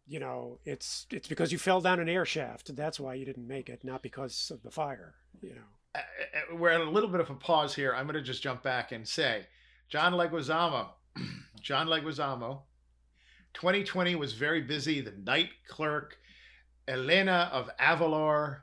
you 0.06 0.20
know 0.20 0.58
it's 0.64 1.06
it's 1.10 1.28
because 1.28 1.52
you 1.52 1.58
fell 1.58 1.80
down 1.80 2.00
an 2.00 2.08
air 2.08 2.24
shaft. 2.24 2.74
That's 2.76 3.00
why 3.00 3.14
you 3.14 3.24
didn't 3.24 3.46
make 3.46 3.68
it, 3.68 3.84
not 3.84 4.02
because 4.02 4.50
of 4.54 4.62
the 4.62 4.70
fire. 4.70 5.14
You 5.42 5.54
know. 5.54 5.62
Uh, 5.94 5.98
uh, 5.98 6.56
we're 6.56 6.70
at 6.70 6.80
a 6.80 6.90
little 6.90 7.08
bit 7.08 7.20
of 7.20 7.30
a 7.30 7.34
pause 7.34 7.74
here. 7.74 7.94
I'm 7.94 8.06
going 8.06 8.14
to 8.16 8.22
just 8.22 8.42
jump 8.42 8.62
back 8.62 8.92
and 8.92 9.06
say, 9.06 9.46
John 9.88 10.12
Leguizamo, 10.12 10.88
John 11.60 11.86
Leguizamo, 11.86 12.60
2020 13.54 14.14
was 14.14 14.34
very 14.34 14.60
busy. 14.60 15.00
The 15.00 15.12
Night 15.12 15.48
Clerk, 15.66 16.18
Elena 16.86 17.50
of 17.52 17.70
Avalor, 17.80 18.60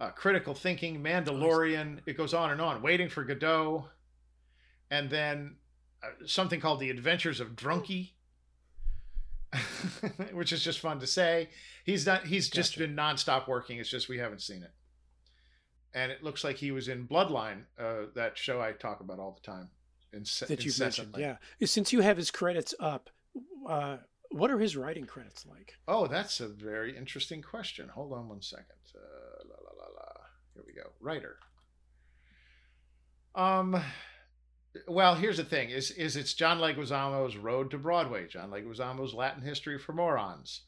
uh, 0.00 0.10
Critical 0.10 0.54
Thinking, 0.54 1.02
Mandalorian. 1.02 2.00
It 2.06 2.16
goes 2.16 2.34
on 2.34 2.50
and 2.50 2.60
on. 2.60 2.82
Waiting 2.82 3.08
for 3.08 3.24
Godot, 3.24 3.88
and 4.90 5.08
then 5.08 5.56
uh, 6.02 6.26
something 6.26 6.60
called 6.60 6.80
The 6.80 6.90
Adventures 6.90 7.40
of 7.40 7.56
Drunky. 7.56 8.10
which 10.32 10.52
is 10.52 10.62
just 10.62 10.80
fun 10.80 11.00
to 11.00 11.06
say. 11.06 11.48
He's 11.84 12.06
not. 12.06 12.26
He's 12.26 12.48
just 12.48 12.72
Gotcha. 12.72 12.86
been 12.86 12.96
nonstop 12.96 13.48
working. 13.48 13.78
It's 13.78 13.88
just 13.90 14.08
we 14.08 14.18
haven't 14.18 14.42
seen 14.42 14.62
it 14.62 14.72
and 15.94 16.12
it 16.12 16.22
looks 16.22 16.44
like 16.44 16.56
he 16.56 16.70
was 16.70 16.88
in 16.88 17.06
Bloodline, 17.06 17.62
uh, 17.78 18.06
that 18.14 18.36
show 18.36 18.60
I 18.60 18.72
talk 18.72 19.00
about 19.00 19.18
all 19.18 19.32
the 19.40 19.46
time. 19.46 19.70
Ince- 20.12 20.40
that 20.40 20.64
you 20.64 20.72
mentioned. 20.78 21.14
Yeah. 21.18 21.36
Since 21.64 21.92
you 21.92 22.00
have 22.00 22.16
his 22.16 22.30
credits 22.30 22.74
up, 22.80 23.10
uh, 23.68 23.98
what 24.30 24.50
are 24.50 24.58
his 24.58 24.76
writing 24.76 25.06
credits 25.06 25.46
like? 25.46 25.74
Oh, 25.86 26.06
that's 26.06 26.40
a 26.40 26.48
very 26.48 26.96
interesting 26.96 27.42
question. 27.42 27.88
Hold 27.88 28.12
on 28.12 28.28
one 28.28 28.42
second. 28.42 28.66
Uh, 28.94 29.44
la 29.48 29.56
la 29.56 29.84
la 29.84 29.92
la. 29.94 30.12
Here 30.54 30.64
we 30.66 30.72
go. 30.72 30.90
Writer. 31.00 31.36
Um. 33.34 33.80
Well, 34.86 35.14
here's 35.14 35.36
the 35.38 35.44
thing: 35.44 35.70
is 35.70 35.90
is 35.90 36.16
it's 36.16 36.34
John 36.34 36.58
Leguizamo's 36.58 37.36
Road 37.36 37.70
to 37.72 37.78
Broadway, 37.78 38.26
John 38.28 38.50
Leguizamo's 38.50 39.14
Latin 39.14 39.42
History 39.42 39.78
for 39.78 39.92
Morons. 39.92 40.62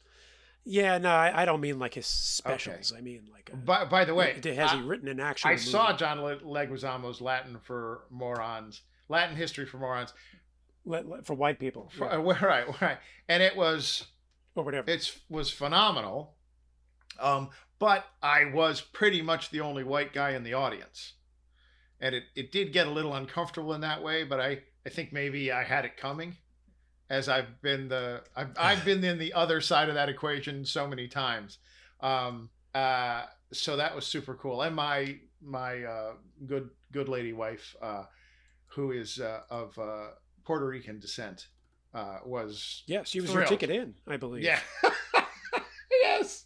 Yeah, 0.63 0.99
no, 0.99 1.09
I, 1.09 1.41
I 1.41 1.45
don't 1.45 1.59
mean 1.61 1.79
like 1.79 1.95
his 1.95 2.05
specials. 2.05 2.93
I 2.95 3.01
mean 3.01 3.23
like. 3.31 3.49
A, 3.51 3.55
By 3.55 3.85
by 3.85 4.05
the 4.05 4.13
way, 4.13 4.39
has 4.43 4.71
he 4.71 4.81
written 4.81 5.07
an 5.07 5.19
actual? 5.19 5.49
I 5.49 5.53
movie? 5.53 5.63
saw 5.63 5.95
John 5.95 6.17
Leguizamo's 6.19 7.19
Latin 7.21 7.57
for 7.63 8.03
Morons, 8.09 8.81
Latin 9.09 9.35
History 9.35 9.65
for 9.65 9.77
Morons. 9.77 10.13
Let- 10.85 11.07
let- 11.07 11.25
for 11.27 11.35
white 11.35 11.59
people, 11.59 11.91
For, 11.95 12.05
yeah, 12.07 12.17
uh, 12.17 12.19
right, 12.41 12.81
right, 12.81 12.97
and 13.27 13.41
it 13.43 13.55
was 13.55 14.05
or 14.55 14.63
whatever. 14.63 14.89
it 14.89 15.15
was 15.29 15.49
phenomenal. 15.51 16.35
Um, 17.19 17.49
but 17.77 18.05
I 18.21 18.45
was 18.45 18.81
pretty 18.81 19.21
much 19.21 19.49
the 19.49 19.61
only 19.61 19.83
white 19.83 20.13
guy 20.13 20.31
in 20.31 20.43
the 20.43 20.53
audience. 20.53 21.13
And 22.01 22.15
it, 22.15 22.23
it 22.35 22.51
did 22.51 22.73
get 22.73 22.87
a 22.87 22.89
little 22.89 23.13
uncomfortable 23.13 23.73
in 23.73 23.81
that 23.81 24.01
way, 24.03 24.23
but 24.23 24.39
I, 24.39 24.59
I 24.85 24.89
think 24.89 25.13
maybe 25.13 25.51
I 25.51 25.63
had 25.63 25.85
it 25.85 25.95
coming 25.97 26.35
as 27.11 27.29
I've 27.29 27.61
been 27.61 27.87
the 27.89 28.23
I've, 28.35 28.49
I've 28.57 28.85
been 28.91 29.03
in 29.03 29.19
the 29.19 29.33
other 29.33 29.61
side 29.61 29.87
of 29.87 29.95
that 29.95 30.09
equation 30.09 30.65
so 30.65 30.87
many 30.87 31.07
times. 31.07 31.59
Um, 32.01 32.49
uh, 32.73 33.23
so 33.53 33.75
that 33.77 33.95
was 33.95 34.05
super 34.07 34.33
cool. 34.33 34.61
And 34.63 34.75
my 34.75 35.19
my 35.43 35.83
uh, 35.83 36.13
good 36.47 36.69
good 36.91 37.07
lady 37.07 37.33
wife, 37.33 37.75
uh, 37.81 38.05
who 38.67 38.91
is 38.91 39.19
uh, 39.19 39.41
of 39.49 39.77
uh, 39.77 40.07
Puerto 40.43 40.65
Rican 40.65 40.99
descent, 40.99 41.47
uh, 41.93 42.17
was 42.25 42.83
yeah, 42.87 43.03
she 43.03 43.21
was 43.21 43.31
your 43.31 43.45
ticket 43.45 43.69
in, 43.69 43.93
I 44.07 44.17
believe. 44.17 44.43
yeah. 44.43 44.59
yes. 46.01 46.45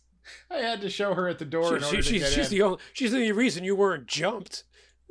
I 0.49 0.57
had 0.57 0.81
to 0.81 0.89
show 0.89 1.13
her 1.13 1.27
at 1.27 1.39
the 1.39 1.45
door 1.45 1.75
in 1.75 1.81
She- 1.83 1.87
order 1.87 2.01
she- 2.01 2.19
to 2.19 2.19
she's, 2.19 2.21
get 2.23 2.31
she's 2.33 2.51
in. 2.51 2.57
the 2.57 2.61
only, 2.63 2.79
she's 2.93 3.11
the 3.11 3.17
only 3.17 3.31
reason 3.31 3.63
you 3.63 3.75
weren't 3.75 4.07
jumped 4.07 4.63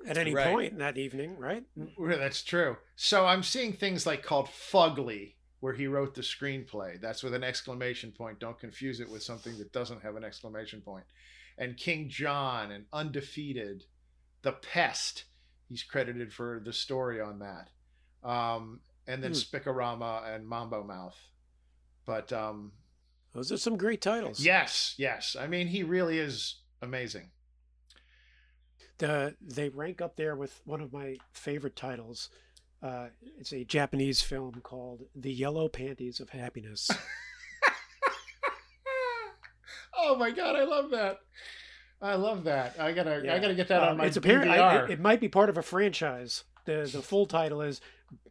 at 0.06 0.16
any 0.18 0.34
Right. 0.34 0.52
point 0.52 0.72
in 0.72 0.78
that 0.78 0.96
evening, 0.98 1.36
right? 1.38 1.64
That's 1.98 2.42
true. 2.42 2.76
So 2.96 3.26
I'm 3.26 3.42
seeing 3.42 3.72
things 3.72 4.06
like 4.06 4.22
called 4.22 4.46
Fugly, 4.48 5.34
where 5.60 5.72
he 5.74 5.86
wrote 5.86 6.14
the 6.14 6.20
screenplay. 6.22 7.00
That's 7.00 7.22
with 7.22 7.34
an 7.34 7.44
exclamation 7.44 8.12
point. 8.12 8.38
Don't 8.38 8.58
confuse 8.58 9.00
it 9.00 9.08
with 9.08 9.22
something 9.22 9.56
that 9.58 9.72
doesn't 9.72 10.02
have 10.02 10.16
an 10.16 10.24
exclamation 10.24 10.80
point. 10.82 11.04
And 11.56 11.76
King 11.76 12.08
John 12.08 12.70
and 12.72 12.86
Undefeated, 12.92 13.84
The 14.42 14.52
Pest. 14.52 15.24
He's 15.68 15.82
credited 15.82 16.32
for 16.32 16.60
the 16.64 16.72
story 16.72 17.20
on 17.20 17.38
that. 17.38 17.70
Um, 18.28 18.80
and 19.06 19.22
then 19.22 19.30
Hmm. 19.32 19.36
Spic-O-Rama 19.38 20.24
and 20.26 20.46
Mambo 20.46 20.82
Mouth. 20.84 21.18
But 22.04 22.32
um, 22.32 22.72
Those 23.32 23.50
are 23.50 23.56
some 23.56 23.76
great 23.76 24.00
titles. 24.02 24.40
Yes, 24.40 24.94
yes. 24.98 25.34
I 25.38 25.46
mean, 25.46 25.68
he 25.68 25.82
really 25.82 26.18
is 26.18 26.60
amazing. 26.82 27.30
The 28.98 29.34
they 29.40 29.68
rank 29.70 30.00
up 30.00 30.16
there 30.16 30.36
with 30.36 30.60
one 30.64 30.80
of 30.80 30.92
my 30.92 31.16
favorite 31.32 31.76
titles. 31.76 32.30
Uh, 32.82 33.06
it's 33.38 33.52
a 33.52 33.64
Japanese 33.64 34.20
film 34.20 34.60
called 34.62 35.02
The 35.16 35.32
Yellow 35.32 35.68
Panties 35.68 36.20
of 36.20 36.28
Happiness. 36.30 36.90
oh 39.96 40.16
my 40.16 40.30
god, 40.30 40.56
I 40.56 40.64
love 40.64 40.90
that. 40.90 41.18
I 42.02 42.14
love 42.16 42.44
that. 42.44 42.78
I 42.78 42.92
gotta, 42.92 43.16
I 43.32 43.38
gotta 43.38 43.54
get 43.54 43.68
that 43.68 43.82
Uh, 43.82 43.86
on 43.90 43.96
my 43.96 44.06
it's 44.06 44.16
apparent. 44.16 44.50
I- 44.50 44.84
it, 44.84 44.90
it 44.92 45.00
might 45.00 45.20
be 45.20 45.28
part 45.28 45.48
of 45.48 45.56
a 45.56 45.62
franchise. 45.62 46.44
the 46.66 46.88
The 46.92 47.00
full 47.02 47.26
title 47.26 47.62
is, 47.62 47.80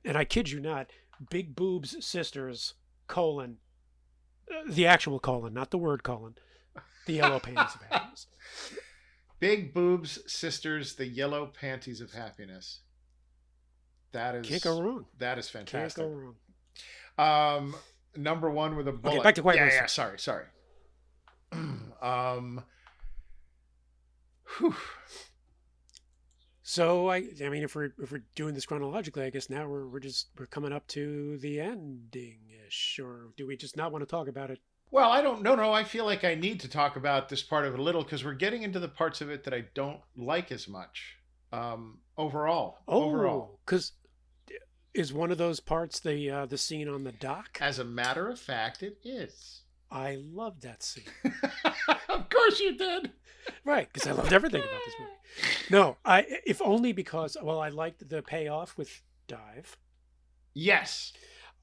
and 0.05 0.16
I 0.18 0.26
kid 0.26 0.51
you 0.51 0.59
not, 0.59 0.91
Big 1.30 1.55
Boobs 1.55 2.05
Sisters 2.05 2.76
colon, 3.07 3.57
uh, 4.51 4.61
the 4.72 4.86
actual 4.86 5.20
colon, 5.20 5.53
not 5.53 5.72
the 5.72 5.78
word 5.78 6.03
colon, 6.03 6.36
the 7.07 7.14
Yellow 7.14 7.39
Panties 7.39 7.76
of 7.76 7.82
Happiness. 7.89 8.28
Big 9.43 9.73
boobs, 9.73 10.19
sisters, 10.25 10.95
the 10.95 11.05
yellow 11.05 11.47
panties 11.47 11.99
of 11.99 12.13
happiness. 12.13 12.79
That 14.13 14.35
is 14.35 14.47
Can't 14.47 14.63
go 14.63 14.81
wrong. 14.81 15.05
That 15.17 15.37
is 15.37 15.49
fantastic. 15.49 16.01
Can't 16.01 16.13
go 16.13 16.33
wrong. 17.17 17.57
Um, 17.57 17.75
number 18.15 18.49
one 18.49 18.77
with 18.77 18.87
a 18.87 18.93
bullet. 18.93 19.15
Okay, 19.15 19.23
back 19.23 19.35
to 19.35 19.41
Quiet 19.41 19.57
yeah, 19.57 19.63
Place. 19.63 19.75
yeah. 19.81 19.85
Sorry, 19.87 20.17
sorry. 20.17 20.45
um, 22.01 22.63
whew. 24.59 24.73
So 26.61 27.09
I, 27.09 27.25
I 27.43 27.49
mean, 27.49 27.63
if 27.63 27.75
we're 27.75 27.91
if 28.01 28.13
we're 28.13 28.23
doing 28.35 28.53
this 28.53 28.65
chronologically, 28.65 29.25
I 29.25 29.29
guess 29.29 29.49
now 29.49 29.67
we're 29.67 29.87
we're 29.87 29.99
just 29.99 30.29
we're 30.39 30.45
coming 30.45 30.71
up 30.71 30.87
to 30.87 31.37
the 31.39 31.59
ending 31.59 32.39
ish, 32.65 32.97
or 32.97 33.33
do 33.35 33.45
we 33.45 33.57
just 33.57 33.75
not 33.75 33.91
want 33.91 34.03
to 34.03 34.09
talk 34.09 34.29
about 34.29 34.51
it? 34.51 34.59
Well, 34.93 35.11
I 35.11 35.23
don't. 35.23 35.41
No, 35.41 35.55
no. 35.55 35.73
I 35.73 35.83
feel 35.83 36.05
like 36.05 36.23
I 36.23 36.35
need 36.35 36.59
to 36.59 36.69
talk 36.69 36.97
about 36.97 37.27
this 37.27 37.41
part 37.41 37.65
of 37.65 37.73
it 37.73 37.79
a 37.79 37.81
little 37.81 38.03
because 38.03 38.23
we're 38.23 38.35
getting 38.35 38.61
into 38.61 38.79
the 38.79 38.87
parts 38.87 39.21
of 39.21 39.31
it 39.31 39.43
that 39.45 39.53
I 39.53 39.65
don't 39.73 39.99
like 40.15 40.51
as 40.51 40.67
much. 40.67 41.17
Um, 41.51 41.97
overall, 42.15 42.77
overall. 42.87 43.53
Oh, 43.53 43.59
because 43.65 43.93
is 44.93 45.11
one 45.11 45.31
of 45.31 45.39
those 45.39 45.59
parts 45.59 45.99
the 45.99 46.29
uh, 46.29 46.45
the 46.45 46.59
scene 46.59 46.87
on 46.87 47.05
the 47.05 47.11
dock? 47.11 47.57
As 47.59 47.79
a 47.79 47.83
matter 47.83 48.29
of 48.29 48.39
fact, 48.39 48.83
it 48.83 48.99
is. 49.03 49.61
I 49.89 50.19
loved 50.21 50.61
that 50.61 50.83
scene. 50.83 51.05
of 52.09 52.29
course 52.29 52.59
you 52.59 52.77
did. 52.77 53.13
Right, 53.65 53.91
because 53.91 54.07
I 54.07 54.11
loved 54.11 54.31
everything 54.31 54.61
about 54.61 54.81
this 54.85 54.93
movie. 54.99 55.11
No, 55.71 55.97
I 56.05 56.27
if 56.45 56.61
only 56.61 56.93
because 56.93 57.35
well, 57.41 57.59
I 57.59 57.69
liked 57.69 58.07
the 58.07 58.21
payoff 58.21 58.77
with 58.77 59.01
Dive. 59.27 59.75
Yes. 60.53 61.13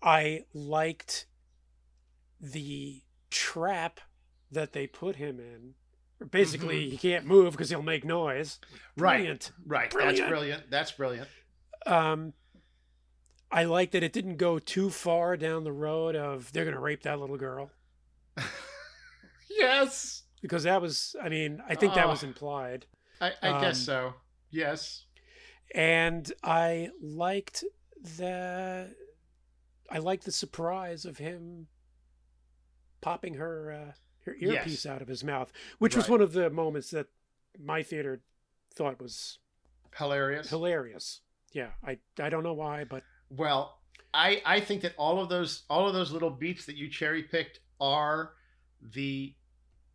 I 0.03 0.47
liked 0.53 1.27
the 2.41 3.03
trap 3.31 4.01
that 4.51 4.73
they 4.73 4.87
put 4.87 5.17
him 5.17 5.39
in. 5.39 5.75
Basically, 6.31 6.91
he 6.91 6.97
can't 6.99 7.25
move 7.25 7.53
because 7.53 7.71
he'll 7.71 7.83
make 7.83 8.05
noise. 8.05 8.59
Mm-hmm. 8.67 9.03
Right. 9.03 9.17
Brilliant. 9.17 9.53
Right. 9.67 9.91
That's 9.91 9.95
Brilliant. 9.95 10.29
brilliant. 10.29 10.63
That's 10.71 10.93
brilliant. 10.93 11.29
Um, 11.87 12.33
I 13.51 13.65
like 13.65 13.93
that 13.93 14.03
it 14.03 14.13
didn't 14.13 14.37
go 14.37 14.59
too 14.59 14.91
far 14.91 15.37
down 15.37 15.65
the 15.65 15.73
road 15.73 16.15
of 16.17 16.53
they're 16.53 16.65
going 16.65 16.75
to 16.75 16.81
rape 16.81 17.03
that 17.05 17.19
little 17.19 17.39
girl 17.39 17.71
yes. 19.49 20.23
because 20.43 20.65
that 20.65 20.81
was, 20.81 21.17
I 21.23 21.29
mean, 21.29 21.63
I 21.69 21.75
think 21.75 21.95
that 21.95 22.09
was 22.09 22.23
implied. 22.23 22.87
I, 23.21 23.33
I 23.43 23.61
guess 23.61 23.79
Um, 23.81 23.85
so. 23.85 24.15
Yes. 24.51 25.05
and 25.75 26.31
I 26.43 26.91
liked 27.01 27.63
the 28.17 28.95
I 29.91 29.99
liked 29.99 30.25
the 30.25 30.33
surprise 30.33 31.05
of 31.05 31.19
him 31.19 31.67
popping 33.01 33.35
her 33.35 33.73
uh, 33.73 33.93
her 34.25 34.37
Yes. 34.41 34.65
earpiece 34.65 34.87
out 34.87 35.03
of 35.03 35.09
his 35.09 35.25
mouth, 35.25 35.53
which 35.79 35.97
was 35.97 36.09
one 36.09 36.21
of 36.21 36.33
the 36.33 36.51
moments 36.51 36.91
that 36.91 37.07
my 37.59 37.83
theater 37.83 38.23
thought 38.75 39.01
was 39.01 39.39
Hilarious. 39.97 40.49
hilarious. 40.51 41.21
Yeah, 41.53 41.71
I 41.85 41.99
I 42.19 42.29
don't 42.31 42.43
know 42.45 42.55
why, 42.55 42.85
but 42.85 43.03
Well, 43.31 43.79
I 44.13 44.43
I 44.45 44.61
think 44.61 44.83
that 44.83 44.95
all 44.97 45.21
of 45.21 45.29
those 45.29 45.63
all 45.71 45.87
of 45.89 45.95
those 45.95 46.13
little 46.13 46.31
beats 46.31 46.67
that 46.67 46.77
you 46.77 46.89
cherry 46.89 47.23
picked 47.23 47.61
are 47.81 48.35
the 48.81 49.35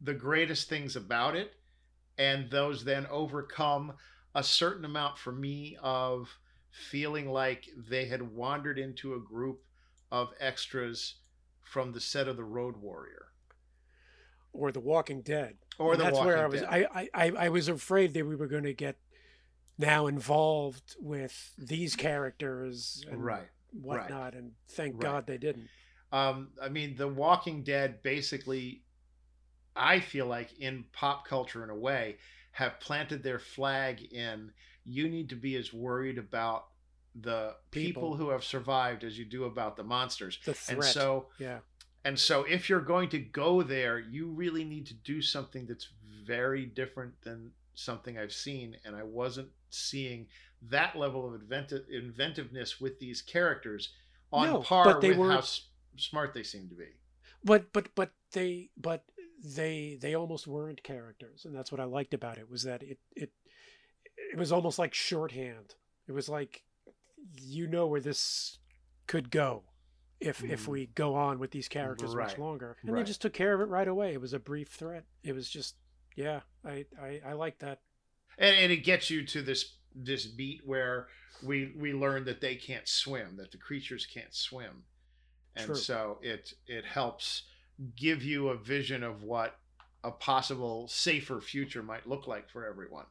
the 0.01 0.14
greatest 0.14 0.70
things 0.70 0.95
about 0.95 1.36
it, 1.36 1.53
and 2.18 2.49
those 2.51 2.84
then 2.84 3.08
overcome 3.08 3.93
a 4.36 4.43
certain 4.43 4.86
amount 4.86 5.18
for 5.18 5.32
me 5.32 5.78
of 5.82 6.30
feeling 6.72 7.30
like 7.30 7.68
they 7.89 8.06
had 8.06 8.22
wandered 8.22 8.78
into 8.78 9.14
a 9.16 9.20
group 9.20 9.64
of 10.12 10.34
extras 10.39 11.16
from 11.76 11.91
the 11.91 11.99
set 11.99 12.30
of 12.30 12.38
the 12.38 12.43
Road 12.45 12.78
Warrior 12.78 13.26
or 14.53 14.71
The 14.71 14.80
Walking 14.80 15.21
Dead. 15.21 15.57
or 15.78 15.91
And 15.91 15.99
the 15.99 16.05
that's 16.05 16.15
Walking 16.15 16.28
where 16.28 16.41
I 16.41 16.47
was. 16.47 16.61
Dead. 16.61 16.88
I, 16.93 17.09
I 17.13 17.32
I 17.32 17.49
was 17.49 17.67
afraid 17.67 18.13
that 18.13 18.26
we 18.26 18.38
were 18.38 18.47
going 18.47 18.63
to 18.63 18.73
get 18.73 18.95
now 19.78 20.07
involved 20.07 20.95
with 21.01 21.51
these 21.57 21.97
characters 21.97 23.03
and 23.11 23.21
right. 23.21 23.49
whatnot, 23.73 24.36
and 24.36 24.53
thank 24.69 24.93
Right. 24.93 25.01
God 25.01 25.28
they 25.28 25.38
didn't. 25.38 25.67
Um, 26.13 26.51
I 26.63 26.69
mean, 26.69 26.95
The 26.95 27.09
Walking 27.09 27.61
Dead 27.61 28.01
basically, 28.01 28.84
I 29.76 29.99
feel 29.99 30.28
like 30.28 30.57
in 30.57 30.86
pop 30.93 31.28
culture 31.28 31.61
in 31.65 31.69
a 31.69 31.76
way, 31.76 32.15
have 32.53 32.80
planted 32.80 33.21
their 33.21 33.39
flag 33.39 34.01
in 34.13 34.53
you 34.86 35.09
need 35.09 35.28
to 35.32 35.36
be 35.36 35.57
as 35.57 35.73
worried 35.73 36.17
about 36.17 36.67
the 37.20 37.55
people, 37.72 38.01
People. 38.11 38.16
who 38.18 38.30
have 38.30 38.43
survived 38.43 39.03
as 39.03 39.18
you 39.18 39.26
do 39.26 39.45
about 39.45 39.78
the 39.78 39.84
monsters. 39.84 40.39
The 40.45 40.53
threat. 40.53 40.78
And 40.78 40.84
so, 40.86 41.28
yeah. 41.39 41.59
and 42.03 42.20
so 42.20 42.43
if 42.43 42.70
you're 42.70 42.82
going 42.82 43.09
to 43.09 43.20
go 43.20 43.61
there, 43.63 43.99
you 43.99 44.28
really 44.28 44.63
need 44.63 44.86
to 44.88 44.93
do 44.93 45.22
something 45.22 45.66
that's 45.66 45.88
very 46.26 46.66
different 46.66 47.13
than 47.22 47.51
something 47.74 48.18
I've 48.18 48.34
seen. 48.34 48.76
And 48.86 48.95
I 48.95 49.03
wasn't 49.03 49.49
seeing 49.70 50.28
that 50.70 50.95
level 50.97 51.28
of 51.28 51.39
inventive, 51.39 51.86
inventiveness 51.89 52.82
with 52.82 52.99
these 52.99 53.22
characters 53.22 53.93
on 54.34 54.47
No, 54.49 54.59
par 54.61 54.86
but 54.86 55.01
they 55.01 55.09
with 55.09 55.18
were- 55.20 55.32
how 55.32 55.38
s- 55.39 55.68
smart 55.97 56.34
they 56.34 56.43
seem 56.43 56.68
to 56.70 56.76
be. 56.76 56.88
but 57.43 57.72
but 57.72 57.93
but 57.95 58.11
they 58.34 58.70
but 58.76 59.03
they 59.43 59.97
they 60.01 60.16
almost 60.16 60.47
weren't 60.47 60.82
characters 60.84 61.45
and 61.45 61.55
that's 61.55 61.72
what 61.72 61.80
i 61.80 61.84
liked 61.84 62.13
about 62.16 62.38
it 62.39 62.49
was 62.49 62.63
that 62.63 62.82
it 62.82 62.97
it 63.16 63.32
it 64.32 64.38
was 64.38 64.51
almost 64.51 64.80
like 64.80 64.93
shorthand 64.93 65.76
it 66.07 66.11
was 66.11 66.28
like 66.28 66.63
you 67.34 67.67
know 67.67 67.88
where 67.88 68.01
this 68.01 68.59
could 69.07 69.30
go 69.30 69.63
if 70.19 70.43
if 70.43 70.65
Mhm. 70.65 70.67
we 70.67 70.86
go 70.88 71.15
on 71.15 71.39
with 71.39 71.51
these 71.51 71.67
characters 71.67 72.15
much 72.15 72.38
longer. 72.38 72.78
And 72.82 72.91
right. 72.91 72.99
they 72.99 73.05
just 73.07 73.21
took 73.21 73.34
care 73.34 73.53
of 73.53 73.61
it 73.61 73.65
right 73.65 73.88
away. 73.88 74.13
It 74.13 74.21
was 74.21 74.34
a 74.34 74.39
brief 74.39 74.69
threat. 74.69 75.05
It 75.23 75.34
was 75.34 75.49
just 75.49 75.76
yeah 76.15 76.41
i 76.63 76.86
i, 77.01 77.21
I 77.26 77.34
like 77.34 77.59
that. 77.59 77.82
And, 78.38 78.55
and 78.55 78.71
it 78.71 78.78
gets 78.84 79.09
you 79.09 79.26
to 79.26 79.41
this 79.41 79.76
this 79.93 80.26
beat 80.26 80.61
where 80.65 81.07
we 81.43 81.73
we 81.78 81.93
learn 81.93 82.23
that 82.26 82.41
they 82.41 82.55
can't 82.55 82.88
swim 82.88 83.36
that 83.38 83.51
the 83.51 83.57
creatures 83.57 84.05
can't 84.05 84.34
swim. 84.34 84.86
And 85.55 85.67
True. 85.67 85.76
so 85.76 86.19
it 86.21 86.53
it 86.67 86.86
helps 86.86 87.43
give 87.95 88.23
you 88.23 88.49
a 88.49 88.57
vision 88.57 89.03
of 89.03 89.23
what 89.23 89.59
a 90.03 90.11
possible 90.11 90.88
safer 90.88 91.41
future 91.41 91.84
might 91.84 92.07
look 92.07 92.28
like 92.28 92.49
for 92.49 92.65
everyone 92.65 93.05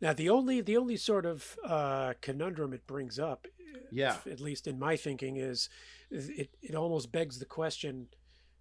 now 0.00 0.12
the 0.12 0.28
only 0.28 0.60
the 0.60 0.76
only 0.76 0.96
sort 0.96 1.26
of 1.26 1.56
uh 1.64 2.12
conundrum 2.20 2.72
it 2.72 2.86
brings 2.86 3.18
up 3.18 3.46
Yeah. 3.90 4.16
at 4.30 4.40
least 4.40 4.66
in 4.66 4.78
my 4.78 4.96
thinking 4.96 5.36
is 5.36 5.68
it 6.10 6.50
it 6.62 6.74
almost 6.74 7.12
begs 7.12 7.38
the 7.38 7.44
question 7.44 8.08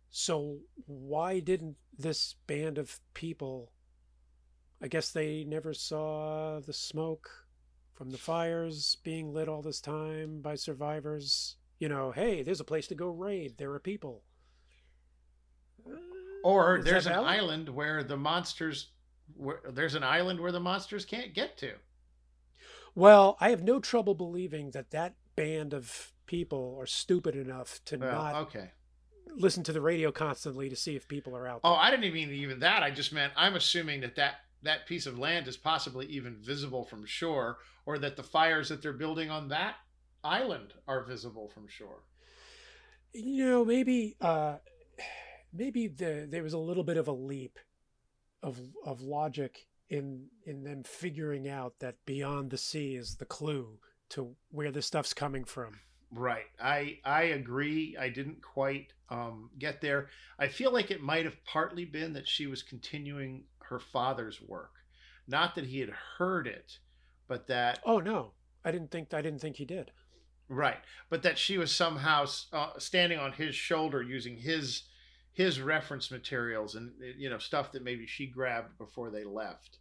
so 0.10 0.60
why 0.86 1.40
didn't 1.40 1.76
this 1.98 2.36
band 2.48 2.78
of 2.78 3.00
people 3.14 3.72
i 4.82 4.88
guess 4.88 5.12
they 5.12 5.44
never 5.44 5.74
saw 5.74 6.60
the 6.60 6.74
smoke 6.74 7.30
from 7.94 8.12
the 8.12 8.18
fires 8.18 8.98
being 9.04 9.34
lit 9.34 9.50
all 9.50 9.64
this 9.64 9.82
time 9.82 10.40
by 10.42 10.54
survivors? 10.54 11.56
You 11.80 11.90
know 11.90 12.12
hey 12.12 12.44
there's 12.44 12.60
a 12.60 12.64
place 12.64 12.86
to 12.88 12.96
go 12.96 13.10
raid. 13.10 13.56
There 13.58 13.72
are 13.74 13.80
people. 13.80 14.22
Or 16.44 16.78
Is 16.78 16.86
there's 16.86 17.08
an 17.08 17.14
island 17.14 17.70
where 17.70 18.04
the 18.04 18.18
monsters 18.18 18.92
where 19.36 19.62
there's 19.72 19.96
an 19.96 20.04
island 20.04 20.40
where 20.40 20.52
the 20.52 20.60
monsters 20.60 21.06
can't 21.06 21.34
get 21.34 21.58
to. 21.58 21.74
Well 22.96 23.38
i 23.40 23.50
have 23.50 23.64
no 23.64 23.80
trouble 23.80 24.16
believing 24.16 24.72
that 24.72 24.92
that 24.92 25.14
band 25.36 25.74
of 25.74 26.12
people 26.26 26.76
are 26.80 26.88
stupid 26.88 27.36
enough 27.36 27.80
to 27.86 27.98
well, 27.98 28.12
not 28.12 28.36
okay. 28.36 28.72
listen 29.36 29.64
to 29.64 29.72
the 29.72 29.82
radio 29.82 30.12
constantly 30.12 30.68
to 30.70 30.76
see 30.76 30.96
if 30.96 31.08
people 31.08 31.36
are 31.36 31.48
out 31.48 31.62
there. 31.62 31.72
oh 31.72 31.76
i 31.76 31.92
didn't 31.92 32.06
even 32.06 32.34
even 32.34 32.60
that. 32.60 32.84
I 32.84 32.92
just 32.92 33.14
meant 33.14 33.34
i'm 33.36 33.56
assuming 33.56 34.02
that 34.02 34.16
that 34.16 34.36
that 34.64 34.88
piece 34.88 35.06
of 35.06 35.20
land 35.20 35.48
is 35.48 35.56
possibly 35.58 36.08
even 36.08 36.36
visible 36.36 36.84
from 36.84 37.06
shore 37.06 37.60
or 37.86 38.00
that 38.00 38.18
the 38.18 38.24
fires 38.24 38.70
that 38.70 38.82
they're 38.82 38.94
building 38.94 39.30
on 39.30 39.50
that 39.50 39.76
island 40.24 40.74
are 40.88 41.04
visible 41.04 41.48
from 41.48 41.68
shore. 41.68 42.04
You 43.14 43.46
know 43.46 43.66
maybe 43.66 44.16
uh 44.20 44.56
maybe 45.54 45.88
the, 45.88 46.28
there 46.30 46.44
was 46.44 46.54
a 46.54 46.58
little 46.58 46.84
bit 46.84 46.98
of 46.98 47.08
a 47.08 47.14
leap 47.14 47.60
of 48.44 48.60
of 48.86 49.02
logic 49.02 49.66
in 49.90 50.28
in 50.46 50.64
them 50.64 50.84
figuring 50.84 51.48
out 51.48 51.80
that 51.80 51.96
beyond 52.06 52.52
the 52.52 52.58
sea 52.58 52.96
is 52.96 53.16
the 53.16 53.26
clue 53.26 53.80
to 54.10 54.36
where 54.52 54.72
this 54.72 54.86
stuff's 54.86 55.14
coming 55.14 55.44
from. 55.46 55.80
Right. 56.12 56.46
I 56.62 57.00
i 57.04 57.24
agree. 57.24 57.98
I 58.00 58.10
didn't 58.10 58.42
quite 58.42 58.94
um 59.10 59.50
get 59.60 59.82
there. 59.82 60.10
I 60.40 60.48
feel 60.48 60.72
like 60.72 60.92
it 60.92 61.02
might 61.02 61.26
have 61.26 61.44
partly 61.46 61.86
been 61.86 62.14
that 62.14 62.28
she 62.28 62.48
was 62.48 62.64
continuing 62.64 63.44
her 63.64 63.80
father's 63.80 64.42
work. 64.42 64.72
Not 65.28 65.56
that 65.56 65.66
he 65.66 65.80
had 65.80 65.90
heard 66.18 66.48
it, 66.48 66.80
but 67.28 67.48
that 67.48 67.80
Oh 67.86 68.00
no, 68.00 68.32
I 68.64 68.72
didn't 68.72 68.92
think 68.92 69.14
I 69.14 69.22
didn't 69.22 69.40
think 69.40 69.58
he 69.58 69.66
did. 69.66 69.92
right, 70.50 70.80
but 71.10 71.24
that 71.24 71.38
she 71.38 71.58
was 71.58 71.74
somehow 71.76 72.26
uh, 72.54 72.80
standing 72.80 73.20
on 73.20 73.34
his 73.34 73.54
shoulder 73.56 74.02
using 74.02 74.38
his 74.38 74.84
his 75.38 75.62
reference 75.62 76.10
materials 76.10 76.74
and 76.74 76.92
you 77.16 77.30
know 77.30 77.38
stuff 77.38 77.72
that 77.72 77.84
maybe 77.84 78.08
she 78.08 78.26
grabbed 78.26 78.76
before 78.80 79.12
they 79.12 79.24
left. 79.24 79.78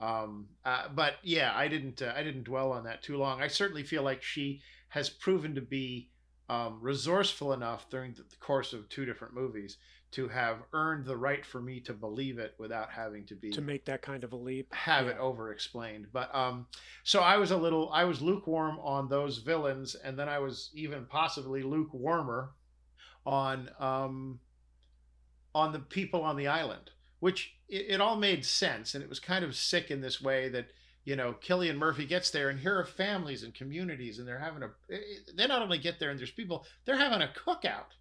Um, 0.00 0.48
uh, 0.64 0.88
but 0.92 1.14
yeah, 1.22 1.52
I 1.54 1.68
didn't 1.68 2.02
uh, 2.02 2.12
I 2.16 2.24
didn't 2.24 2.42
dwell 2.42 2.72
on 2.72 2.82
that 2.84 3.00
too 3.00 3.16
long. 3.16 3.40
I 3.40 3.46
certainly 3.46 3.84
feel 3.84 4.02
like 4.02 4.24
she 4.24 4.60
has 4.88 5.08
proven 5.08 5.54
to 5.54 5.60
be 5.60 6.10
um, 6.48 6.80
resourceful 6.82 7.52
enough 7.52 7.88
during 7.90 8.12
the 8.14 8.24
course 8.40 8.72
of 8.72 8.88
two 8.88 9.04
different 9.04 9.34
movies 9.34 9.76
to 10.10 10.26
have 10.26 10.56
earned 10.72 11.06
the 11.06 11.16
right 11.16 11.46
for 11.46 11.62
me 11.62 11.78
to 11.78 11.92
believe 11.92 12.40
it 12.40 12.54
without 12.58 12.90
having 12.90 13.24
to 13.26 13.36
be 13.36 13.50
To 13.52 13.60
make 13.62 13.84
that 13.84 14.02
kind 14.02 14.24
of 14.24 14.32
a 14.32 14.36
leap. 14.36 14.74
have 14.74 15.06
it 15.06 15.16
over 15.16 15.52
explained. 15.52 16.08
But 16.12 16.34
um, 16.34 16.66
so 17.04 17.20
I 17.20 17.36
was 17.36 17.52
a 17.52 17.56
little 17.56 17.88
I 17.92 18.02
was 18.02 18.20
lukewarm 18.20 18.80
on 18.80 19.08
those 19.08 19.38
villains, 19.38 19.94
and 19.94 20.18
then 20.18 20.28
I 20.28 20.40
was 20.40 20.70
even 20.74 21.06
possibly 21.06 21.62
lukewarmer 21.62 22.48
on 23.24 23.70
um, 23.78 24.40
on 25.54 25.72
the 25.72 25.78
people 25.78 26.22
on 26.22 26.36
the 26.36 26.46
island, 26.48 26.90
which 27.20 27.54
it, 27.68 27.86
it 27.90 28.00
all 28.00 28.16
made 28.16 28.44
sense, 28.44 28.94
and 28.94 29.02
it 29.02 29.08
was 29.08 29.20
kind 29.20 29.44
of 29.44 29.54
sick 29.56 29.90
in 29.90 30.00
this 30.00 30.20
way 30.20 30.48
that 30.48 30.68
you 31.04 31.16
know 31.16 31.34
Cillian 31.46 31.76
Murphy 31.76 32.06
gets 32.06 32.30
there, 32.30 32.48
and 32.48 32.60
here 32.60 32.78
are 32.78 32.84
families 32.86 33.42
and 33.42 33.54
communities, 33.54 34.18
and 34.18 34.26
they're 34.26 34.38
having 34.38 34.62
a 34.62 34.70
they 35.36 35.46
not 35.46 35.62
only 35.62 35.78
get 35.78 35.98
there 35.98 36.10
and 36.10 36.18
there's 36.18 36.30
people, 36.30 36.64
they're 36.84 36.96
having 36.96 37.22
a 37.22 37.30
cookout. 37.46 37.96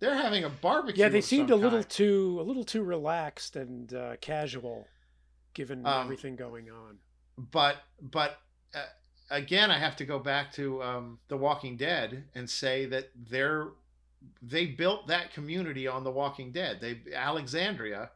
They're 0.00 0.16
having 0.16 0.44
a 0.44 0.50
barbecue. 0.50 1.02
Yeah, 1.02 1.08
they 1.08 1.20
seemed 1.20 1.50
a 1.50 1.56
little 1.56 1.78
kind. 1.80 1.88
too 1.90 2.38
a 2.40 2.42
little 2.42 2.64
too 2.64 2.82
relaxed 2.82 3.56
and 3.56 3.92
uh, 3.94 4.16
casual, 4.20 4.86
given 5.54 5.86
Um, 5.86 6.02
everything 6.02 6.36
going 6.36 6.68
on. 6.70 6.98
but 7.38 7.76
but 8.02 8.38
uh, 8.74 8.84
again 9.30 9.70
i 9.70 9.78
have 9.78 9.96
to 9.96 10.04
go 10.04 10.18
back 10.18 10.52
to 10.52 10.82
um, 10.82 11.18
the 11.28 11.36
walking 11.36 11.76
dead 11.76 12.24
and 12.34 12.48
say 12.50 12.84
that 12.86 13.10
they're 13.30 13.68
they 14.42 14.66
built 14.66 15.06
that 15.08 15.32
community 15.32 15.86
on 15.88 16.04
the 16.04 16.10
walking 16.10 16.52
dead 16.52 16.80
they 16.80 17.00
alexandria 17.14 18.10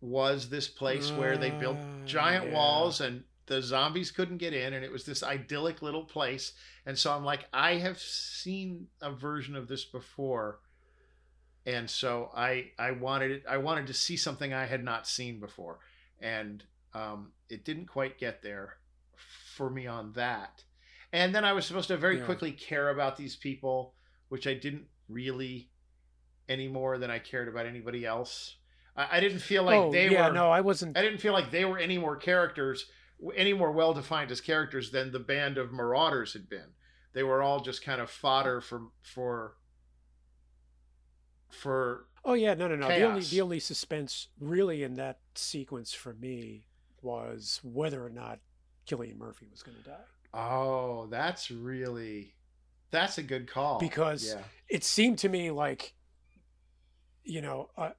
was 0.00 0.48
this 0.48 0.66
place 0.68 1.10
where 1.12 1.36
they 1.36 1.50
built 1.50 1.76
Ah, 1.80 2.04
giant 2.06 2.46
yeah. 2.48 2.54
walls 2.54 3.00
and 3.00 3.22
the 3.46 3.62
zombies 3.62 4.10
couldn't 4.10 4.38
get 4.38 4.52
in 4.54 4.72
and 4.72 4.84
it 4.84 4.90
was 4.92 5.04
this 5.04 5.22
idyllic 5.22 5.82
little 5.82 6.04
place 6.04 6.52
and 6.86 6.98
so 6.98 7.12
i'm 7.12 7.24
like 7.24 7.46
i 7.52 7.74
have 7.74 7.98
seen 7.98 8.86
a 9.00 9.12
version 9.12 9.54
of 9.56 9.68
this 9.68 9.84
before 9.84 10.58
and 11.66 11.88
so 11.88 12.30
i 12.34 12.70
i 12.78 12.90
wanted 12.90 13.30
it 13.30 13.44
i 13.48 13.56
wanted 13.56 13.86
to 13.86 13.94
see 13.94 14.16
something 14.16 14.52
i 14.52 14.64
had 14.66 14.82
not 14.82 15.06
seen 15.06 15.38
before 15.38 15.78
and 16.20 16.64
um, 16.94 17.32
it 17.48 17.64
didn't 17.64 17.86
quite 17.86 18.18
get 18.18 18.42
there 18.42 18.74
for 19.54 19.70
me 19.70 19.86
on 19.86 20.12
that 20.12 20.62
and 21.12 21.34
then 21.34 21.44
i 21.44 21.52
was 21.52 21.64
supposed 21.66 21.88
to 21.88 21.96
very 21.96 22.18
Yeah. 22.18 22.24
quickly 22.24 22.52
care 22.52 22.90
about 22.90 23.16
these 23.16 23.36
people 23.36 23.94
which 24.28 24.46
i 24.46 24.54
didn't 24.54 24.86
really 25.12 25.68
any 26.48 26.68
more 26.68 26.98
than 26.98 27.10
i 27.10 27.18
cared 27.18 27.48
about 27.48 27.66
anybody 27.66 28.04
else 28.04 28.56
i, 28.96 29.18
I 29.18 29.20
didn't 29.20 29.40
feel 29.40 29.62
like 29.62 29.78
oh 29.78 29.92
they 29.92 30.10
yeah, 30.10 30.28
were 30.28 30.34
no, 30.34 30.50
I 30.50 30.60
wasn't. 30.60 30.96
I 30.96 31.02
didn't 31.02 31.18
feel 31.18 31.32
like 31.32 31.50
they 31.50 31.64
were 31.64 31.78
any 31.78 31.98
more 31.98 32.16
characters, 32.16 32.86
any 33.36 33.52
more 33.52 33.72
well 33.72 33.94
defined 33.94 34.30
as 34.30 34.40
characters 34.40 34.90
than 34.90 35.12
the 35.12 35.18
band 35.18 35.56
of 35.58 35.72
Marauders 35.72 36.32
had 36.34 36.48
been. 36.48 36.74
They 37.14 37.22
were 37.22 37.42
all 37.42 37.60
just 37.60 37.82
kind 37.84 38.00
of 38.00 38.10
fodder 38.10 38.60
for 38.60 38.88
for 39.00 39.56
for 41.50 42.06
Oh 42.24 42.34
yeah, 42.34 42.54
no, 42.54 42.68
no, 42.68 42.76
no. 42.76 42.88
The 42.88 43.02
only 43.02 43.22
the 43.22 43.40
only 43.40 43.60
suspense 43.60 44.28
really 44.38 44.82
in 44.82 44.94
that 44.94 45.18
sequence 45.34 45.92
for 45.92 46.14
me 46.14 46.66
was 47.00 47.60
whether 47.62 48.04
or 48.04 48.10
not 48.10 48.40
Cillian 48.86 49.16
Murphy 49.18 49.46
was 49.50 49.62
going 49.62 49.76
to 49.78 49.84
die. 49.90 50.04
oh, 50.34 51.06
that's 51.10 51.50
really 51.50 52.34
that's 52.92 53.18
a 53.18 53.22
good 53.24 53.48
call 53.50 53.80
Because- 53.80 54.24
yeah 54.28 54.42
It 54.68 54.84
seemed 54.84 55.18
to 55.18 55.28
me 55.28 55.50
like, 55.50 55.94
you 57.24 57.40
know, 57.42 57.70
uh, 57.76 57.90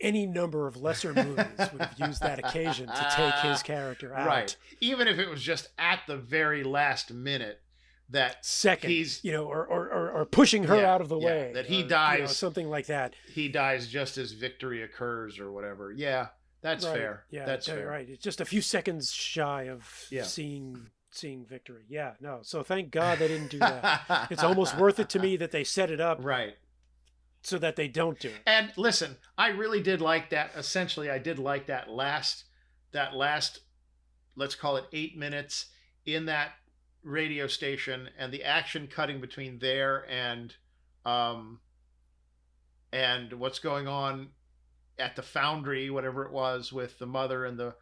any 0.00 0.26
number 0.26 0.66
of 0.66 0.76
lesser 0.76 1.12
movies 1.14 1.46
would 1.72 1.80
have 1.82 1.98
used 1.98 2.20
that 2.22 2.38
occasion 2.38 2.86
to 2.86 3.12
take 3.16 3.34
his 3.36 3.62
character 3.72 4.14
out. 4.14 4.26
right 4.26 4.56
even 4.80 5.08
if 5.08 5.18
it 5.18 5.28
was 5.28 5.42
just 5.42 5.68
at 5.78 6.00
the 6.06 6.16
very 6.16 6.62
last 6.62 7.12
minute 7.12 7.60
that 8.10 8.44
Second, 8.46 8.90
He's- 8.90 9.24
you 9.24 9.32
know, 9.32 9.46
or, 9.46 9.66
or, 9.66 9.88
or, 9.90 10.10
or 10.12 10.24
pushing 10.26 10.64
her 10.64 10.76
Yeah, 10.76 10.92
out 10.94 11.00
of 11.00 11.08
the 11.08 11.18
yeah, 11.18 11.26
way. 11.26 11.52
that 11.54 11.66
he 11.66 11.74
or, 11.74 11.78
you 11.78 11.82
know, 11.84 11.88
dies. 11.88 12.36
something 12.36 12.68
like 12.70 12.86
that. 12.86 13.14
he 13.34 13.48
dies 13.48 13.88
just 13.88 14.16
as 14.16 14.30
victory 14.32 14.82
occurs 14.82 15.38
or 15.40 15.50
whatever 15.50 15.92
yeah 15.92 16.28
that's 16.62 16.84
Right. 16.84 16.94
fair 16.96 17.24
Yeah, 17.30 17.44
that's 17.46 17.66
fair 17.66 17.86
right. 17.86 18.08
It's 18.08 18.22
just 18.22 18.40
a 18.40 18.44
few 18.44 18.60
seconds 18.62 19.12
shy 19.12 19.64
of 19.68 20.06
Yeah. 20.10 20.22
seeing 20.24 20.88
seeing 21.16 21.44
victory. 21.44 21.84
Yeah, 21.88 22.12
no. 22.20 22.40
So 22.42 22.62
thank 22.62 22.90
God 22.90 23.18
they 23.18 23.28
didn't 23.28 23.50
do 23.50 23.58
that. 23.58 24.28
it's 24.30 24.42
almost 24.42 24.76
worth 24.78 24.98
it 24.98 25.08
to 25.10 25.18
me 25.18 25.36
that 25.36 25.50
they 25.50 25.64
set 25.64 25.90
it 25.90 26.00
up 26.00 26.18
right 26.22 26.54
so 27.42 27.58
that 27.58 27.76
they 27.76 27.88
don't 27.88 28.18
do 28.18 28.28
it. 28.28 28.40
And 28.46 28.72
listen, 28.76 29.16
I 29.38 29.48
really 29.48 29.80
did 29.80 30.00
like 30.00 30.30
that. 30.30 30.50
Essentially, 30.56 31.10
I 31.10 31.18
did 31.18 31.38
like 31.38 31.66
that 31.66 31.88
last 31.88 32.44
that 32.92 33.14
last 33.14 33.60
let's 34.36 34.54
call 34.54 34.76
it 34.76 34.84
8 34.92 35.16
minutes 35.16 35.66
in 36.04 36.26
that 36.26 36.52
radio 37.02 37.46
station 37.46 38.08
and 38.18 38.32
the 38.32 38.42
action 38.42 38.88
cutting 38.88 39.20
between 39.20 39.58
there 39.58 40.04
and 40.10 40.54
um 41.04 41.60
and 42.92 43.32
what's 43.34 43.58
going 43.58 43.86
on 43.86 44.28
at 44.98 45.14
the 45.14 45.22
foundry 45.22 45.88
whatever 45.88 46.24
it 46.24 46.32
was 46.32 46.72
with 46.72 46.98
the 46.98 47.06
mother 47.06 47.44
and 47.44 47.58
the 47.58 47.74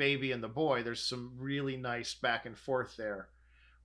baby 0.00 0.32
and 0.32 0.42
the 0.42 0.48
boy 0.48 0.82
there's 0.82 1.02
some 1.02 1.32
really 1.38 1.76
nice 1.76 2.14
back 2.14 2.46
and 2.46 2.56
forth 2.56 2.96
there 2.96 3.28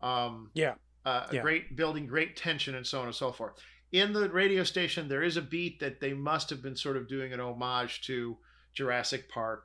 um 0.02 0.50
Yeah. 0.54 0.76
uh, 1.06 1.28
Yeah. 1.32 1.42
great 1.42 1.76
building 1.76 2.08
great 2.08 2.36
tension 2.38 2.74
and 2.76 2.88
so 2.88 3.00
on 3.02 3.06
and 3.08 3.16
so 3.16 3.32
forth 3.32 3.54
in 3.92 4.14
the 4.14 4.30
radio 4.30 4.64
station 4.64 5.08
there 5.10 5.24
is 5.24 5.36
a 5.38 5.42
beat 5.42 5.80
that 5.82 6.00
they 6.00 6.14
must 6.14 6.50
have 6.50 6.62
been 6.62 6.76
sort 6.78 6.98
of 6.98 7.08
doing 7.08 7.34
an 7.34 7.40
homage 7.40 8.02
to 8.08 8.38
Jurassic 8.74 9.30
Park 9.30 9.64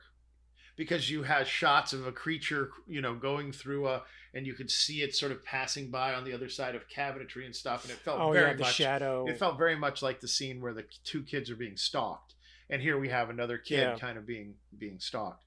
because 0.76 1.10
you 1.10 1.22
had 1.22 1.46
shots 1.46 1.92
of 1.92 2.06
a 2.06 2.12
creature 2.12 2.70
you 2.86 3.00
know 3.00 3.14
going 3.14 3.52
through 3.52 3.86
a 3.88 4.02
and 4.34 4.46
you 4.46 4.54
could 4.54 4.70
see 4.70 5.02
it 5.02 5.14
sort 5.14 5.32
of 5.32 5.44
passing 5.44 5.90
by 5.90 6.14
on 6.14 6.24
the 6.24 6.32
other 6.32 6.48
side 6.48 6.74
of 6.74 6.82
cabinetry 6.88 7.44
and 7.46 7.54
stuff 7.54 7.84
and 7.84 7.92
it 7.92 7.98
felt 7.98 8.20
Oh 8.20 8.32
very 8.32 8.48
yeah, 8.50 8.54
the 8.54 8.60
much 8.60 8.74
shadow. 8.74 9.26
it 9.28 9.38
felt 9.38 9.56
very 9.58 9.76
much 9.76 10.02
like 10.02 10.18
the 10.20 10.28
scene 10.36 10.60
where 10.60 10.74
the 10.74 10.84
two 11.04 11.22
kids 11.22 11.48
are 11.50 11.56
being 11.64 11.76
stalked 11.76 12.34
and 12.70 12.80
here 12.82 12.98
we 12.98 13.08
have 13.08 13.30
another 13.30 13.58
kid 13.58 13.80
Yeah. 13.80 13.98
kind 13.98 14.16
of 14.18 14.24
being 14.26 14.54
being 14.78 14.98
stalked 15.00 15.44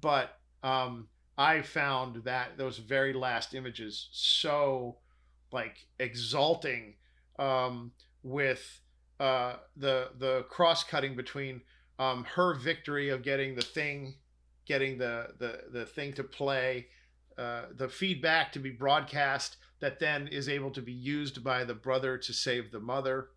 but 0.00 0.26
um 0.66 1.06
i 1.38 1.62
found 1.62 2.24
that 2.24 2.58
those 2.58 2.78
very 2.78 3.12
last 3.12 3.54
images 3.54 4.08
so 4.10 4.96
like 5.52 5.86
exalting 5.98 6.94
um 7.38 7.92
with 8.22 8.80
uh 9.20 9.54
the 9.76 10.10
the 10.18 10.44
cross 10.50 10.82
cutting 10.82 11.14
between 11.14 11.60
um 11.98 12.24
her 12.34 12.54
victory 12.54 13.08
of 13.08 13.22
getting 13.22 13.54
the 13.54 13.62
thing 13.62 14.14
getting 14.66 14.98
the 14.98 15.28
the 15.38 15.60
the 15.72 15.86
thing 15.86 16.12
to 16.12 16.24
play 16.24 16.86
uh, 17.38 17.66
the 17.76 17.88
feedback 17.88 18.50
to 18.50 18.58
be 18.58 18.70
broadcast 18.70 19.58
that 19.80 20.00
then 20.00 20.26
is 20.28 20.48
able 20.48 20.70
to 20.70 20.80
be 20.80 20.92
used 20.92 21.44
by 21.44 21.64
the 21.64 21.74
brother 21.74 22.16
to 22.16 22.32
save 22.32 22.72
the 22.72 22.80
mother 22.80 23.28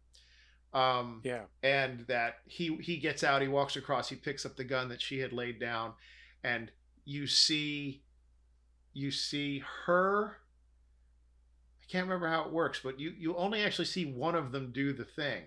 um 0.73 1.21
yeah. 1.23 1.41
and 1.63 2.05
that 2.07 2.37
he 2.45 2.77
he 2.77 2.97
gets 2.97 3.23
out 3.23 3.41
he 3.41 3.47
walks 3.47 3.75
across 3.75 4.09
he 4.09 4.15
picks 4.15 4.45
up 4.45 4.55
the 4.55 4.63
gun 4.63 4.87
that 4.87 5.01
she 5.01 5.19
had 5.19 5.33
laid 5.33 5.59
down 5.59 5.91
and 6.43 6.71
you 7.09 7.25
see 7.25 8.03
you 8.93 9.09
see 9.09 9.63
her 9.85 10.37
i 11.81 11.85
can't 11.91 12.05
remember 12.05 12.27
how 12.27 12.43
it 12.43 12.51
works 12.51 12.79
but 12.83 12.99
you 12.99 13.11
you 13.17 13.35
only 13.35 13.63
actually 13.63 13.85
see 13.85 14.05
one 14.05 14.35
of 14.35 14.51
them 14.51 14.71
do 14.71 14.93
the 14.93 15.03
thing 15.03 15.41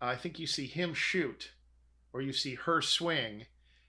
i 0.00 0.14
think 0.14 0.38
you 0.38 0.46
see 0.46 0.66
him 0.66 0.92
shoot 0.92 1.52
or 2.12 2.20
you 2.20 2.34
see 2.34 2.54
her 2.54 2.82
swing 2.82 3.46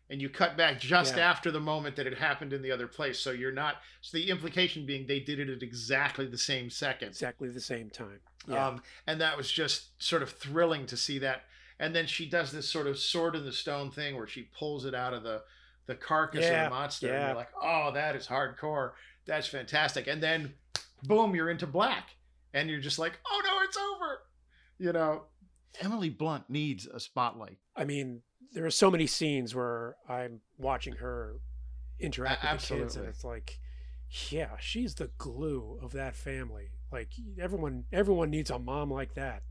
and 0.09 0.21
you 0.21 0.29
cut 0.29 0.55
back 0.55 0.79
just 0.79 1.17
Yeah. 1.17 1.29
after 1.31 1.51
the 1.51 1.59
moment 1.59 1.97
that 1.97 2.07
it 2.07 2.17
happened 2.17 2.53
in 2.53 2.61
the 2.61 2.71
other 2.71 2.87
place 2.87 3.19
so 3.19 3.31
you're 3.31 3.51
not 3.51 3.81
so 3.99 4.17
the 4.17 4.29
implication 4.29 4.85
being 4.85 5.05
they 5.05 5.19
did 5.19 5.39
it 5.39 5.49
at 5.49 5.61
exactly 5.63 6.25
the 6.25 6.37
same 6.37 6.69
second 6.69 7.09
Exactly 7.09 7.49
the 7.49 7.59
same 7.61 7.89
time. 7.89 8.19
Yeah. 8.47 8.67
um, 8.67 8.81
and 9.05 9.19
that 9.19 9.35
was 9.35 9.51
just 9.51 10.01
sort 10.01 10.21
of 10.21 10.29
thrilling 10.31 10.85
to 10.87 10.97
see 10.97 11.17
that. 11.19 11.43
And 11.79 11.95
then 11.95 12.07
she 12.07 12.25
does 12.29 12.51
this 12.51 12.67
sort 12.69 12.87
of 12.87 12.99
sword 12.99 13.35
in 13.37 13.45
the 13.45 13.53
stone 13.53 13.89
thing 13.89 14.15
where 14.17 14.27
she 14.27 14.43
pulls 14.57 14.83
it 14.85 14.93
out 14.93 15.13
of 15.13 15.23
the 15.23 15.43
the 15.85 15.95
carcass 15.95 16.45
of 16.45 16.51
Yeah, 16.51 16.63
the 16.65 16.69
monster. 16.69 17.13
And 17.13 17.27
you're 17.27 17.35
like, 17.35 17.49
oh, 17.61 17.91
that 17.93 18.15
is 18.15 18.27
hardcore. 18.27 18.91
That's 19.25 19.47
fantastic. 19.47 20.07
And 20.07 20.21
then, 20.21 20.53
boom, 21.03 21.35
you're 21.35 21.49
into 21.49 21.67
black, 21.67 22.09
and 22.53 22.69
you're 22.69 22.79
just 22.79 22.99
like, 22.99 23.19
oh 23.25 23.41
no, 23.43 23.61
it's 23.63 23.77
over. 23.77 24.19
You 24.77 24.93
know, 24.93 25.23
Emily 25.81 26.09
Blunt 26.09 26.49
needs 26.49 26.87
a 26.87 26.99
spotlight. 26.99 27.57
I 27.75 27.85
mean, 27.85 28.21
there 28.53 28.65
are 28.65 28.71
so 28.71 28.91
many 28.91 29.07
scenes 29.07 29.55
where 29.55 29.95
I'm 30.07 30.41
watching 30.57 30.95
her 30.97 31.39
interact 31.99 32.43
with 32.43 32.67
the 32.67 32.75
kids, 32.75 32.95
and 32.95 33.07
it's 33.07 33.23
like, 33.23 33.59
yeah, 34.29 34.57
she's 34.59 34.95
the 34.95 35.09
glue 35.17 35.79
of 35.81 35.93
that 35.93 36.15
family. 36.15 36.69
Like 36.91 37.09
everyone, 37.39 37.85
everyone 37.91 38.29
needs 38.29 38.51
a 38.51 38.59
mom 38.59 38.91
like 38.91 39.15
that. 39.15 39.43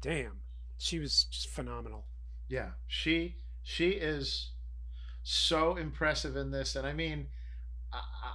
Damn, 0.00 0.40
she 0.78 0.98
was 0.98 1.24
just 1.24 1.48
phenomenal. 1.50 2.06
Yeah, 2.48 2.70
she 2.86 3.36
she 3.62 3.90
is. 3.90 4.52
So 5.28 5.76
impressive 5.76 6.36
in 6.36 6.52
this, 6.52 6.76
and 6.76 6.86
I 6.86 6.92
mean, 6.92 7.26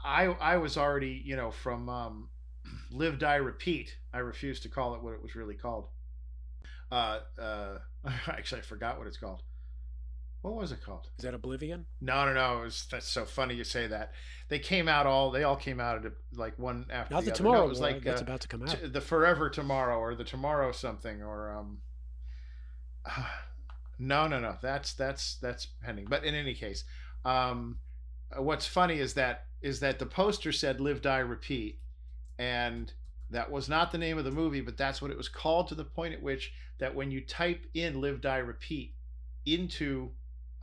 I 0.04 0.26
I, 0.26 0.58
was 0.58 0.78
already 0.78 1.22
you 1.24 1.38
know 1.38 1.50
from 1.50 1.88
um, 1.88 2.30
Live 2.92 3.18
Die 3.18 3.36
Repeat. 3.36 3.96
I 4.14 4.18
refuse 4.18 4.60
to 4.62 4.70
call 4.70 4.94
it 4.96 5.02
what 5.02 5.14
it 5.14 5.24
was 5.24 5.34
really 5.34 5.56
called. 5.56 5.88
Uh, 6.92 7.20
uh, 7.42 7.78
actually, 8.28 8.60
I 8.60 8.64
forgot 8.64 8.98
what 8.98 9.08
it's 9.08 9.16
called. 9.16 9.42
What 10.42 10.56
was 10.56 10.74
it 10.74 10.84
called? 10.84 11.08
Is 11.18 11.24
that 11.24 11.34
Oblivion? 11.34 11.86
No, 12.02 12.26
no, 12.26 12.34
no. 12.34 12.60
It 12.60 12.64
was 12.66 12.86
that's 12.92 13.08
so 13.08 13.24
funny 13.24 13.56
you 13.56 13.64
say 13.64 13.88
that. 13.88 14.12
They 14.50 14.60
came 14.60 14.90
out 14.90 15.06
all. 15.06 15.32
They 15.32 15.44
all 15.44 15.56
came 15.56 15.80
out 15.80 16.06
at 16.06 16.12
like 16.34 16.60
one 16.60 16.88
after 16.92 17.14
Not 17.14 17.24
the, 17.24 17.30
the. 17.30 17.38
Tomorrow 17.38 17.60
No, 17.60 17.66
it 17.68 17.70
was 17.70 17.80
War, 17.80 17.92
like 17.92 18.04
that's 18.04 18.22
uh, 18.22 18.26
about 18.26 18.42
to 18.42 18.48
come 18.50 18.64
out. 18.64 18.70
t- 18.70 18.88
the 18.88 19.02
Forever 19.02 19.50
Tomorrow 19.50 19.98
or 19.98 20.14
the 20.14 20.26
Tomorrow 20.26 20.74
something 20.74 21.24
or 21.24 21.56
um. 21.56 21.78
no, 24.00 24.28
no, 24.28 24.40
no. 24.40 24.58
That's 24.62 24.94
that's 24.94 25.36
that's 25.36 25.68
pending. 25.84 26.06
But 26.10 26.24
in 26.24 26.36
any 26.36 26.54
case, 26.54 26.84
um, 27.26 27.78
what's 28.38 28.66
funny 28.66 29.00
is 29.00 29.14
that 29.16 29.46
is 29.62 29.80
that 29.82 30.00
the 30.00 30.06
poster 30.06 30.52
said 30.52 30.82
"Live, 30.82 31.02
Die, 31.02 31.20
Repeat," 31.20 31.80
and 32.38 32.92
that 33.30 33.52
was 33.52 33.70
not 33.70 33.92
the 33.92 33.98
name 33.98 34.18
of 34.18 34.26
the 34.26 34.32
movie, 34.32 34.62
but 34.62 34.78
that's 34.78 35.02
what 35.02 35.12
it 35.12 35.18
was 35.18 35.30
called 35.30 35.68
to 35.70 35.76
the 35.76 35.84
point 35.86 36.14
at 36.14 36.22
which 36.22 36.54
that 36.80 36.96
when 36.96 37.12
you 37.12 37.22
type 37.22 37.66
in 37.74 38.02
"Live, 38.02 38.22
Die, 38.22 38.38
Repeat" 38.38 38.96
into 39.46 40.12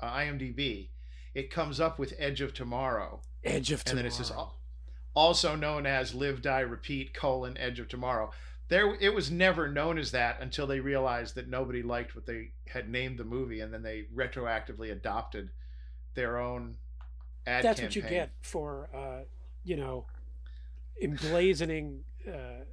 uh, 0.00 0.10
IMDb, 0.10 0.88
it 1.34 1.50
comes 1.50 1.80
up 1.80 1.98
with 1.98 2.14
Edge 2.18 2.40
of 2.40 2.54
Tomorrow, 2.54 3.20
Edge 3.44 3.72
of 3.72 3.84
Tomorrow. 3.84 3.98
and 3.98 3.98
then 3.98 4.06
it 4.06 4.14
says 4.14 4.32
also 5.14 5.56
known 5.56 5.86
as 5.86 6.14
Live, 6.14 6.42
Die, 6.42 6.60
Repeat: 6.60 7.14
colon 7.14 7.56
Edge 7.58 7.80
of 7.80 7.88
Tomorrow. 7.88 8.30
There, 8.68 8.94
it 9.00 9.14
was 9.14 9.30
never 9.30 9.68
known 9.68 9.98
as 9.98 10.10
that 10.10 10.40
until 10.40 10.66
they 10.66 10.80
realized 10.80 11.34
that 11.36 11.48
nobody 11.48 11.82
liked 11.82 12.14
what 12.14 12.26
they 12.26 12.50
had 12.66 12.88
named 12.88 13.18
the 13.18 13.24
movie, 13.24 13.60
and 13.60 13.72
then 13.72 13.82
they 13.82 14.04
retroactively 14.14 14.92
adopted 14.92 15.50
their 16.14 16.38
own 16.38 16.76
ad 17.46 17.64
That's 17.64 17.80
what 17.80 17.96
you 17.96 18.02
get 18.02 18.30
for, 18.42 18.90
uh, 18.94 19.24
you 19.64 19.76
know, 19.76 20.06
emblazoning, 21.02 22.00
uh, 22.26 22.64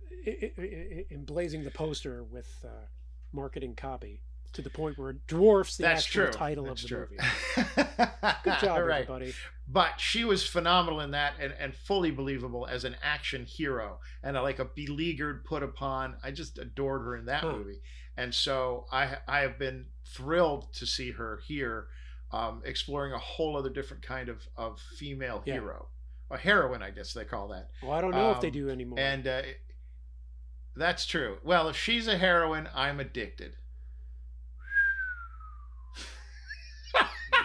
the 1.64 1.72
poster 1.72 2.24
with 2.24 2.66
uh, 2.66 2.88
marketing 3.32 3.76
copy 3.76 4.22
to 4.56 4.62
the 4.62 4.70
point 4.70 4.98
where 4.98 5.12
it 5.12 5.28
dwarfs 5.28 5.78
the 5.78 5.84
That's 5.84 6.06
actual 6.06 6.24
true. 6.24 6.32
title 6.32 6.66
That's 6.66 6.84
of 6.84 6.90
the 6.90 6.96
true. 6.96 7.08
movie. 7.12 8.08
Good 8.44 8.60
job, 8.60 8.84
Right. 8.86 9.02
everybody. 9.02 9.34
But 9.68 10.00
she 10.00 10.24
was 10.24 10.46
phenomenal 10.48 11.00
in 11.02 11.12
that 11.12 11.34
and, 11.40 11.54
and 11.60 11.74
fully 11.76 12.12
believable 12.12 12.68
as 12.70 12.84
an 12.84 12.96
action 13.02 13.46
hero 13.46 14.00
and 14.24 14.38
a, 14.38 14.42
like 14.42 14.60
a 14.60 14.66
beleaguered, 14.66 15.44
put 15.46 15.64
upon. 15.64 16.16
I 16.24 16.32
just 16.32 16.58
adored 16.58 17.02
her 17.02 17.16
in 17.16 17.26
that 17.26 17.42
Huh. 17.42 17.54
movie. 17.54 17.82
And 18.18 18.34
so 18.34 18.86
I 18.92 19.18
I 19.28 19.40
have 19.40 19.58
been 19.60 19.88
thrilled 20.06 20.72
to 20.74 20.86
see 20.86 21.12
her 21.12 21.42
here 21.48 21.88
um, 22.32 22.62
exploring 22.66 23.14
a 23.14 23.18
whole 23.18 23.56
other 23.58 23.70
different 23.70 24.04
kind 24.04 24.30
of, 24.30 24.48
of 24.58 24.80
female 24.98 25.42
Yeah. 25.46 25.54
hero. 25.56 25.88
A 26.32 26.38
heroine, 26.38 26.82
I 26.82 26.90
guess 26.92 27.14
they 27.14 27.24
call 27.26 27.48
that. 27.50 27.70
Well, 27.82 27.92
I 27.92 28.02
don't 28.02 28.12
know 28.12 28.32
if 28.32 28.42
they 28.42 28.48
Um, 28.48 28.54
do 28.54 28.70
anymore. 28.70 29.00
And 29.00 29.28
uh, 29.28 29.42
that's 30.76 31.06
true. 31.06 31.38
Well, 31.44 31.70
if 31.70 31.78
she's 31.78 32.08
a 32.08 32.18
heroine, 32.18 32.68
I'm 32.74 33.00
addicted. 33.00 33.56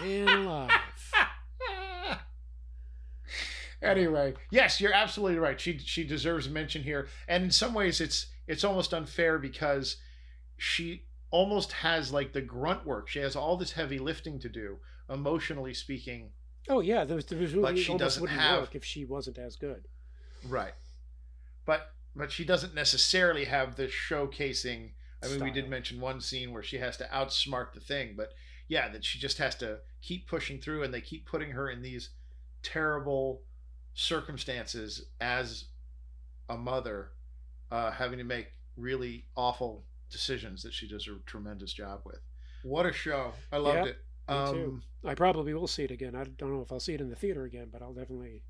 Man 0.02 0.28
alive. 0.28 0.70
anyway, 3.82 4.34
yes, 4.50 4.80
you're 4.80 4.92
absolutely 4.92 5.38
right. 5.38 5.60
She 5.60 5.78
she 5.78 6.04
deserves 6.04 6.48
mention 6.48 6.82
here, 6.82 7.08
and 7.28 7.44
in 7.44 7.50
some 7.50 7.74
ways, 7.74 8.00
it's 8.00 8.26
it's 8.46 8.64
almost 8.64 8.92
unfair 8.92 9.38
because 9.38 9.96
she 10.56 11.04
almost 11.30 11.72
has 11.72 12.12
like 12.12 12.32
the 12.32 12.40
grunt 12.40 12.84
work. 12.86 13.08
She 13.08 13.20
has 13.20 13.36
all 13.36 13.56
this 13.56 13.72
heavy 13.72 13.98
lifting 13.98 14.38
to 14.40 14.48
do, 14.48 14.78
emotionally 15.08 15.74
speaking. 15.74 16.30
Oh 16.68 16.80
yeah, 16.80 17.04
there 17.04 17.16
was, 17.16 17.26
there 17.26 17.38
was 17.38 17.54
really 17.54 17.82
she 17.82 17.90
almost 17.92 18.04
doesn't 18.04 18.22
wouldn't 18.22 18.40
have- 18.40 18.60
work 18.60 18.74
if 18.74 18.84
she 18.84 19.04
wasn't 19.04 19.38
as 19.38 19.56
good. 19.56 19.86
Right. 20.46 20.74
But 21.66 21.92
but 22.16 22.32
she 22.32 22.44
doesn't 22.44 22.74
necessarily 22.74 23.44
have 23.44 23.76
the 23.76 23.86
showcasing. 23.86 24.90
I 25.22 25.28
mean, 25.28 25.44
we 25.44 25.50
did 25.50 25.68
mention 25.68 26.00
one 26.00 26.20
scene 26.20 26.52
where 26.52 26.62
she 26.62 26.78
has 26.78 26.96
to 26.96 27.04
outsmart 27.04 27.74
the 27.74 27.80
thing, 27.80 28.14
but 28.16 28.32
yeah, 28.70 28.88
that 28.88 29.04
she 29.04 29.18
just 29.18 29.38
has 29.38 29.54
to 29.56 29.80
keep 30.00 30.28
pushing 30.28 30.60
through, 30.60 30.84
and 30.84 30.94
they 30.94 31.00
keep 31.00 31.26
putting 31.26 31.50
her 31.50 31.68
in 31.68 31.82
these 31.82 32.10
terrible 32.62 33.42
circumstances 33.94 35.06
as 35.20 35.64
a 36.48 36.56
mother, 36.56 37.10
uh, 37.72 37.90
having 37.90 38.18
to 38.18 38.24
make 38.24 38.52
really 38.76 39.26
awful 39.36 39.84
decisions 40.08 40.62
that 40.62 40.72
she 40.72 40.88
does 40.88 41.08
a 41.08 41.18
tremendous 41.26 41.72
job 41.72 42.02
with. 42.04 42.20
What 42.62 42.86
a 42.86 42.92
show! 42.92 43.32
I 43.52 43.56
loved 43.58 43.76
Yeah, 43.78 43.84
it. 43.86 43.98
me 44.28 44.34
Um, 44.36 44.54
too. 44.54 44.80
I 45.04 45.14
probably 45.14 45.52
will 45.52 45.66
see 45.66 45.84
it 45.84 45.90
again. 45.90 46.14
I 46.14 46.24
don't 46.24 46.52
know 46.54 46.60
if 46.62 46.70
I'll 46.70 46.80
see 46.80 46.94
it 46.94 47.00
in 47.00 47.10
the 47.10 47.16
theater 47.16 47.44
again, 47.44 47.70
but 47.72 47.82
I'll 47.82 47.92
definitely 47.94 48.44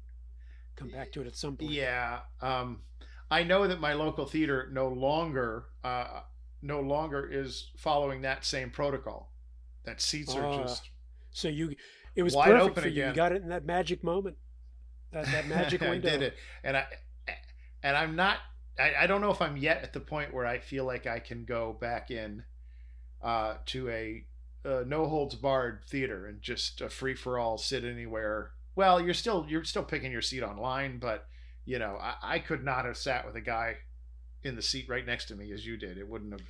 come 0.77 0.89
back 0.91 1.13
to 1.13 1.23
it 1.23 1.27
at 1.27 1.37
some 1.37 1.57
point. 1.57 1.71
Yeah. 1.73 2.21
Um, 2.41 2.83
I 3.31 3.43
know 3.45 3.67
that 3.67 3.81
my 3.81 3.95
local 3.95 4.27
theater 4.27 4.69
no 4.73 4.89
longer 4.89 5.67
uh, 5.85 6.21
no 6.63 6.81
longer 6.81 7.27
is 7.31 7.71
following 7.77 8.23
that 8.23 8.45
same 8.45 8.71
protocol. 8.71 9.30
That 9.91 10.01
seats 10.01 10.37
are 10.37 10.45
Ah, 10.45 10.63
just 10.63 10.89
So 11.33 11.49
you, 11.49 11.75
it 12.15 12.23
was 12.23 12.35
Wide 12.35 12.47
perfect 12.53 12.71
open 12.71 12.83
for 12.85 12.89
you. 12.89 13.07
You 13.07 13.13
got 13.13 13.33
it 13.33 13.43
in 13.43 13.49
that 13.49 13.67
magic 13.67 14.05
moment, 14.05 14.37
that 15.13 15.27
that 15.27 15.49
magic 15.57 15.83
I 15.83 15.99
did 15.99 16.23
it, 16.23 16.35
and 16.63 16.77
I 16.77 16.87
and 17.83 17.97
I'm 17.97 18.15
not. 18.15 18.39
I, 18.79 18.95
I 19.01 19.07
don't 19.09 19.21
know 19.21 19.31
if 19.31 19.43
I'm 19.43 19.57
yet 19.57 19.83
at 19.83 19.93
the 19.93 20.01
point 20.01 20.33
where 20.33 20.47
I 20.47 20.61
feel 20.61 20.85
like 20.85 21.07
I 21.07 21.19
can 21.19 21.45
go 21.45 21.77
back 21.81 22.11
in 22.13 22.45
uh, 23.21 23.57
to 23.67 23.89
a, 23.91 24.25
uh 24.65 24.85
no 24.87 25.07
holds 25.07 25.35
barred 25.35 25.83
theater 25.89 26.27
and 26.27 26.41
just 26.41 26.81
a 26.81 26.89
free 26.89 27.15
for 27.15 27.39
all 27.39 27.59
sit 27.59 27.85
anywhere. 27.85 28.53
Well, 28.77 29.01
you're 29.01 29.15
still 29.15 29.45
you're 29.49 29.65
still 29.65 29.83
picking 29.83 30.13
your 30.13 30.23
seat 30.23 30.43
online, 30.43 30.99
but 30.99 31.27
you 31.65 31.81
know 31.81 31.99
I, 32.01 32.15
I 32.37 32.39
could 32.39 32.63
not 32.65 32.85
have 32.85 32.97
sat 32.97 33.27
with 33.27 33.35
a 33.35 33.41
guy 33.41 33.79
in 34.45 34.55
the 34.55 34.63
seat 34.63 34.89
right 34.89 35.05
next 35.05 35.27
to 35.27 35.35
me 35.35 35.51
as 35.53 35.67
you 35.67 35.77
did. 35.77 35.99
It 35.99 36.09
wouldn't 36.09 36.33
have. 36.33 36.43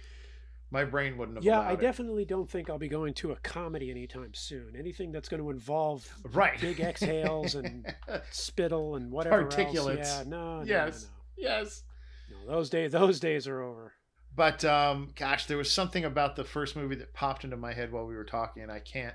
My 0.73 0.85
brain 0.85 1.17
wouldn't 1.19 1.37
have. 1.39 1.45
Yeah, 1.45 1.61
I 1.61 1.73
it. 1.73 1.81
definitely 1.81 2.25
don't 2.25 2.49
think 2.49 2.71
I'll 2.71 2.79
be 2.79 2.89
going 2.89 3.13
to 3.15 3.33
a 3.33 3.37
comedy 3.37 3.91
anytime 3.91 4.35
soon. 4.35 4.77
Anything 4.79 5.11
that's 5.11 5.29
going 5.29 5.43
to 5.43 5.51
involve 5.51 6.09
right 6.33 6.61
big 6.61 6.79
exhales 6.81 7.55
and 7.57 7.93
spittle 8.31 8.95
and 8.97 9.11
whatever 9.11 9.45
Particulates. 9.47 9.99
else. 9.99 10.19
Yeah, 10.19 10.25
no, 10.29 10.59
no, 10.59 10.65
Yes. 10.65 11.09
no, 11.37 11.43
yes. 11.43 11.83
no. 12.31 12.37
no. 12.47 12.57
Those 12.57 12.71
days, 12.71 12.93
those 12.93 13.19
days 13.19 13.47
are 13.49 13.61
over. 13.63 13.93
But 14.37 14.65
um, 14.65 15.11
gosh, 15.17 15.47
there 15.47 15.57
was 15.57 15.73
something 15.73 16.05
about 16.05 16.37
the 16.37 16.45
first 16.45 16.77
movie 16.77 16.95
that 16.97 17.13
popped 17.15 17.43
into 17.43 17.57
my 17.57 17.73
head 17.73 17.91
while 17.91 18.07
we 18.07 18.15
were 18.15 18.25
talking, 18.25 18.63
and 18.63 18.71
I 18.71 18.79
can't, 18.79 19.15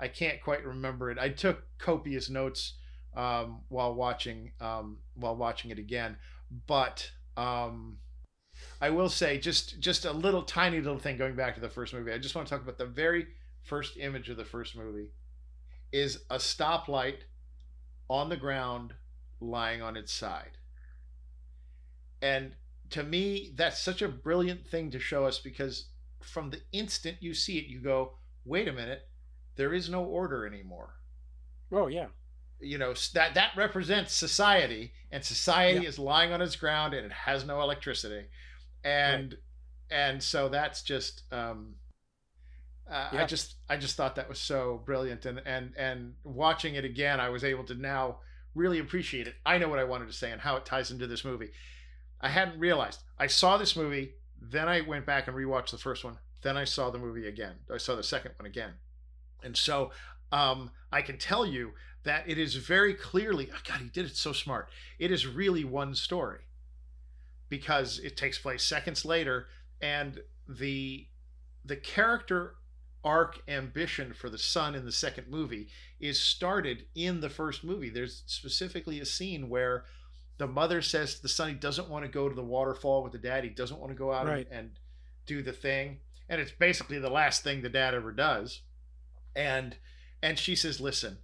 I 0.00 0.08
can't 0.08 0.40
quite 0.42 0.64
remember 0.66 1.12
it. 1.12 1.18
I 1.18 1.28
took 1.28 1.62
copious 1.78 2.28
notes 2.28 2.74
um, 3.16 3.60
while 3.68 3.94
watching, 3.94 4.50
um, 4.60 4.98
while 5.14 5.36
watching 5.36 5.70
it 5.70 5.78
again. 5.78 6.16
But 6.66 7.08
um, 7.36 7.98
I 8.80 8.90
will 8.90 9.08
say, 9.08 9.38
just 9.38 9.80
just 9.80 10.04
a 10.04 10.12
little 10.12 10.42
tiny 10.42 10.80
little 10.80 10.98
thing 10.98 11.16
going 11.16 11.36
back 11.36 11.54
to 11.54 11.60
the 11.60 11.68
first 11.70 11.92
movie. 11.94 12.12
I 12.12 12.18
just 12.18 12.34
want 12.34 12.48
to 12.48 12.54
talk 12.54 12.62
about 12.62 12.78
the 12.78 12.86
very 12.86 13.28
first 13.62 13.96
image 13.98 14.28
of 14.30 14.36
the 14.36 14.44
first 14.44 14.76
movie 14.76 15.12
is 15.92 16.24
a 16.30 16.36
stoplight 16.36 17.18
on 18.10 18.28
the 18.28 18.36
ground, 18.36 18.94
lying 19.40 19.82
on 19.82 19.96
its 19.96 20.12
side, 20.12 20.58
and 22.22 22.54
to 22.90 23.02
me, 23.02 23.52
that's 23.54 23.80
such 23.80 24.02
a 24.02 24.08
brilliant 24.08 24.66
thing 24.66 24.90
to 24.90 24.98
show 24.98 25.26
us 25.26 25.38
because 25.38 25.86
from 26.20 26.50
the 26.50 26.60
instant 26.72 27.18
you 27.20 27.34
see 27.34 27.58
it, 27.58 27.66
you 27.66 27.80
go, 27.80 28.14
wait 28.44 28.66
a 28.68 28.72
minute, 28.72 29.08
there 29.56 29.74
is 29.74 29.88
no 29.90 30.04
order 30.04 30.46
anymore. 30.46 30.94
Oh 31.72 31.86
yeah, 31.86 32.08
You 32.60 32.78
know, 32.78 32.94
that 33.14 33.34
that 33.34 33.56
represents 33.56 34.12
society, 34.14 34.92
and 35.10 35.24
society 35.24 35.82
Yeah. 35.82 35.88
is 35.88 35.98
lying 35.98 36.32
on 36.32 36.42
its 36.42 36.56
ground 36.56 36.94
and 36.94 37.06
it 37.06 37.12
has 37.12 37.44
no 37.44 37.60
electricity. 37.62 38.26
And 38.84 39.36
and 39.90 40.22
so 40.22 40.48
that's 40.48 40.82
just 40.82 41.22
um 41.32 41.74
uh, 42.90 43.08
I 43.12 43.24
just 43.26 43.56
I 43.68 43.76
just 43.76 43.96
thought 43.96 44.16
that 44.16 44.28
was 44.28 44.38
so 44.38 44.82
brilliant 44.84 45.26
and 45.26 45.42
and 45.44 45.72
and 45.76 46.14
watching 46.24 46.74
it 46.74 46.84
again 46.84 47.20
I 47.20 47.28
was 47.28 47.44
able 47.44 47.64
to 47.64 47.74
now 47.74 48.20
really 48.54 48.78
appreciate 48.78 49.26
it. 49.26 49.34
I 49.44 49.58
know 49.58 49.68
what 49.68 49.78
I 49.78 49.84
wanted 49.84 50.08
to 50.08 50.14
say 50.14 50.32
and 50.32 50.40
how 50.40 50.56
it 50.56 50.64
ties 50.64 50.90
into 50.90 51.06
this 51.06 51.24
movie. 51.24 51.50
I 52.20 52.28
hadn't 52.28 52.58
realized. 52.58 53.02
I 53.18 53.26
saw 53.28 53.56
this 53.56 53.76
movie, 53.76 54.14
then 54.40 54.68
I 54.68 54.80
went 54.80 55.06
back 55.06 55.28
and 55.28 55.36
rewatched 55.36 55.70
the 55.70 55.78
first 55.78 56.04
one, 56.04 56.18
then 56.42 56.56
I 56.56 56.64
saw 56.64 56.90
the 56.90 56.98
movie 56.98 57.28
again. 57.28 57.54
I 57.72 57.78
saw 57.78 57.94
the 57.94 58.02
second 58.02 58.32
one 58.38 58.46
again. 58.46 58.72
And 59.42 59.56
so 59.56 59.92
um, 60.32 60.70
I 60.90 61.02
can 61.02 61.18
tell 61.18 61.46
you 61.46 61.72
that 62.04 62.28
it 62.28 62.38
is 62.38 62.56
very 62.56 62.94
clearly, 62.94 63.50
oh 63.52 63.60
God, 63.66 63.80
he 63.80 63.88
did 63.88 64.06
it 64.06 64.16
so 64.16 64.32
smart. 64.32 64.68
It 64.98 65.12
is 65.12 65.26
really 65.26 65.64
one 65.64 65.94
story 65.94 66.40
because 67.48 67.98
it 67.98 68.16
takes 68.16 68.38
place 68.38 68.62
seconds 68.62 69.04
later, 69.04 69.46
and 69.80 70.20
the 70.48 71.06
the 71.64 71.76
character 71.76 72.54
arc 73.04 73.40
ambition 73.48 74.12
for 74.12 74.28
the 74.28 74.38
son 74.38 74.74
in 74.74 74.84
the 74.84 74.92
second 74.92 75.28
movie 75.28 75.68
is 76.00 76.20
started 76.20 76.84
in 76.94 77.20
the 77.20 77.28
first 77.30 77.62
movie. 77.62 77.90
There's 77.90 78.22
specifically 78.26 79.00
a 79.00 79.04
scene 79.06 79.48
where 79.48 79.84
the 80.38 80.46
mother 80.48 80.82
says 80.82 81.14
to 81.16 81.22
the 81.22 81.28
son 81.28 81.48
he 81.48 81.54
doesn't 81.54 81.88
want 81.88 82.04
to 82.04 82.10
go 82.10 82.28
to 82.28 82.34
the 82.34 82.42
waterfall 82.44 83.02
with 83.02 83.12
the 83.12 83.18
dad. 83.18 83.44
He 83.44 83.50
doesn't 83.50 83.78
want 83.80 83.92
to 83.92 83.98
go 83.98 84.12
out 84.12 84.26
Right. 84.26 84.46
and, 84.50 84.58
and 84.58 84.70
do 85.26 85.42
the 85.42 85.52
thing. 85.52 85.98
And 86.28 86.40
it's 86.40 86.52
basically 86.52 86.98
the 86.98 87.10
last 87.10 87.42
thing 87.44 87.62
the 87.62 87.68
dad 87.68 87.94
ever 87.94 88.12
does. 88.12 88.62
And 89.34 89.76
and 90.22 90.38
she 90.38 90.54
says, 90.56 90.80
"Listen, 90.80 91.18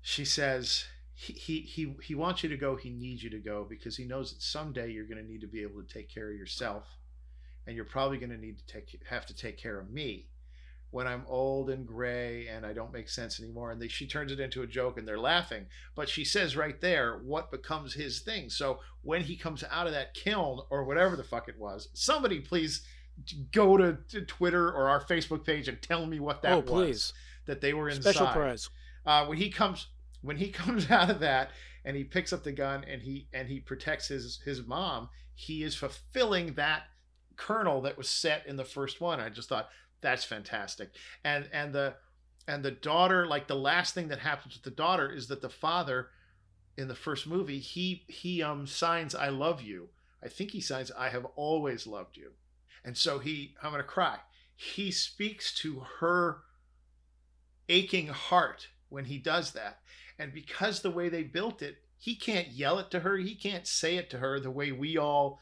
she 0.00 0.24
says 0.24 0.84
he, 1.20 1.34
he 1.34 1.60
he 1.60 1.94
he 2.02 2.14
wants 2.14 2.42
you 2.42 2.48
to 2.48 2.56
go. 2.56 2.76
He 2.76 2.88
needs 2.88 3.22
you 3.22 3.28
to 3.28 3.38
go 3.38 3.66
because 3.68 3.94
he 3.94 4.04
knows 4.04 4.32
that 4.32 4.40
someday 4.40 4.90
you're 4.90 5.04
going 5.04 5.22
to 5.22 5.30
need 5.30 5.42
to 5.42 5.46
be 5.46 5.60
able 5.60 5.82
to 5.82 5.86
take 5.86 6.08
care 6.08 6.30
of 6.30 6.36
yourself, 6.36 6.84
and 7.66 7.76
you're 7.76 7.84
probably 7.84 8.16
going 8.16 8.30
to 8.30 8.38
need 8.38 8.56
to 8.58 8.66
take 8.66 8.98
have 9.10 9.26
to 9.26 9.34
take 9.34 9.58
care 9.58 9.78
of 9.78 9.90
me 9.90 10.28
when 10.92 11.06
I'm 11.06 11.24
old 11.28 11.68
and 11.68 11.86
gray 11.86 12.48
and 12.48 12.64
I 12.64 12.72
don't 12.72 12.92
make 12.92 13.10
sense 13.10 13.38
anymore. 13.38 13.70
And 13.70 13.80
they, 13.80 13.86
she 13.86 14.06
turns 14.06 14.32
it 14.32 14.40
into 14.40 14.62
a 14.62 14.66
joke 14.66 14.98
and 14.98 15.06
they're 15.06 15.20
laughing. 15.20 15.66
But 15.94 16.08
she 16.08 16.24
says 16.24 16.56
right 16.56 16.80
there 16.80 17.18
what 17.18 17.52
becomes 17.52 17.94
his 17.94 18.20
thing. 18.20 18.48
So 18.48 18.80
when 19.02 19.22
he 19.22 19.36
comes 19.36 19.62
out 19.70 19.86
of 19.86 19.92
that 19.92 20.14
kiln 20.14 20.62
or 20.68 20.84
whatever 20.84 21.16
the 21.16 21.22
fuck 21.22 21.48
it 21.48 21.60
was, 21.60 21.90
somebody 21.92 22.40
please 22.40 22.82
go 23.52 23.76
to, 23.76 23.98
to 24.08 24.22
Twitter 24.22 24.68
or 24.68 24.88
our 24.88 25.04
Facebook 25.04 25.44
page 25.44 25.68
and 25.68 25.80
tell 25.80 26.06
me 26.06 26.18
what 26.18 26.42
that 26.42 26.52
oh, 26.54 26.60
was 26.60 26.70
please. 26.70 27.12
that 27.46 27.60
they 27.60 27.72
were 27.72 27.88
inside. 27.88 28.14
Special 28.14 28.32
prize. 28.32 28.68
Uh, 29.06 29.26
when 29.26 29.38
he 29.38 29.48
comes 29.48 29.86
when 30.22 30.36
he 30.36 30.48
comes 30.50 30.90
out 30.90 31.10
of 31.10 31.20
that 31.20 31.50
and 31.84 31.96
he 31.96 32.04
picks 32.04 32.32
up 32.32 32.44
the 32.44 32.52
gun 32.52 32.84
and 32.84 33.02
he 33.02 33.28
and 33.32 33.48
he 33.48 33.60
protects 33.60 34.08
his 34.08 34.40
his 34.44 34.66
mom, 34.66 35.08
he 35.34 35.62
is 35.62 35.74
fulfilling 35.74 36.54
that 36.54 36.84
kernel 37.36 37.80
that 37.80 37.96
was 37.96 38.08
set 38.08 38.46
in 38.46 38.56
the 38.56 38.64
first 38.64 39.00
one. 39.00 39.18
I 39.20 39.30
just 39.30 39.48
thought 39.48 39.70
that's 40.00 40.24
fantastic. 40.24 40.90
And 41.24 41.48
and 41.52 41.72
the 41.72 41.94
and 42.46 42.62
the 42.62 42.70
daughter, 42.70 43.26
like 43.26 43.46
the 43.46 43.54
last 43.56 43.94
thing 43.94 44.08
that 44.08 44.18
happens 44.18 44.54
with 44.54 44.64
the 44.64 44.70
daughter 44.70 45.10
is 45.10 45.28
that 45.28 45.40
the 45.40 45.48
father 45.48 46.08
in 46.76 46.88
the 46.88 46.94
first 46.94 47.26
movie, 47.26 47.58
he 47.58 48.04
he 48.08 48.42
um 48.42 48.66
signs 48.66 49.14
I 49.14 49.28
love 49.28 49.62
you. 49.62 49.88
I 50.22 50.28
think 50.28 50.50
he 50.50 50.60
signs 50.60 50.90
I 50.92 51.08
have 51.08 51.26
always 51.36 51.86
loved 51.86 52.16
you. 52.16 52.32
And 52.84 52.96
so 52.96 53.18
he 53.18 53.54
I'm 53.62 53.70
gonna 53.70 53.82
cry. 53.82 54.18
He 54.54 54.90
speaks 54.90 55.54
to 55.60 55.86
her 56.00 56.42
aching 57.68 58.08
heart 58.08 58.68
when 58.88 59.06
he 59.06 59.18
does 59.18 59.52
that. 59.52 59.78
And 60.20 60.34
because 60.34 60.82
the 60.82 60.90
way 60.90 61.08
they 61.08 61.22
built 61.22 61.62
it, 61.62 61.78
he 61.96 62.14
can't 62.14 62.48
yell 62.48 62.78
it 62.78 62.90
to 62.90 63.00
her. 63.00 63.16
He 63.16 63.34
can't 63.34 63.66
say 63.66 63.96
it 63.96 64.10
to 64.10 64.18
her 64.18 64.38
the 64.38 64.50
way 64.50 64.70
we 64.70 64.98
all 64.98 65.40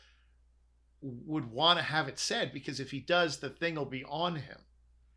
would 1.00 1.50
want 1.50 1.78
to 1.78 1.84
have 1.84 2.08
it 2.08 2.18
said 2.18 2.52
because 2.52 2.78
if 2.78 2.92
he 2.92 3.00
does, 3.00 3.38
the 3.38 3.50
thing 3.50 3.74
will 3.74 3.84
be 3.84 4.04
on 4.04 4.36
him. 4.36 4.58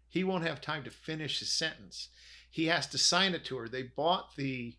He 0.09 0.23
won't 0.23 0.45
have 0.45 0.61
time 0.61 0.83
to 0.83 0.89
finish 0.91 1.39
his 1.39 1.51
sentence. 1.51 2.09
He 2.49 2.65
has 2.65 2.87
to 2.87 2.97
sign 2.97 3.33
it 3.33 3.45
to 3.45 3.57
her. 3.57 3.69
They 3.69 3.83
bought 3.83 4.35
the 4.35 4.75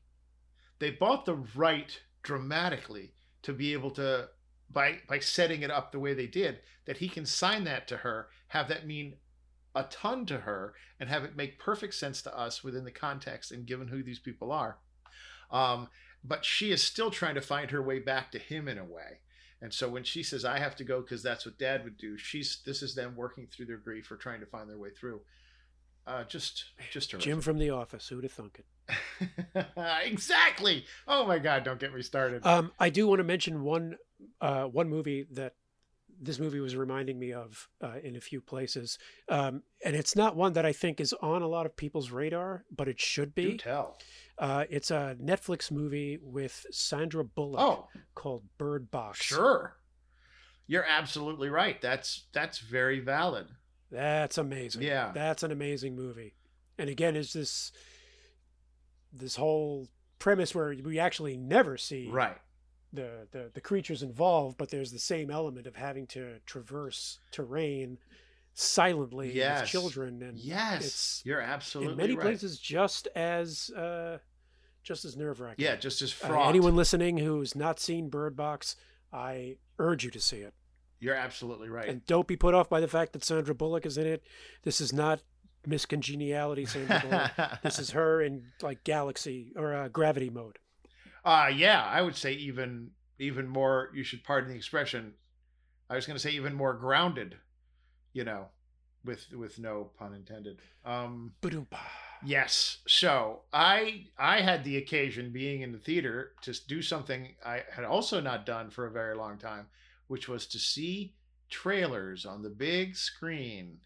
they 0.79 0.91
bought 0.91 1.27
the 1.27 1.37
right 1.55 2.01
dramatically 2.25 3.15
to 3.43 3.53
be 3.53 3.73
able 3.73 3.93
to 3.93 4.29
by 4.71 4.99
by 5.09 5.21
setting 5.21 5.63
it 5.63 5.71
up 5.71 5.93
the 5.93 6.01
way 6.01 6.13
they 6.13 6.27
did 6.27 6.61
that 6.87 6.99
he 6.99 7.09
can 7.09 7.25
sign 7.25 7.65
that 7.65 7.87
to 7.89 7.99
her, 7.99 8.29
have 8.49 8.69
that 8.69 8.87
mean 8.87 9.15
a 9.75 9.85
ton 9.85 10.27
to 10.27 10.39
her, 10.39 10.75
and 11.01 11.09
have 11.09 11.25
it 11.25 11.37
make 11.37 11.59
perfect 11.59 11.95
sense 11.95 12.23
to 12.23 12.37
us 12.37 12.63
within 12.63 12.85
the 12.85 12.91
context 12.91 13.53
and 13.53 13.67
given 13.67 13.89
who 13.89 14.03
these 14.03 14.19
people 14.19 14.53
are. 14.53 14.79
Um, 15.51 15.89
but 16.25 16.45
she 16.45 16.71
is 16.71 16.83
still 16.83 17.11
trying 17.11 17.35
to 17.35 17.41
find 17.41 17.71
her 17.71 17.83
way 17.83 17.99
back 17.99 18.31
to 18.33 18.39
him 18.39 18.69
in 18.69 18.79
a 18.79 18.85
way. 18.85 19.21
And 19.61 19.73
so 19.73 19.89
when 19.89 20.03
she 20.03 20.23
says, 20.23 20.45
I 20.45 20.59
have 20.59 20.75
to 20.77 20.85
go 20.85 21.01
because 21.01 21.23
that's 21.23 21.47
what 21.47 21.59
dad 21.59 21.85
would 21.85 21.97
do, 21.97 22.19
she's 22.19 22.61
this 22.67 22.83
is 22.83 22.95
them 22.95 23.15
working 23.17 23.47
through 23.47 23.67
their 23.67 23.77
grief 23.77 24.11
or 24.11 24.17
trying 24.17 24.41
to 24.41 24.47
find 24.47 24.69
their 24.69 24.79
way 24.79 24.91
through. 24.91 25.21
Uh, 26.05 26.25
just 26.25 26.65
just 26.91 27.11
terrific. 27.11 27.25
Jim 27.25 27.41
from 27.41 27.59
The 27.59 27.71
Office. 27.71 28.09
Who'd 28.09 28.25
have 28.25 28.33
thunk 28.33 28.59
it? 28.59 29.67
exactly. 30.05 30.85
Oh 31.07 31.25
my 31.25 31.39
God! 31.39 31.63
Don't 31.63 31.79
get 31.79 31.95
me 31.95 32.03
started. 32.03 32.45
Um, 32.45 32.73
I 32.81 32.91
do 32.91 33.07
want 33.07 33.21
to 33.21 33.25
mention 33.25 33.63
one 33.63 33.97
uh, 34.41 34.65
one 34.65 34.89
movie 34.89 35.27
that 35.31 35.55
this 36.23 36.39
movie 36.39 36.61
was 36.61 36.77
reminding 36.77 37.19
me 37.19 37.33
of 37.33 37.69
uh, 37.83 37.97
in 38.03 38.15
a 38.17 38.21
few 38.21 38.41
places, 38.41 38.97
um, 39.29 39.63
and 39.85 39.97
it's 39.97 40.15
not 40.17 40.37
one 40.37 40.53
that 40.53 40.65
I 40.65 40.73
think 40.73 41.01
is 41.01 41.13
on 41.21 41.43
a 41.43 41.49
lot 41.49 41.67
of 41.67 41.77
people's 41.77 42.11
radar, 42.13 42.65
but 42.75 42.89
it 42.89 43.01
should 43.01 43.35
be. 43.35 43.51
Do 43.53 43.57
tell. 43.59 43.99
Uh, 44.39 44.65
it's 44.71 44.91
a 44.91 45.17
Netflix 45.21 45.71
movie 45.71 46.19
with 46.23 46.65
Sandra 46.71 47.25
Bullock 47.25 47.61
Oh, 47.61 47.89
called 48.15 48.45
Bird 48.57 48.91
Box. 48.91 49.21
sure. 49.23 49.77
You're 50.69 50.87
absolutely 50.89 51.49
right. 51.49 51.81
That's 51.83 52.27
that's 52.33 52.59
very 52.61 53.01
valid. 53.01 53.49
That's 53.91 54.39
amazing. 54.39 54.83
Yeah. 54.83 55.11
That's 55.13 55.43
an 55.43 55.51
amazing 55.51 55.97
movie. 55.97 56.35
And 56.79 56.89
again, 56.89 57.17
is 57.17 57.33
this 57.33 57.73
this 59.13 59.37
whole 59.37 59.89
premise 60.19 60.55
where 60.55 60.75
we 60.83 60.99
actually 60.99 61.37
never 61.37 61.77
see 61.77 62.09
Right. 62.11 62.39
The, 62.95 63.27
the 63.31 63.51
the 63.55 63.61
creatures 63.61 64.03
involved, 64.03 64.59
but 64.59 64.69
there's 64.71 64.93
the 64.93 64.99
same 64.99 65.31
element 65.31 65.67
of 65.67 65.77
having 65.77 66.07
to 66.09 66.41
traverse 66.45 67.19
terrain 67.31 67.99
silently 68.55 69.33
Yes. 69.33 69.63
with 69.63 69.71
children, 69.71 70.23
and 70.23 70.39
Yes, 70.39 70.85
it's 70.85 71.23
you're 71.25 71.41
absolutely 71.41 71.95
right 71.95 72.01
in 72.01 72.07
many 72.09 72.15
right. 72.17 72.23
places 72.23 72.59
just 72.59 73.09
as 73.15 73.71
uh, 73.71 74.19
just 74.83 75.05
as 75.05 75.17
nerve 75.17 75.41
wracking. 75.41 75.65
Yeah, 75.65 75.77
just 75.77 76.03
as 76.03 76.15
Uh, 76.23 76.49
anyone 76.49 76.77
listening 76.77 77.19
who's 77.19 77.55
not 77.57 77.81
seen 77.81 78.09
Bird 78.09 78.37
Box, 78.37 78.77
I 79.13 79.57
urge 79.79 80.05
you 80.05 80.11
to 80.11 80.21
see 80.21 80.39
it. 80.39 80.55
You're 81.01 81.15
absolutely 81.15 81.69
right. 81.69 81.89
And 81.89 82.05
don't 82.07 82.29
be 82.29 82.37
put 82.37 82.55
off 82.55 82.69
by 82.69 82.81
the 82.81 82.89
fact 82.89 83.13
that 83.15 83.25
Sandra 83.25 83.55
Bullock 83.55 83.87
is 83.87 83.97
in 83.99 84.07
it. 84.07 84.23
This 84.63 84.81
is 84.81 84.93
not 84.93 85.23
Miss 85.67 85.87
Congeniality 85.87 86.65
Sandra 86.67 87.01
Bullock. 87.01 87.61
this 87.63 87.79
is 87.79 87.91
her 87.93 88.21
in 88.21 88.53
like 88.61 88.85
Galaxy 88.85 89.53
or 89.57 89.75
uh, 89.75 89.89
Gravity 89.89 90.31
mode. 90.31 90.59
Uh 91.25 91.51
yeah, 91.55 91.85
I 91.85 92.03
would 92.03 92.17
say 92.17 92.33
even 92.33 92.91
even 93.19 93.49
more 93.49 93.91
you 93.95 94.03
should 94.03 94.25
pardon 94.25 94.51
the 94.51 94.57
expression. 94.57 95.15
I 95.89 95.95
was 95.97 96.07
going 96.07 96.17
to 96.17 96.23
say 96.23 96.31
even 96.31 96.55
more 96.55 96.75
grounded, 96.75 97.37
you 98.13 98.25
know, 98.25 98.47
with 99.05 99.33
with 99.33 99.59
no 99.59 99.91
pun 99.99 100.15
intended. 100.15 100.59
Um 100.85 101.33
Ba-doom-pa. 101.41 101.91
yes. 102.25 102.79
So, 102.87 103.43
I 103.53 104.07
I 104.19 104.41
had 104.41 104.65
the 104.65 104.79
occasion 104.79 105.33
being 105.33 105.63
in 105.63 105.73
the 105.73 105.79
theater 105.79 106.33
to 106.43 106.67
do 106.67 106.83
something 106.83 107.35
I 107.45 107.63
had 107.71 107.85
also 107.85 108.21
not 108.21 108.47
done 108.47 108.71
for 108.71 108.87
a 108.87 108.91
very 108.91 109.15
long 109.15 109.39
time, 109.39 109.67
which 110.09 110.29
was 110.29 110.47
to 110.49 110.59
see 110.59 111.15
trailers 111.51 112.25
on 112.27 112.43
the 112.43 112.51
big 112.51 112.97
screen. 112.97 113.79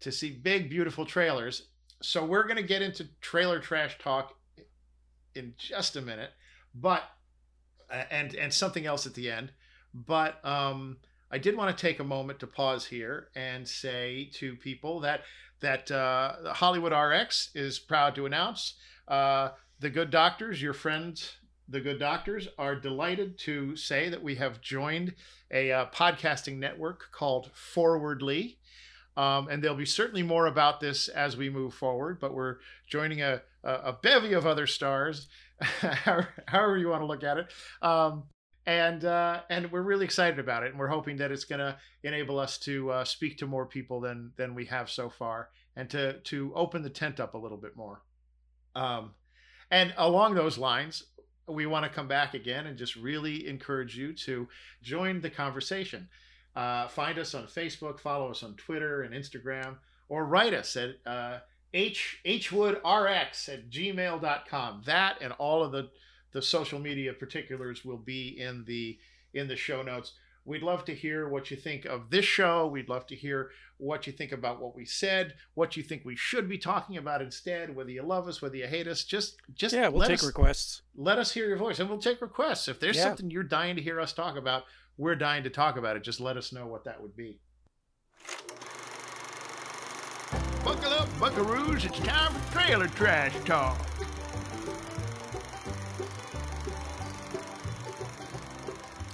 To 0.00 0.12
see 0.12 0.30
big 0.30 0.70
beautiful 0.70 1.04
trailers. 1.06 1.68
So, 2.02 2.24
we're 2.24 2.44
going 2.44 2.56
to 2.56 2.62
get 2.62 2.82
into 2.82 3.08
trailer 3.20 3.58
trash 3.58 3.98
talk 3.98 4.34
in 5.34 5.54
just 5.58 5.96
a 5.96 6.02
minute 6.02 6.30
but 6.74 7.02
and 7.90 8.34
and 8.34 8.52
something 8.52 8.86
else 8.86 9.06
at 9.06 9.14
the 9.14 9.30
end. 9.30 9.52
But 9.94 10.44
um 10.44 10.96
i 11.34 11.38
did 11.38 11.56
want 11.56 11.76
to 11.76 11.86
take 11.86 11.98
a 12.00 12.04
moment 12.04 12.38
to 12.38 12.46
pause 12.46 12.86
here 12.86 13.28
and 13.34 13.66
say 13.66 14.30
to 14.32 14.56
people 14.56 15.00
that 15.00 15.22
that 15.60 15.90
uh 15.90 16.54
hollywood 16.54 16.92
rx 16.92 17.50
is 17.54 17.78
proud 17.78 18.14
to 18.14 18.24
announce 18.24 18.74
uh 19.08 19.50
the 19.80 19.90
good 19.90 20.10
doctors 20.10 20.62
your 20.62 20.72
friends 20.72 21.36
the 21.68 21.80
good 21.80 21.98
doctors 21.98 22.46
are 22.58 22.76
delighted 22.76 23.38
to 23.38 23.74
say 23.74 24.08
that 24.10 24.22
we 24.22 24.34
have 24.34 24.60
joined 24.60 25.14
a 25.50 25.72
uh, 25.72 25.86
podcasting 25.86 26.58
network 26.58 27.10
called 27.10 27.50
forwardly 27.54 28.58
um, 29.16 29.48
and 29.48 29.62
there'll 29.62 29.76
be 29.76 29.86
certainly 29.86 30.22
more 30.22 30.46
about 30.46 30.80
this 30.80 31.08
as 31.08 31.36
we 31.36 31.48
move 31.50 31.74
forward 31.74 32.20
but 32.20 32.34
we're 32.34 32.56
joining 32.86 33.22
a, 33.22 33.42
a, 33.62 33.72
a 33.72 33.98
bevy 34.02 34.32
of 34.34 34.46
other 34.46 34.66
stars 34.66 35.26
however 36.46 36.78
you 36.78 36.88
want 36.88 37.02
to 37.02 37.06
look 37.06 37.24
at 37.24 37.38
it. 37.38 37.46
Um, 37.82 38.24
and 38.66 39.04
uh, 39.04 39.42
and 39.50 39.70
we're 39.70 39.82
really 39.82 40.06
excited 40.06 40.38
about 40.38 40.62
it, 40.62 40.70
and 40.70 40.78
we're 40.78 40.88
hoping 40.88 41.18
that 41.18 41.30
it's 41.30 41.44
going 41.44 41.58
to 41.58 41.76
enable 42.02 42.38
us 42.38 42.58
to 42.60 42.90
uh, 42.90 43.04
speak 43.04 43.36
to 43.38 43.46
more 43.46 43.66
people 43.66 44.00
than 44.00 44.32
than 44.36 44.54
we 44.54 44.64
have 44.66 44.88
so 44.90 45.10
far, 45.10 45.50
and 45.76 45.90
to 45.90 46.20
to 46.20 46.52
open 46.54 46.82
the 46.82 46.90
tent 46.90 47.20
up 47.20 47.34
a 47.34 47.38
little 47.38 47.58
bit 47.58 47.76
more. 47.76 48.02
Um, 48.74 49.12
and 49.70 49.92
along 49.98 50.34
those 50.34 50.56
lines, 50.56 51.04
we 51.46 51.66
want 51.66 51.84
to 51.84 51.90
come 51.90 52.08
back 52.08 52.34
again 52.34 52.66
and 52.66 52.78
just 52.78 52.96
really 52.96 53.46
encourage 53.46 53.96
you 53.96 54.12
to 54.12 54.48
join 54.82 55.20
the 55.20 55.30
conversation. 55.30 56.08
Uh, 56.56 56.88
find 56.88 57.18
us 57.18 57.34
on 57.34 57.46
Facebook, 57.46 57.98
follow 58.00 58.30
us 58.30 58.42
on 58.42 58.54
Twitter 58.54 59.02
and 59.02 59.12
Instagram, 59.12 59.76
or 60.08 60.24
write 60.24 60.54
us 60.54 60.76
at 60.76 60.90
uh, 61.04 61.38
h 61.74 62.20
hwoodrx 62.24 63.48
at 63.52 63.68
gmail.com 63.68 64.82
that 64.86 65.16
and 65.20 65.32
all 65.34 65.62
of 65.62 65.72
the 65.72 65.90
the 66.32 66.40
social 66.42 66.78
media 66.80 67.12
particulars 67.12 67.84
will 67.84 67.96
be 67.98 68.28
in 68.40 68.64
the 68.64 68.98
in 69.34 69.46
the 69.48 69.56
show 69.56 69.82
notes. 69.82 70.12
We'd 70.46 70.62
love 70.62 70.84
to 70.86 70.94
hear 70.94 71.28
what 71.28 71.50
you 71.50 71.56
think 71.56 71.84
of 71.86 72.10
this 72.10 72.24
show. 72.26 72.66
We'd 72.66 72.88
love 72.88 73.06
to 73.06 73.14
hear 73.16 73.50
what 73.78 74.06
you 74.06 74.12
think 74.12 74.30
about 74.30 74.60
what 74.60 74.74
we 74.76 74.84
said 74.84 75.34
what 75.54 75.76
you 75.76 75.82
think 75.82 76.04
we 76.04 76.14
should 76.16 76.48
be 76.48 76.58
talking 76.58 76.96
about 76.96 77.20
instead 77.22 77.74
whether 77.74 77.90
you 77.90 78.02
love 78.02 78.28
us 78.28 78.40
whether 78.40 78.56
you 78.56 78.66
hate 78.66 78.86
us. 78.86 79.02
Just 79.04 79.36
just 79.54 79.74
Yeah, 79.74 79.88
we'll 79.88 80.00
let 80.00 80.08
take 80.08 80.20
us, 80.20 80.26
requests. 80.26 80.82
let 80.94 81.18
us 81.18 81.32
hear 81.32 81.48
your 81.48 81.56
voice 81.56 81.78
and 81.80 81.88
we'll 81.88 81.98
take 81.98 82.20
requests. 82.20 82.68
If 82.68 82.78
there's 82.78 82.96
Yeah. 82.96 83.04
something 83.04 83.30
you're 83.30 83.42
dying 83.42 83.74
to 83.76 83.82
hear 83.82 84.00
us 84.00 84.12
talk 84.12 84.36
about 84.36 84.64
we're 84.96 85.16
dying 85.16 85.42
to 85.42 85.50
talk 85.50 85.76
about 85.76 85.96
it. 85.96 86.04
Just 86.04 86.20
let 86.20 86.36
us 86.36 86.52
know 86.52 86.66
what 86.68 86.84
that 86.84 87.02
would 87.02 87.16
be 87.16 87.40
Buckle 90.64 90.92
up, 90.94 91.08
buckaroos. 91.20 91.84
It's 91.84 91.98
time 92.00 92.32
for 92.32 92.52
trailer 92.58 92.88
trash 92.88 93.34
talk. 93.44 93.78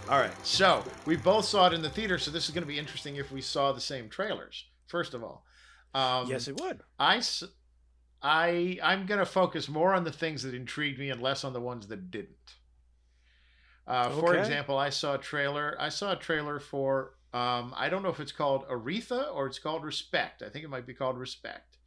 All 0.09 0.19
right. 0.19 0.31
So 0.47 0.85
we 1.07 1.17
both 1.17 1.45
saw 1.45 1.67
it 1.67 1.73
in 1.73 1.83
the 1.83 1.91
theater, 1.91 2.19
so 2.19 2.31
this 2.31 2.45
is 2.49 2.55
going 2.55 2.63
to 2.63 2.69
be 2.69 2.79
interesting 2.79 3.17
if 3.17 3.31
we 3.33 3.41
saw 3.41 3.73
the 3.73 3.81
same 3.81 4.09
trailers. 4.09 4.65
First 4.87 5.15
of 5.15 5.23
all, 5.23 5.45
um, 5.95 6.29
yes, 6.29 6.49
it 6.49 6.61
would. 6.61 6.81
I, 6.99 7.23
I, 8.23 8.79
I'm 8.83 9.07
gonna 9.07 9.27
focus 9.27 9.69
more 9.69 9.95
on 9.95 10.05
the 10.05 10.13
things 10.13 10.43
that 10.43 10.55
intrigued 10.55 10.99
me 10.99 11.11
and 11.11 11.21
less 11.23 11.45
on 11.45 11.53
the 11.53 11.61
ones 11.61 11.87
that 11.89 12.11
didn't. 12.11 12.57
Uh, 13.87 14.11
For 14.11 14.37
example, 14.37 14.79
I 14.79 14.91
saw 14.91 15.15
a 15.15 15.19
trailer. 15.19 15.77
I 15.81 15.89
saw 15.89 16.13
a 16.13 16.17
trailer 16.17 16.61
for 16.61 17.15
um, 17.33 17.75
I 17.77 17.89
don't 17.89 18.03
know 18.03 18.09
if 18.09 18.21
it's 18.21 18.33
called 18.33 18.67
Aretha 18.69 19.35
or 19.35 19.47
it's 19.47 19.59
called 19.59 19.85
Respect. 19.85 20.43
I 20.43 20.49
think 20.49 20.65
it 20.65 20.69
might 20.69 20.87
be 20.87 20.95
called 20.95 21.19
Respect, 21.19 21.79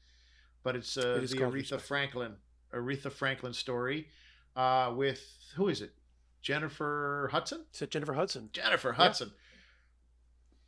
but 0.63 0.75
it's 0.75 0.97
uh, 0.97 1.19
It 1.21 1.29
the 1.29 1.37
Aretha 1.37 1.53
Respect. 1.53 1.81
Franklin 1.83 2.35
Aretha 2.73 3.11
Franklin 3.11 3.53
story 3.53 4.07
uh, 4.55 4.91
with 4.95 5.21
who 5.55 5.67
is 5.69 5.81
it? 5.81 5.93
Jennifer 6.41 7.29
Hudson. 7.31 7.65
Is 7.73 7.81
it 7.81 7.91
Jennifer 7.91 8.13
Hudson? 8.13 8.49
Jennifer 8.51 8.93
Hudson. 8.93 9.31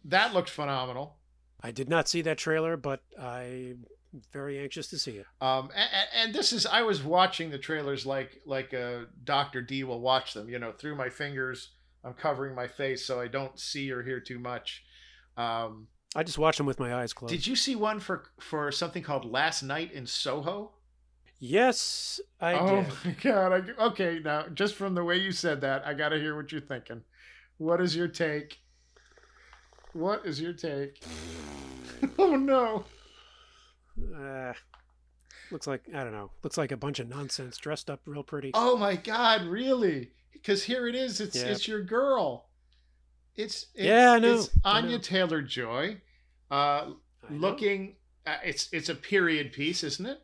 That 0.06 0.34
looked 0.34 0.50
phenomenal. 0.50 1.18
I 1.62 1.72
did 1.72 1.90
not 1.90 2.08
see 2.08 2.22
that 2.22 2.38
trailer, 2.38 2.78
but 2.78 3.02
I'm 3.20 3.86
very 4.32 4.60
anxious 4.60 4.88
to 4.88 5.00
see 5.00 5.18
it. 5.18 5.26
Um, 5.42 5.70
and, 5.76 5.90
and 6.16 6.34
this 6.34 6.54
is 6.54 6.66
I 6.66 6.84
was 6.84 7.04
watching 7.04 7.50
the 7.50 7.58
trailers 7.58 8.06
like 8.06 8.42
like 8.46 8.74
uh, 8.74 9.06
Doctor 9.24 9.62
D 9.62 9.84
will 9.84 10.00
watch 10.00 10.34
them. 10.34 10.48
You 10.48 10.60
know, 10.60 10.72
through 10.72 10.96
my 10.96 11.10
fingers, 11.10 11.70
I'm 12.06 12.14
covering 12.14 12.54
my 12.54 12.68
face 12.68 13.06
so 13.06 13.20
I 13.20 13.28
don't 13.28 13.60
see 13.60 13.92
or 13.92 14.04
hear 14.04 14.20
too 14.20 14.38
much. 14.38 14.84
Um, 15.38 15.88
I 16.16 16.24
just 16.24 16.38
watch 16.38 16.58
them 16.58 16.66
with 16.66 16.80
my 16.80 16.96
eyes 16.96 17.12
closed. 17.12 17.34
did 17.34 17.46
you 17.46 17.56
see 17.56 17.76
one 17.76 18.00
for 18.00 18.32
for 18.40 18.72
something 18.72 19.04
called 19.04 19.26
Last 19.26 19.64
Night 19.64 19.92
in 19.92 20.06
Soho? 20.06 20.72
Yes, 21.40 22.22
I 22.40 22.54
oh 22.54 22.84
did. 22.84 22.94
my 23.04 23.12
god! 23.22 23.52
I, 23.54 23.84
okay, 23.86 24.22
now 24.24 24.46
just 24.54 24.76
from 24.76 24.96
the 24.96 25.04
way 25.04 25.18
you 25.18 25.32
said 25.32 25.62
that, 25.62 25.86
I 25.86 25.94
got 25.94 26.10
to 26.10 26.20
hear 26.20 26.36
what 26.36 26.52
you're 26.52 26.62
thinking. 26.62 27.02
What 27.58 27.82
is 27.82 27.96
your 27.96 28.08
take? 28.08 28.60
What 29.94 30.26
is 30.26 30.40
your 30.40 30.54
take? 30.54 31.04
oh 32.20 32.36
no! 32.36 32.86
Uh, 34.16 34.54
looks 35.52 35.68
like 35.68 35.84
I 35.94 36.04
don't 36.04 36.14
know. 36.14 36.32
Looks 36.44 36.58
like 36.58 36.72
a 36.72 36.78
bunch 36.78 37.00
of 37.00 37.10
nonsense 37.10 37.58
dressed 37.58 37.90
up 37.90 38.02
real 38.06 38.24
pretty. 38.24 38.52
Oh 38.54 38.78
my 38.78 38.96
God, 38.96 39.42
really? 39.44 40.12
Because 40.46 40.64
here 40.64 40.88
it 40.88 40.94
is. 40.94 41.20
It's 41.20 41.36
Yeah. 41.36 41.46
it's 41.46 41.68
your 41.68 41.82
girl. 41.82 42.50
It's, 43.36 43.66
it's 43.74 43.84
Yeah, 43.86 44.12
I 44.12 44.20
know. 44.20 44.36
It's 44.36 44.50
Anya. 44.64 45.00
Taylor 45.00 45.42
Joy, 45.42 46.00
uh, 46.52 46.92
looking. 47.32 47.96
Uh, 48.28 48.38
it's 48.44 48.70
it's 48.72 48.90
a 48.90 48.96
period 48.96 49.54
piece, 49.54 49.84
isn't 49.84 50.06
it? 50.06 50.22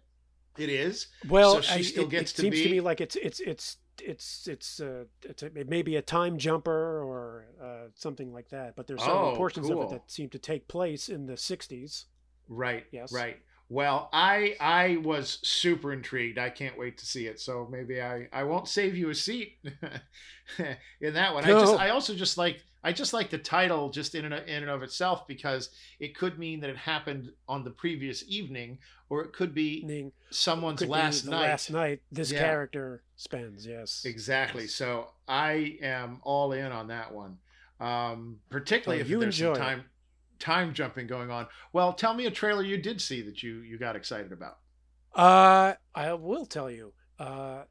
It 0.57 0.69
is. 0.69 1.07
Well, 1.27 1.55
so 1.55 1.61
she 1.61 1.73
I- 1.73 1.81
still 1.81 2.03
it, 2.03 2.09
gets 2.11 2.31
it 2.33 2.35
to 2.35 2.41
seems 2.43 2.57
to 2.59 2.63
be- 2.65 2.71
me 2.73 2.79
like 2.81 3.01
it's 3.01 3.15
it's 3.15 3.39
it's 3.39 3.77
it's 3.99 4.47
it's 4.47 4.79
uh 4.79 5.05
it's 5.23 5.41
a, 5.41 5.47
it 5.47 5.67
may 5.67 5.81
be 5.81 5.95
a 5.95 6.01
time 6.03 6.37
jumper 6.37 7.01
or 7.03 7.47
uh, 7.61 7.87
something 7.95 8.31
like 8.31 8.49
that. 8.49 8.75
But 8.75 8.85
there's 8.85 9.01
certain 9.01 9.15
Oh, 9.17 9.35
portions 9.35 9.69
of 9.71 9.79
it 9.79 9.89
that 9.89 10.11
seem 10.11 10.29
to 10.29 10.39
take 10.39 10.67
place 10.67 11.09
in 11.09 11.25
the 11.25 11.33
'60s. 11.33 12.05
Right. 12.47 12.85
Yes. 12.91 13.11
Right. 13.11 13.39
Well, 13.71 14.09
I 14.11 14.57
I 14.59 14.97
was 14.97 15.39
super 15.43 15.93
intrigued. 15.93 16.37
I 16.37 16.49
can't 16.49 16.77
wait 16.77 16.97
to 16.97 17.05
see 17.05 17.27
it. 17.27 17.39
So 17.39 17.69
maybe 17.71 18.01
I 18.01 18.27
I 18.33 18.43
won't 18.43 18.67
save 18.67 18.97
you 18.97 19.09
a 19.11 19.15
seat 19.15 19.59
in 20.99 21.13
that 21.13 21.33
one. 21.33 21.45
I 21.45 21.51
just 21.51 21.75
I 21.79 21.89
also 21.91 22.13
just 22.13 22.37
like 22.37 22.61
I 22.83 22.91
just 22.91 23.13
like 23.13 23.29
the 23.29 23.37
title 23.37 23.89
just 23.89 24.13
in 24.13 24.25
and, 24.25 24.33
in 24.33 24.63
and 24.63 24.69
of 24.69 24.83
itself 24.83 25.25
because 25.25 25.69
it 26.01 26.17
could 26.17 26.37
mean 26.37 26.59
that 26.59 26.69
it 26.69 26.75
happened 26.75 27.31
on 27.47 27.63
the 27.63 27.69
previous 27.69 28.25
evening 28.27 28.79
or 29.09 29.21
it 29.21 29.31
could 29.31 29.53
be 29.53 30.11
someone's 30.31 30.79
could 30.79 30.89
last 30.89 31.23
the 31.23 31.31
night. 31.31 31.41
last 31.41 31.71
night 31.71 32.01
this 32.11 32.29
Yeah. 32.29 32.39
character 32.39 33.03
spends. 33.15 33.65
Yes. 33.65 34.03
Exactly. 34.03 34.67
So 34.67 35.11
I 35.29 35.77
am 35.81 36.19
all 36.23 36.51
in 36.51 36.73
on 36.73 36.87
that 36.89 37.13
one. 37.13 37.37
Um, 37.79 38.41
particularly 38.49 39.01
Oh, 39.01 39.05
if 39.05 39.09
you 39.09 39.19
there's 39.21 39.37
some 39.37 39.47
enjoy 39.47 39.61
it. 39.61 39.63
Time 40.41 40.73
jumping 40.73 41.07
going 41.07 41.31
on. 41.31 41.47
Well, 41.71 41.93
tell 41.93 42.13
me 42.13 42.25
a 42.25 42.31
trailer 42.31 42.63
you 42.63 42.77
did 42.77 42.99
see 42.99 43.21
that 43.21 43.41
you 43.41 43.59
you 43.59 43.77
got 43.77 43.95
excited 43.95 44.31
about. 44.33 44.57
Uh, 45.15 45.75
I 45.95 46.13
will 46.13 46.45
tell 46.45 46.69
you. 46.69 46.93
Uh, 47.19 47.63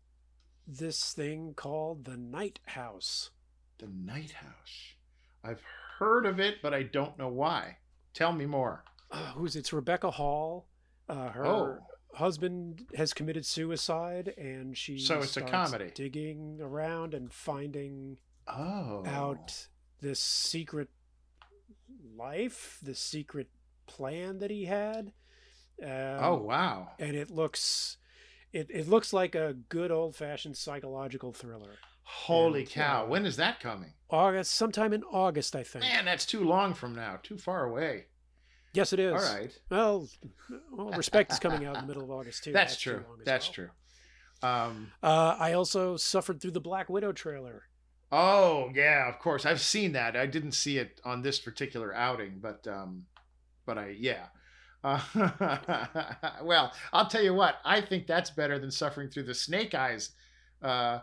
this 0.67 1.13
thing 1.13 1.53
called 1.55 2.05
the 2.05 2.17
Night 2.17 2.61
House. 2.67 3.31
The 3.79 3.89
Night 3.89 4.31
House. 4.33 4.95
I've 5.43 5.63
heard 5.99 6.25
of 6.27 6.39
it, 6.39 6.57
but 6.63 6.73
I 6.73 6.85
don't 6.85 7.19
know 7.19 7.29
why. 7.29 7.79
Tell 8.15 8.33
me 8.33 8.47
more. 8.47 8.85
Uh, 9.11 9.33
who's 9.33 9.57
it's 9.57 9.73
Rebecca 9.73 10.11
Hall. 10.13 10.67
Uh, 11.09 11.31
her 11.31 11.47
Oh. 11.47 11.79
husband 12.15 12.87
has 12.95 13.13
committed 13.13 13.45
suicide, 13.45 14.29
and 14.39 14.77
she 14.79 14.99
So 14.99 15.19
it's 15.21 15.37
a 15.37 15.43
comedy. 15.43 15.91
digging 15.95 16.59
around 16.61 17.15
and 17.15 17.33
finding 17.33 18.19
Oh. 18.47 19.03
out 19.07 19.67
this 20.01 20.21
secret 20.21 20.89
life, 22.17 22.79
the 22.83 22.95
secret 22.95 23.49
plan 23.87 24.39
that 24.39 24.51
he 24.51 24.65
had. 24.67 25.13
Um, 25.83 25.89
Oh 26.21 26.37
wow. 26.43 26.91
and 26.99 27.17
it 27.17 27.31
looks 27.31 27.97
it, 28.53 28.67
it 28.71 28.89
looks 28.89 29.13
like 29.13 29.35
a 29.35 29.55
good 29.69 29.91
old 29.91 30.17
fashioned 30.17 30.57
psychological 30.57 31.33
thriller. 31.33 31.77
Holy 32.03 32.61
and, 32.63 32.71
cow. 32.71 33.05
uh, 33.05 33.09
when 33.09 33.25
is 33.25 33.37
that 33.37 33.61
coming? 33.61 33.93
August, 34.11 34.51
sometime 34.53 34.93
in 34.93 35.05
August, 35.05 35.55
I 35.55 35.63
think. 35.63 35.85
Man, 35.85 36.05
that's 36.05 36.27
too 36.27 36.43
long 36.43 36.75
from 36.75 36.95
now. 36.97 37.21
Too 37.23 37.39
far 37.39 37.65
away. 37.65 38.07
Yes, 38.73 38.93
it 38.93 38.99
is. 38.99 39.13
All 39.13 39.35
right. 39.37 39.57
Well, 39.71 40.09
well, 40.73 40.91
Respect 40.91 41.33
is 41.33 41.39
coming 41.45 41.65
out 41.65 41.77
in 41.77 41.83
the 41.83 41.87
middle 41.87 42.03
of 42.05 42.11
August 42.11 42.45
too. 42.45 42.53
That's 42.53 42.77
too 42.77 42.91
true. 42.91 43.05
That's 43.25 43.47
well. 43.47 43.55
true. 43.55 43.69
Um 44.43 44.93
Uh, 45.03 45.37
I 45.39 45.53
also 45.53 45.97
suffered 45.97 46.41
through 46.41 46.53
the 46.53 46.61
Black 46.61 46.89
Widow 46.89 47.13
trailer. 47.13 47.65
Oh 48.13 48.71
yeah, 48.75 49.09
of 49.09 49.19
course. 49.19 49.47
I've 49.47 49.61
seen 49.61 49.93
that. 49.93 50.17
I 50.17 50.27
didn't 50.27 50.53
see 50.53 50.79
it 50.79 51.01
on 51.05 51.23
this 51.23 51.39
particular 51.39 51.95
outing, 51.95 52.39
but 52.41 52.67
um, 52.67 53.07
but 53.67 53.79
I 53.79 53.95
yeah. 53.99 54.27
Uh, 54.83 55.01
well, 56.43 56.73
I'll 56.93 57.07
tell 57.07 57.23
you 57.23 57.35
what. 57.35 57.57
I 57.65 57.81
think 57.81 58.07
that's 58.07 58.31
better 58.31 58.59
than 58.59 58.71
suffering 58.71 59.11
through 59.11 59.25
the 59.25 59.35
Snake 59.35 59.75
Eyes, 59.75 60.11
uh, 60.63 61.01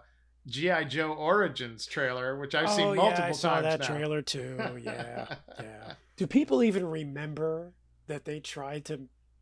GI 0.48 0.86
Joe 0.86 1.14
Origins 1.14 1.86
trailer, 1.86 2.38
which 2.38 2.56
I've 2.56 2.70
oh 2.70 2.76
seen 2.76 2.96
multiple 2.96 3.24
yeah, 3.24 3.30
I 3.30 3.32
saw 3.32 3.62
that 3.62 3.82
now. 3.82 3.88
trailer 3.88 4.22
too. 4.22 4.58
Yeah, 4.82 5.36
yeah. 5.60 5.94
Do 6.18 6.28
people 6.28 6.64
even 6.64 6.86
remember 6.86 7.74
that 8.08 8.26
they 8.26 8.40
tried 8.40 8.86
to 8.86 9.02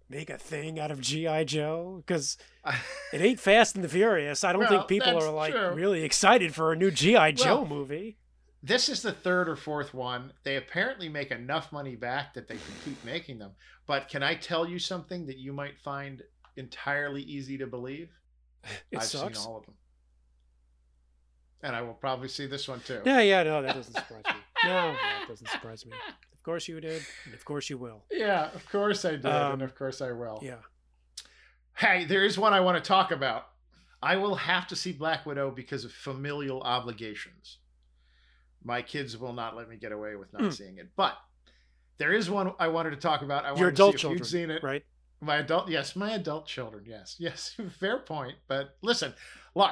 make 0.09 0.29
a 0.29 0.37
thing 0.37 0.79
out 0.79 0.91
of 0.91 1.01
GI 1.01 1.45
Joe? 1.45 2.03
Because 2.05 2.37
it 3.13 3.21
ain't 3.21 3.39
Fast 3.39 3.75
and 3.75 3.83
the 3.83 3.89
Furious. 3.89 4.43
I 4.43 4.53
don't 4.53 4.67
think 4.67 4.87
people 4.87 5.17
are 5.17 5.31
like 5.31 5.53
true. 5.53 5.73
really 5.73 6.03
excited 6.03 6.53
for 6.55 6.71
a 6.71 6.75
new 6.75 6.91
GI 6.91 7.33
Joe 7.33 7.61
Well, 7.61 7.65
movie. 7.65 8.17
this 8.63 8.89
is 8.89 9.01
the 9.01 9.11
third 9.11 9.47
or 9.49 9.55
fourth 9.55 9.93
one. 9.93 10.33
They 10.43 10.55
apparently 10.57 11.09
make 11.09 11.31
enough 11.31 11.71
money 11.71 11.95
back 11.95 12.33
that 12.35 12.47
they 12.47 12.55
can 12.55 12.73
keep 12.83 13.03
making 13.05 13.39
them. 13.39 13.51
But 13.87 14.09
can 14.09 14.23
I 14.23 14.35
tell 14.35 14.67
you 14.67 14.79
something 14.79 15.25
that 15.27 15.37
you 15.37 15.53
might 15.53 15.79
find 15.79 16.21
entirely 16.57 17.21
easy 17.21 17.57
to 17.57 17.67
believe? 17.67 18.09
It 18.91 18.97
I've 18.97 19.03
sucks. 19.03 19.37
seen 19.37 19.47
all 19.47 19.57
of 19.57 19.65
them. 19.65 19.75
And 21.61 21.75
I 21.75 21.81
will 21.81 21.93
probably 21.93 22.27
see 22.27 22.45
this 22.47 22.67
one 22.67 22.79
too. 22.81 23.01
Yeah, 23.05 23.21
yeah, 23.21 23.43
no, 23.43 23.61
that 23.61 23.75
doesn't 23.75 23.93
surprise 23.95 24.23
me. 24.27 24.33
No, 24.65 24.71
that 24.93 25.27
doesn't 25.27 25.47
surprise 25.49 25.85
me. 25.85 25.91
Of 26.45 26.51
course 26.51 26.67
you 26.67 26.79
did, 26.79 27.01
and 27.25 27.33
of 27.33 27.43
course 27.43 27.71
you 27.71 27.79
will. 27.79 28.03
Yeah, 28.11 28.51
of 28.53 28.69
course 28.69 29.03
I 29.03 29.13
did, 29.15 29.25
Um, 29.25 29.53
and 29.53 29.61
of 29.63 29.73
course 29.73 29.99
I 29.99 30.11
will. 30.11 30.37
Yeah. 30.43 30.57
Hey, 31.75 32.05
there 32.05 32.23
is 32.23 32.37
one 32.37 32.53
I 32.53 32.59
want 32.59 32.77
to 32.77 32.87
talk 32.87 33.09
about. 33.09 33.47
I 34.03 34.17
will 34.17 34.35
have 34.35 34.67
to 34.67 34.75
see 34.75 34.91
Black 34.91 35.25
Widow 35.25 35.49
because 35.49 35.85
of 35.85 35.91
familial 35.91 36.61
obligations. 36.61 37.57
My 38.63 38.83
kids 38.83 39.17
will 39.17 39.33
not 39.33 39.55
let 39.55 39.67
me 39.67 39.75
get 39.77 39.91
away 39.91 40.15
with 40.17 40.31
not 40.33 40.43
Hmm. 40.43 40.49
seeing 40.51 40.77
it. 40.77 40.89
But 40.95 41.17
there 41.97 42.13
is 42.13 42.29
one 42.29 42.53
I 42.59 42.67
wanted 42.67 42.91
to 42.91 42.97
talk 42.97 43.23
about. 43.23 43.43
I 43.43 43.47
Your 43.55 43.55
wanted 43.71 43.71
to 43.71 43.75
see 43.77 43.89
adult 43.89 43.95
if 43.95 44.03
you'd 44.19 44.27
seen 44.27 44.51
it. 44.51 44.61
right? 44.61 44.85
My 45.21 45.37
adult, 45.37 45.67
yes, 45.71 45.95
my 45.95 46.11
adult 46.11 46.45
children, 46.45 46.83
yes, 46.85 47.15
yes, 47.19 47.59
fair 47.79 47.97
point. 47.97 48.35
But 48.47 48.77
listen, 48.83 49.15
look, 49.55 49.71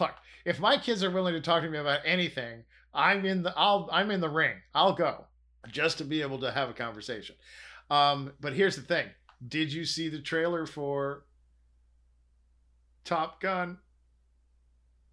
look. 0.00 0.14
If 0.44 0.58
my 0.58 0.76
kids 0.76 1.04
are 1.04 1.10
willing 1.12 1.34
to 1.34 1.40
talk 1.40 1.62
to 1.62 1.70
me 1.70 1.78
about 1.78 2.00
anything, 2.04 2.64
I'm 2.92 3.24
in 3.24 3.44
the, 3.44 3.54
I'll, 3.56 3.88
I'm 3.92 4.10
in 4.10 4.20
the 4.20 4.28
ring. 4.28 4.56
I'll 4.74 4.94
go 4.94 5.26
just 5.70 5.98
to 5.98 6.04
be 6.04 6.22
able 6.22 6.38
to 6.40 6.50
have 6.52 6.68
a 6.68 6.72
conversation. 6.74 7.36
Um, 7.90 8.32
but 8.40 8.52
here's 8.54 8.76
the 8.76 8.82
thing: 8.82 9.06
Did 9.46 9.72
you 9.72 9.84
see 9.84 10.08
the 10.08 10.20
trailer 10.20 10.66
for 10.66 11.24
Top 13.04 13.40
Gun 13.40 13.78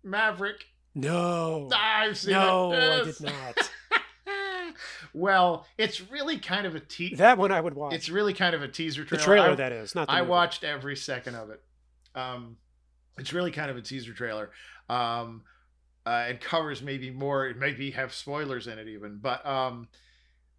Maverick? 0.03 0.65
No. 0.95 1.69
I've 1.73 2.17
seen 2.17 2.33
No, 2.33 2.73
it. 2.73 2.77
I 2.77 2.97
Yes. 3.05 3.17
did 3.17 3.27
not. 3.27 3.71
well, 5.13 5.65
it's 5.77 6.01
really 6.09 6.37
kind 6.37 6.65
of 6.65 6.75
a 6.75 6.79
te- 6.79 7.15
That 7.15 7.37
one 7.37 7.51
I 7.51 7.61
would 7.61 7.73
watch. 7.75 7.93
It's 7.93 8.09
really 8.09 8.33
kind 8.33 8.55
of 8.55 8.61
a 8.61 8.67
teaser 8.67 9.05
trailer. 9.05 9.19
the 9.19 9.25
trailer. 9.25 9.49
I- 9.51 9.55
that 9.55 9.71
is, 9.71 9.95
not 9.95 10.07
the 10.07 10.13
I 10.13 10.19
movie. 10.19 10.29
watched 10.31 10.63
every 10.63 10.95
second 10.95 11.35
of 11.35 11.49
it. 11.49 11.61
Um, 12.15 12.57
it's 13.17 13.31
really 13.33 13.51
kind 13.51 13.69
of 13.71 13.77
a 13.77 13.81
teaser 13.81 14.13
trailer. 14.13 14.51
Um, 14.89 15.43
uh, 16.05 16.25
it 16.29 16.41
covers 16.41 16.81
maybe 16.81 17.09
more. 17.11 17.47
It 17.47 17.57
maybe 17.57 17.91
have 17.91 18.13
spoilers 18.13 18.67
in 18.67 18.79
it 18.79 18.87
even, 18.87 19.19
but 19.21 19.45
um, 19.45 19.87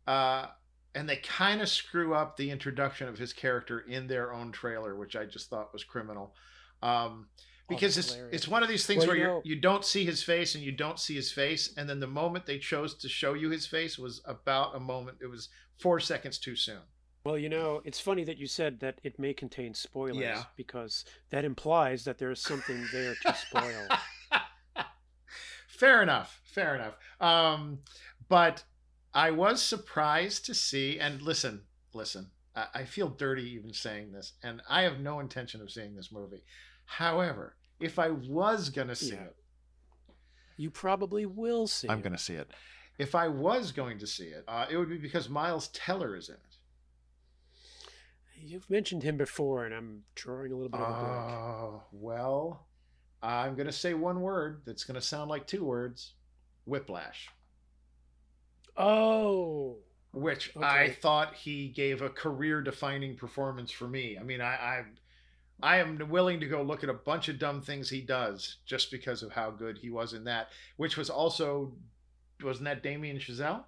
uh, 0.07 0.47
and 0.95 1.09
they 1.09 1.17
kind 1.17 1.61
of 1.63 1.69
screw 1.69 2.15
up 2.15 2.37
the 2.37 2.51
introduction 2.51 3.09
of 3.09 3.19
his 3.19 3.33
character 3.33 3.81
in 3.81 4.07
their 4.07 4.33
own 4.33 4.53
trailer, 4.53 4.95
which 4.97 5.17
I 5.17 5.25
just 5.25 5.49
thought 5.51 5.73
was 5.73 5.85
criminal. 5.85 6.35
Um, 6.83 7.29
Oh, 7.71 7.75
because 7.77 7.95
that's 7.95 8.09
it's 8.09 8.15
hilarious. 8.17 8.35
it's 8.43 8.49
one 8.49 8.63
of 8.65 8.69
these 8.69 8.85
things 8.87 8.99
Well, 8.99 9.07
where 9.09 9.17
you 9.17 9.23
you 9.23 9.29
know- 9.29 9.43
you 9.45 9.57
don't 9.61 9.85
see 9.85 10.05
his 10.05 10.23
face 10.23 10.57
and 10.57 10.65
you 10.65 10.73
don't 10.73 10.99
see 10.99 11.15
his 11.15 11.31
face, 11.33 11.73
and 11.77 11.89
then 11.89 12.01
the 12.01 12.09
moment 12.09 12.45
they 12.45 12.59
chose 12.59 12.95
to 12.97 13.09
show 13.09 13.35
you 13.35 13.51
his 13.51 13.67
face 13.67 13.97
was 13.99 14.21
about 14.27 14.75
a 14.75 14.81
moment. 14.81 15.19
It 15.23 15.29
was 15.29 15.49
four 15.79 16.01
seconds 16.01 16.39
too 16.39 16.57
soon. 16.57 16.81
Well, 17.25 17.39
you 17.39 17.49
know, 17.49 17.81
it's 17.85 18.01
funny 18.01 18.25
that 18.25 18.37
you 18.37 18.49
said 18.49 18.81
that 18.81 18.99
it 19.05 19.17
may 19.19 19.33
contain 19.33 19.75
spoilers 19.75 20.17
Yeah. 20.17 20.43
because 20.57 21.05
that 21.31 21.45
implies 21.45 22.05
that 22.05 22.19
there's 22.19 22.41
something 22.43 22.85
there 22.93 23.15
to 23.15 23.35
spoil. 23.35 23.87
fair 25.69 26.03
enough. 26.03 26.41
Fair 26.45 26.75
enough. 26.75 26.95
Um, 27.21 27.79
but 28.29 28.65
I 29.15 29.31
was 29.31 29.63
surprised 29.63 30.47
to 30.47 30.55
see, 30.55 30.99
and 30.99 31.21
listen, 31.23 31.63
listen, 31.93 32.31
I, 32.57 32.67
I 32.75 32.85
feel 32.85 33.09
dirty 33.09 33.51
even 33.53 33.73
saying 33.73 34.13
this, 34.13 34.33
and 34.43 34.63
I 34.69 34.83
have 34.83 35.01
no 35.01 35.21
intention 35.21 35.61
of 35.61 35.71
seeing 35.71 35.95
this 35.95 36.11
movie. 36.13 36.45
However, 36.87 37.57
if 37.81 37.99
I 37.99 38.11
was 38.11 38.71
gonna 38.71 38.95
see 38.95 39.15
Yeah. 39.15 39.25
it, 39.25 39.37
You 40.57 40.71
probably 40.71 41.27
will 41.27 41.67
see. 41.67 41.89
I'm 41.89 42.01
gonna 42.01 42.19
see 42.19 42.35
it. 42.35 42.51
If 42.99 43.15
I 43.15 43.27
was 43.29 43.73
going 43.73 43.99
to 43.99 44.07
see 44.07 44.27
it, 44.27 44.45
uh, 44.47 44.67
it 44.71 44.77
would 44.77 44.89
be 44.91 44.99
because 44.99 45.29
Miles 45.29 45.69
Teller 45.69 46.15
is 46.17 46.29
in 46.29 46.35
it. 46.37 46.57
You've 48.37 48.69
mentioned 48.69 49.03
him 49.03 49.17
before, 49.17 49.65
and 49.65 49.75
I'm 49.75 50.03
drawing 50.15 50.53
a 50.53 50.57
little 50.57 50.69
bit 50.69 50.81
of 50.81 50.89
a 50.89 51.01
blank. 51.01 51.31
Oh, 51.31 51.83
well, 51.93 52.67
I'm 53.23 53.55
going 53.55 53.67
to 53.67 53.73
say 53.73 53.95
one 53.95 54.21
word 54.21 54.63
that's 54.67 54.85
going 54.85 54.97
to 54.97 55.01
sound 55.01 55.31
like 55.31 55.47
two 55.47 55.65
words 55.65 56.15
Whiplash, 56.67 57.29
Oh, 58.77 59.77
which 60.13 60.57
Okay. 60.57 60.67
I 60.67 60.91
thought 60.91 61.35
he 61.35 61.69
gave 61.69 62.03
a 62.03 62.09
career 62.09 62.61
defining 62.61 63.17
performance 63.17 63.71
for 63.71 63.89
me. 63.89 64.19
I 64.19 64.23
mean, 64.23 64.41
I, 64.41 64.55
I, 64.55 64.85
I 65.63 65.77
am 65.79 65.99
willing 66.09 66.41
to 66.41 66.47
go 66.47 66.63
look 66.63 66.83
at 66.83 66.91
a 66.91 66.95
bunch 66.95 67.29
of 67.29 67.39
dumb 67.39 67.63
things 67.63 67.89
he 67.89 68.01
does 68.01 68.59
just 68.67 68.91
because 68.91 69.23
of 69.23 69.33
how 69.33 69.51
good 69.51 69.79
he 69.79 69.91
was 69.91 70.13
in 70.13 70.25
that, 70.25 70.49
which 70.77 70.97
was 70.97 71.09
also, 71.11 71.73
wasn't 72.43 72.65
that 72.65 72.83
Damien 72.83 73.19
Chazelle? 73.19 73.65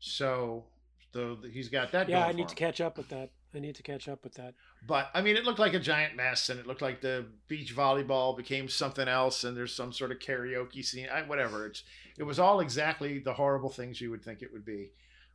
So, 0.00 0.64
the, 1.12 1.38
he's 1.52 1.68
got 1.68 1.92
that 1.92 2.08
yeah. 2.08 2.26
I 2.26 2.32
need 2.32 2.42
him. 2.42 2.48
to 2.48 2.54
catch 2.54 2.80
up 2.80 2.96
with 2.98 3.08
that. 3.08 3.30
I 3.54 3.60
need 3.60 3.74
to 3.76 3.82
catch 3.82 4.08
up 4.08 4.24
with 4.24 4.34
that. 4.34 4.54
But 4.86 5.10
I 5.14 5.22
mean, 5.22 5.36
it 5.36 5.44
looked 5.44 5.58
like 5.58 5.74
a 5.74 5.80
giant 5.80 6.16
mess, 6.16 6.50
and 6.50 6.60
it 6.60 6.66
looked 6.66 6.82
like 6.82 7.00
the 7.00 7.26
beach 7.48 7.74
volleyball 7.74 8.36
became 8.36 8.68
something 8.68 9.08
else, 9.08 9.44
and 9.44 9.56
there's 9.56 9.74
some 9.74 9.92
sort 9.92 10.12
of 10.12 10.18
karaoke 10.18 10.84
scene. 10.84 11.08
I, 11.12 11.22
whatever. 11.22 11.66
It's 11.66 11.82
it 12.18 12.24
was 12.24 12.38
all 12.38 12.60
exactly 12.60 13.18
the 13.18 13.32
horrible 13.32 13.70
things 13.70 14.00
you 14.00 14.10
would 14.10 14.22
think 14.22 14.42
it 14.42 14.52
would 14.52 14.64
be. 14.64 14.90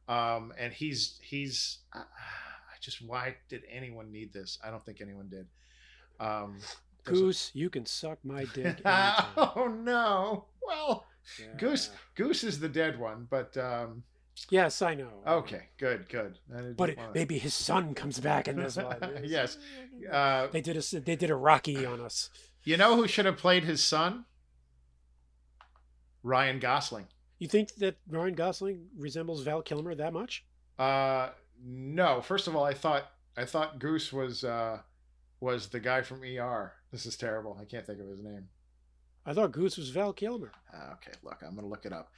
Um, 0.07 0.53
and 0.59 0.71
he's 0.71 1.19
he's 1.21 1.79
I, 1.93 1.99
I 1.99 2.75
just 2.81 3.01
why 3.01 3.35
did 3.49 3.63
anyone 3.71 4.11
need 4.11 4.31
this? 4.33 4.59
I 4.63 4.69
don't 4.69 4.83
think 4.85 5.01
anyone 5.01 5.29
did. 5.29 5.47
Um, 6.19 6.57
Goose, 7.03 7.51
you 7.53 7.69
can 7.69 7.85
suck 7.85 8.19
my 8.23 8.45
dick. 8.53 8.79
oh 8.85 9.71
no! 9.83 10.45
Well, 10.61 11.05
Yeah. 11.39 11.57
Goose 11.57 11.89
Goose 12.15 12.43
is 12.43 12.59
the 12.59 12.69
dead 12.69 12.99
one, 12.99 13.27
but 13.29 13.57
um, 13.57 14.03
Yes, 14.49 14.81
I 14.81 14.95
know. 14.95 15.09
okay, 15.27 15.69
good, 15.77 16.09
good. 16.09 16.39
But 16.75 16.89
it, 16.91 16.99
maybe 17.13 17.37
his 17.37 17.53
son 17.53 17.93
comes 17.93 18.19
back 18.19 18.47
in 18.47 18.55
this 18.57 18.75
one. 18.77 18.97
Yes. 19.23 19.57
uh, 20.11 20.47
They 20.47 20.61
did 20.61 20.75
a 20.77 20.99
they 20.99 21.15
did 21.15 21.29
a 21.29 21.35
Rocky 21.35 21.85
on 21.85 22.01
us. 22.01 22.29
You 22.63 22.77
know 22.77 22.95
who 22.95 23.07
should 23.07 23.25
have 23.25 23.37
played 23.37 23.63
his 23.63 23.83
son? 23.83 24.25
Ryan 26.23 26.59
Gosling. 26.59 27.07
You 27.39 27.47
think 27.47 27.75
that 27.75 27.97
Ryan 28.09 28.35
Gosling 28.35 28.87
resembles 28.97 29.41
Val 29.43 29.61
Kilmer 29.61 29.95
that 29.95 30.13
much? 30.13 30.45
Uh 30.79 31.29
no. 31.63 32.21
First 32.21 32.47
of 32.47 32.55
all, 32.55 32.63
I 32.63 32.73
thought 32.73 33.11
I 33.37 33.45
thought 33.45 33.79
Goose 33.79 34.11
was 34.13 34.43
uh 34.43 34.79
was 35.39 35.67
the 35.67 35.79
guy 35.79 36.01
from 36.01 36.23
ER. 36.23 36.73
This 36.91 37.05
is 37.05 37.17
terrible. 37.17 37.57
I 37.61 37.65
can't 37.65 37.85
think 37.85 37.99
of 37.99 38.07
his 38.07 38.23
name. 38.23 38.47
I 39.25 39.33
thought 39.33 39.51
Goose 39.51 39.77
was 39.77 39.89
Val 39.89 40.13
Kilmer. 40.13 40.51
Uh, 40.73 40.93
Okay, 40.93 41.11
look, 41.23 41.37
I'm 41.45 41.55
gonna 41.55 41.67
look 41.67 41.85
it 41.85 41.93
up. 41.93 42.09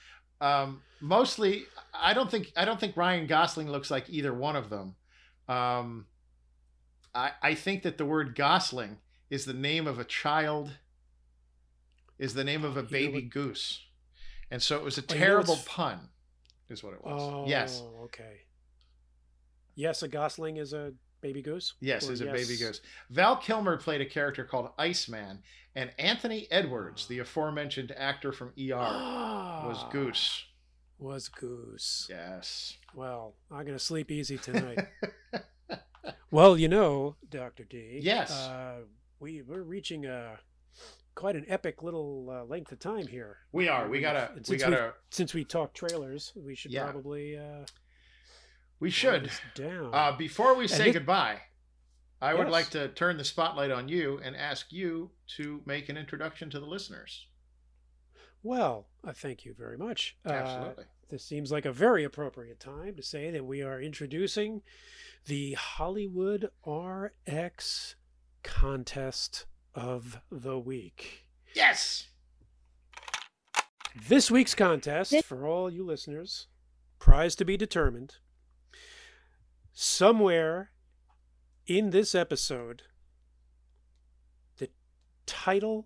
Um, 0.41 0.81
mostly, 1.01 1.65
I 1.93 2.13
don't 2.13 2.29
think 2.29 2.51
I 2.55 2.65
don't 2.65 2.79
think 2.79 2.97
Ryan 2.97 3.27
Gosling 3.27 3.69
looks 3.69 3.89
like 3.89 4.09
either 4.09 4.33
one 4.33 4.55
of 4.55 4.69
them. 4.69 4.95
Um, 5.47 6.07
I 7.13 7.31
I 7.41 7.55
think 7.55 7.83
that 7.83 7.97
the 7.97 8.05
word 8.05 8.35
Gosling 8.35 8.97
is 9.29 9.45
the 9.45 9.53
name 9.53 9.87
of 9.87 9.97
a 9.99 10.03
child, 10.03 10.71
is 12.19 12.33
the 12.33 12.43
name 12.43 12.63
of 12.63 12.77
a 12.77 12.83
baby 12.83 13.13
what- 13.23 13.29
goose, 13.29 13.81
and 14.51 14.61
so 14.61 14.77
it 14.77 14.83
was 14.83 14.97
a 14.97 15.01
Oh, 15.01 15.05
terrible 15.05 15.57
pun, 15.65 16.09
is 16.69 16.83
what 16.83 16.93
it 16.93 17.03
was. 17.03 17.21
Oh, 17.21 17.45
yes, 17.47 17.81
Okay. 18.03 18.41
Yes, 19.77 20.01
a 20.03 20.07
Gosling 20.07 20.57
is 20.57 20.71
a 20.73 20.93
baby 21.21 21.41
goose. 21.41 21.73
yes, 21.81 22.07
is 22.09 22.21
a 22.21 22.25
baby 22.25 22.57
goose. 22.57 22.81
Val 23.09 23.35
Kilmer 23.37 23.77
played 23.77 24.01
a 24.01 24.05
character 24.05 24.43
called 24.43 24.69
Iceman, 24.77 25.39
and 25.75 25.91
Anthony 25.99 26.47
Edwards, 26.51 27.07
the 27.07 27.19
aforementioned 27.19 27.91
actor 27.97 28.31
from 28.31 28.49
ER, 28.59 28.75
was 29.67 29.83
Goose. 29.91 30.45
Was 30.99 31.27
Goose. 31.27 32.07
Yes. 32.09 32.77
Well, 32.93 33.33
I'm 33.51 33.65
gonna 33.65 33.79
sleep 33.79 34.11
easy 34.11 34.37
tonight. 34.37 34.87
well, 36.31 36.57
you 36.57 36.67
know, 36.67 37.15
Doctor 37.29 37.63
D. 37.63 37.99
Yes. 38.01 38.31
Uh, 38.31 38.81
we 39.19 39.41
we're 39.41 39.63
reaching 39.63 40.05
a 40.05 40.37
quite 41.15 41.35
an 41.35 41.45
epic 41.47 41.81
little 41.83 42.27
uh, 42.29 42.43
length 42.45 42.71
of 42.71 42.79
time 42.79 43.07
here. 43.07 43.37
We 43.51 43.67
are. 43.67 43.87
We 43.89 43.99
gotta. 44.01 44.29
We 44.33 44.37
since 44.37 44.49
we've- 44.49 44.61
gotta. 44.63 44.93
Since 45.09 45.33
we 45.33 45.43
talk 45.43 45.73
trailers, 45.73 46.31
we 46.35 46.55
should 46.55 46.71
Yeah. 46.71 46.83
probably 46.83 47.37
uh, 47.37 47.65
We 48.79 48.89
should. 48.89 49.31
down. 49.55 49.89
Uh, 49.93 50.11
before 50.17 50.55
we 50.55 50.67
say 50.67 50.89
it- 50.89 50.93
goodbye, 50.93 51.41
I 52.21 52.33
would 52.33 52.49
like 52.49 52.69
to 52.71 52.87
turn 52.89 53.17
the 53.17 53.25
spotlight 53.25 53.71
on 53.71 53.87
you 53.87 54.19
and 54.23 54.35
ask 54.35 54.71
you 54.71 55.11
to 55.37 55.61
make 55.65 55.89
an 55.89 55.97
introduction 55.97 56.49
to 56.51 56.59
the 56.59 56.65
listeners. 56.65 57.27
well, 58.43 58.87
I 59.03 59.11
thank 59.11 59.43
you 59.45 59.53
very 59.57 59.77
much. 59.77 60.17
Uh, 60.25 60.31
Absolutely. 60.33 60.83
this 61.09 61.23
seems 61.23 61.51
like 61.51 61.65
a 61.65 61.71
very 61.73 62.03
appropriate 62.03 62.59
time 62.59 62.95
to 62.95 63.01
say 63.03 63.31
that 63.31 63.45
we 63.45 63.61
are 63.63 63.81
introducing 63.81 64.61
the 65.25 65.53
Hollywood 65.53 66.49
RX 66.65 67.95
contest 68.43 69.45
of 69.73 70.19
the 70.31 70.57
week. 70.59 71.25
yes. 71.55 72.07
This 74.09 74.29
week's 74.29 74.55
contest, 74.55 75.23
for 75.23 75.47
all 75.47 75.69
you 75.71 75.83
listeners, 75.85 76.47
prize 76.99 77.33
to 77.37 77.45
be 77.45 77.55
determined. 77.57 78.15
Somewhere 79.77 80.71
in 81.67 81.89
this 81.89 82.15
episode, 82.15 82.83
the 84.57 84.69
title 85.25 85.85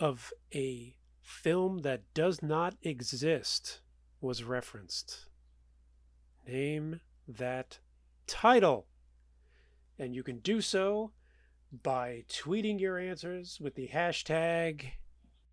of 0.00 0.32
a 0.52 0.96
film 1.22 1.78
that 1.78 2.02
does 2.14 2.42
not 2.42 2.74
exist 2.82 3.80
was 4.20 4.42
referenced. 4.42 5.26
Name 6.48 7.00
that 7.28 7.78
title. 8.26 8.88
And 9.98 10.12
you 10.12 10.24
can 10.24 10.40
do 10.40 10.60
so 10.60 11.12
by 11.84 12.24
tweeting 12.28 12.80
your 12.80 12.98
answers 12.98 13.58
with 13.60 13.76
the 13.76 13.86
hashtag 13.86 14.82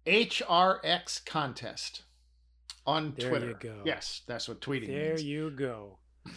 HRX 0.08 1.24
contest 1.24 2.02
on 2.88 3.14
There 3.15 3.30
Twitter. 3.30 3.48
you 3.49 3.56
go. 3.60 3.82
Yes, 3.86 4.23
that's 4.26 4.49
what 4.49 4.60
tweeting 4.60 4.84
is. 4.84 4.88
There 4.90 5.10
means. 5.10 5.23
you 5.23 5.52
go. 5.52 5.99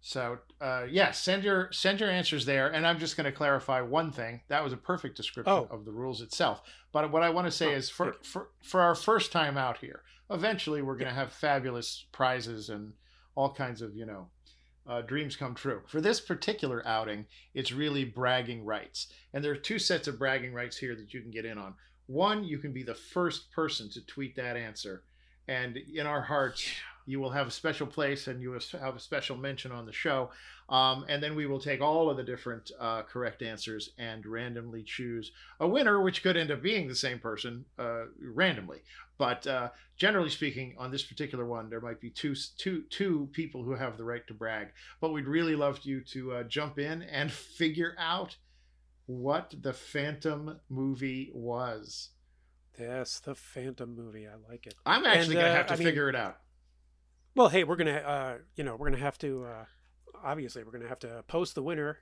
So, 0.00 0.38
uh, 0.60 0.84
yeah, 0.88 1.10
send 1.10 1.42
your 1.42 1.70
send 1.72 1.98
your 2.00 2.10
answers 2.10 2.44
there, 2.46 2.68
and 2.68 2.86
I'm 2.86 2.98
just 2.98 3.16
going 3.16 3.24
to 3.24 3.32
clarify 3.32 3.80
one 3.80 4.12
thing. 4.12 4.42
That 4.48 4.62
was 4.62 4.72
a 4.72 4.76
perfect 4.76 5.16
description 5.16 5.52
Oh. 5.52 5.66
of 5.70 5.84
the 5.84 5.90
rules 5.92 6.20
itself. 6.20 6.62
But 6.92 7.10
what 7.10 7.22
I 7.22 7.30
want 7.30 7.46
to 7.46 7.50
say 7.50 7.74
Oh, 7.74 7.76
is, 7.76 7.90
for, 7.90 8.12
good. 8.12 8.24
for 8.26 8.48
for 8.62 8.80
our 8.82 8.94
first 8.94 9.32
time 9.32 9.56
out 9.58 9.78
here, 9.78 10.02
eventually 10.30 10.80
we're 10.82 10.96
going 10.96 11.08
to 11.08 11.14
have 11.14 11.32
fabulous 11.32 12.06
prizes 12.12 12.68
and 12.68 12.92
all 13.34 13.52
kinds 13.52 13.82
of 13.82 13.96
you 13.96 14.06
know 14.06 14.28
uh, 14.86 15.02
dreams 15.02 15.34
come 15.34 15.54
true. 15.56 15.82
For 15.88 16.00
this 16.00 16.20
particular 16.20 16.86
outing, 16.86 17.26
it's 17.52 17.72
really 17.72 18.04
bragging 18.04 18.64
rights, 18.64 19.08
and 19.34 19.42
there 19.42 19.50
are 19.52 19.56
two 19.56 19.80
sets 19.80 20.06
of 20.06 20.18
bragging 20.20 20.52
rights 20.54 20.76
here 20.76 20.94
that 20.94 21.12
you 21.12 21.20
can 21.20 21.32
get 21.32 21.44
in 21.44 21.58
on. 21.58 21.74
One, 22.06 22.44
you 22.44 22.58
can 22.58 22.72
be 22.72 22.84
the 22.84 22.94
first 22.94 23.50
person 23.50 23.90
to 23.90 24.06
tweet 24.06 24.36
that 24.36 24.56
answer, 24.56 25.02
and 25.48 25.76
in 25.76 26.06
our 26.06 26.22
hearts, 26.22 26.64
you 27.06 27.20
will 27.20 27.30
have 27.30 27.46
a 27.46 27.50
special 27.52 27.86
place 27.86 28.26
and 28.26 28.42
you 28.42 28.50
will 28.50 28.60
have 28.80 28.96
a 28.96 29.00
special 29.00 29.36
mention 29.36 29.70
on 29.72 29.86
the 29.86 29.92
show. 29.92 30.30
Um, 30.68 31.04
and 31.08 31.22
then 31.22 31.36
we 31.36 31.46
will 31.46 31.60
take 31.60 31.80
all 31.80 32.10
of 32.10 32.16
the 32.16 32.24
different 32.24 32.72
uh, 32.80 33.02
correct 33.02 33.42
answers 33.42 33.90
and 33.98 34.26
randomly 34.26 34.82
choose 34.82 35.30
a 35.60 35.68
winner, 35.68 36.00
which 36.00 36.22
could 36.24 36.36
end 36.36 36.50
up 36.50 36.60
being 36.62 36.88
the 36.88 36.94
same 36.96 37.20
person 37.20 37.64
uh, 37.78 38.06
randomly. 38.20 38.82
But 39.18 39.46
uh, 39.46 39.68
generally 39.96 40.30
speaking, 40.30 40.74
on 40.78 40.90
this 40.90 41.04
particular 41.04 41.46
one, 41.46 41.70
there 41.70 41.80
might 41.80 42.00
be 42.00 42.10
two, 42.10 42.34
two, 42.58 42.82
two 42.90 43.28
people 43.32 43.62
who 43.62 43.74
have 43.76 43.96
the 43.96 44.04
right 44.04 44.26
to 44.26 44.34
brag. 44.34 44.68
But 45.00 45.12
we'd 45.12 45.28
really 45.28 45.54
love 45.54 45.80
you 45.84 46.00
to 46.12 46.32
uh, 46.32 46.42
jump 46.42 46.78
in 46.80 47.02
and 47.02 47.30
figure 47.58 47.94
out 47.98 48.36
what 49.06 49.54
the 49.62 49.72
Phantom 49.72 50.58
movie 50.68 51.30
was. 51.32 52.08
Yes, 52.78 53.20
the 53.20 53.36
Phantom 53.36 53.94
movie. 53.94 54.26
I 54.26 54.32
like 54.50 54.66
it. 54.66 54.74
I'm 54.84 55.04
actually 55.06 55.36
And, 55.36 55.44
going 55.44 55.44
to 55.46 55.50
uh, 55.52 55.54
have 55.56 55.66
to 55.68 55.74
I 55.74 55.76
mean- 55.76 55.86
figure 55.86 56.08
it 56.08 56.16
out. 56.16 56.38
Well, 57.36 57.50
hey, 57.50 57.64
we're 57.64 57.76
gonna, 57.76 57.92
uh, 57.98 58.38
you 58.56 58.64
know, 58.64 58.76
we're 58.76 58.88
gonna 58.90 59.02
have 59.02 59.18
to. 59.18 59.44
Uh, 59.44 59.64
obviously, 60.24 60.64
we're 60.64 60.72
gonna 60.72 60.88
have 60.88 60.98
to 61.00 61.22
post 61.28 61.54
the 61.54 61.62
winner. 61.62 61.98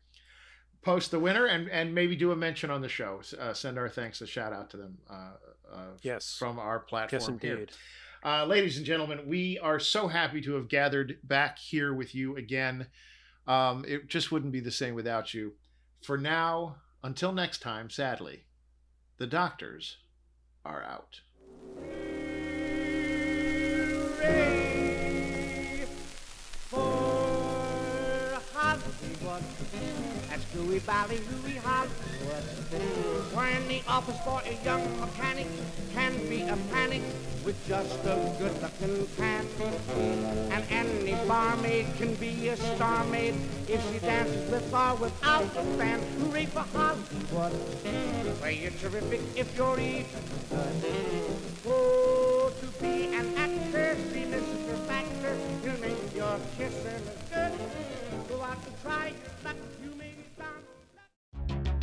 post 0.82 1.10
the 1.10 1.18
winner 1.18 1.46
and 1.46 1.68
and 1.70 1.94
maybe 1.94 2.14
do 2.14 2.30
a 2.30 2.36
mention 2.36 2.70
on 2.70 2.80
the 2.82 2.88
show. 2.88 3.20
Uh, 3.40 3.52
send 3.52 3.76
our 3.78 3.88
thanks, 3.88 4.20
a 4.20 4.26
shout 4.26 4.52
out 4.52 4.70
to 4.70 4.76
them 4.76 4.98
uh, 5.10 5.32
uh, 5.72 5.86
Yes. 6.02 6.36
from 6.38 6.58
our 6.58 6.78
platform 6.78 7.20
yes, 7.20 7.42
here. 7.42 7.52
indeed. 7.54 7.72
Uh, 8.24 8.44
ladies 8.44 8.76
and 8.76 8.86
gentlemen, 8.86 9.26
we 9.26 9.58
are 9.58 9.80
so 9.80 10.06
happy 10.08 10.40
to 10.40 10.54
have 10.54 10.68
gathered 10.68 11.18
back 11.24 11.58
here 11.58 11.92
with 11.92 12.14
you 12.14 12.36
again. 12.36 12.86
Um, 13.46 13.84
it 13.88 14.06
just 14.08 14.30
wouldn't 14.30 14.52
be 14.52 14.60
the 14.60 14.70
same 14.70 14.94
without 14.94 15.34
you. 15.34 15.54
For 16.02 16.16
now, 16.16 16.76
until 17.02 17.32
next 17.32 17.60
time, 17.60 17.90
sadly, 17.90 18.44
the 19.18 19.26
doctors 19.26 19.98
are 20.64 20.82
out. 20.82 21.20
That's 30.28 30.44
Gooey 30.54 30.78
Valley, 30.80 31.20
Louie 31.30 31.56
Hollywood. 31.56 32.44
When 33.32 33.68
the 33.68 33.82
office 33.88 34.18
for 34.24 34.42
a 34.44 34.64
young 34.64 35.00
mechanic 35.00 35.46
can 35.94 36.12
be 36.28 36.42
a 36.42 36.56
panic 36.72 37.02
with 37.44 37.56
just 37.66 37.98
a 38.04 38.16
good-looking 38.38 39.06
pan. 39.16 39.46
And 40.50 40.64
any 40.70 41.14
barmaid 41.26 41.86
can 41.96 42.14
be 42.16 42.48
a 42.48 42.56
star 42.56 43.04
maid 43.06 43.34
if 43.68 43.80
she 43.92 43.98
dances 44.00 44.50
with 44.50 44.72
or 44.74 44.94
without 44.96 45.44
a 45.56 45.64
fan. 45.78 46.00
Hooray 46.20 46.46
for 46.46 46.64
Hollywood. 46.74 47.52
Where 48.40 48.50
you're 48.50 48.70
terrific 48.72 49.20
if 49.36 49.56
you're 49.56 49.80
even 49.80 50.06
good. 50.50 50.84
Oh, 51.66 52.52
to 52.60 52.66
be 52.82 53.14
an 53.14 53.34
actor, 53.36 53.96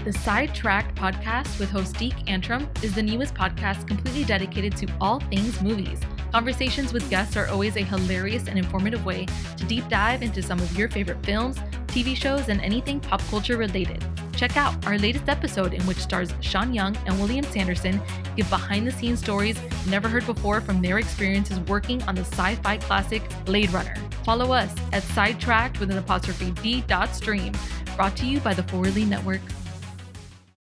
The 0.04 0.14
Sidetracked 0.14 0.96
podcast 0.96 1.60
with 1.60 1.70
host 1.70 1.96
Deke 1.98 2.28
Antrim 2.28 2.68
is 2.82 2.96
the 2.96 3.04
newest 3.04 3.36
podcast 3.36 3.88
completely 3.88 4.24
dedicated 4.24 4.76
to 4.78 4.88
all 5.00 5.20
things 5.20 5.62
movies. 5.62 6.00
Conversations 6.32 6.92
with 6.92 7.08
guests 7.10 7.38
are 7.38 7.48
always 7.48 7.76
a 7.76 7.82
hilarious 7.82 8.48
and 8.48 8.58
informative 8.58 9.06
way 9.06 9.28
to 9.58 9.64
deep 9.66 9.88
dive 9.90 10.24
into 10.24 10.42
some 10.42 10.60
of 10.60 10.76
your 10.76 10.90
favorite 10.90 11.24
films, 11.24 11.60
TV 11.92 12.16
shows, 12.16 12.50
and 12.50 12.62
anything 12.62 13.00
pop 13.00 13.22
culture 13.30 13.58
related. 13.58 14.04
Check 14.36 14.58
out 14.58 14.86
our 14.88 14.98
latest 14.98 15.30
episode, 15.30 15.74
in 15.74 15.82
which 15.84 15.98
stars 15.98 16.34
Sean 16.40 16.74
Young 16.74 16.98
and 17.06 17.20
William 17.20 17.46
Sanderson 17.46 18.02
give 18.36 18.50
behind 18.50 18.88
the 18.88 18.92
scenes 18.92 19.20
stories 19.20 19.60
never 19.88 20.08
heard 20.08 20.26
before 20.26 20.62
from 20.62 20.82
their 20.82 20.98
experiences 20.98 21.60
working 21.62 22.02
on 22.04 22.16
the 22.16 22.22
sci 22.22 22.56
fi 22.56 22.78
classic 22.78 23.22
Blade 23.46 23.72
Runner. 23.72 23.96
Follow 24.24 24.52
us 24.52 24.74
at 24.94 25.04
Sidetracked 25.04 25.80
with 25.80 25.92
an 25.92 25.98
apostrophe 25.98 26.52
D 26.64 26.82
dot 26.88 27.16
stream, 27.16 27.54
brought 27.96 28.16
to 28.18 28.26
you 28.26 28.40
by 28.40 28.54
the 28.54 28.64
Forwardly 28.64 29.06
Network 29.06 29.42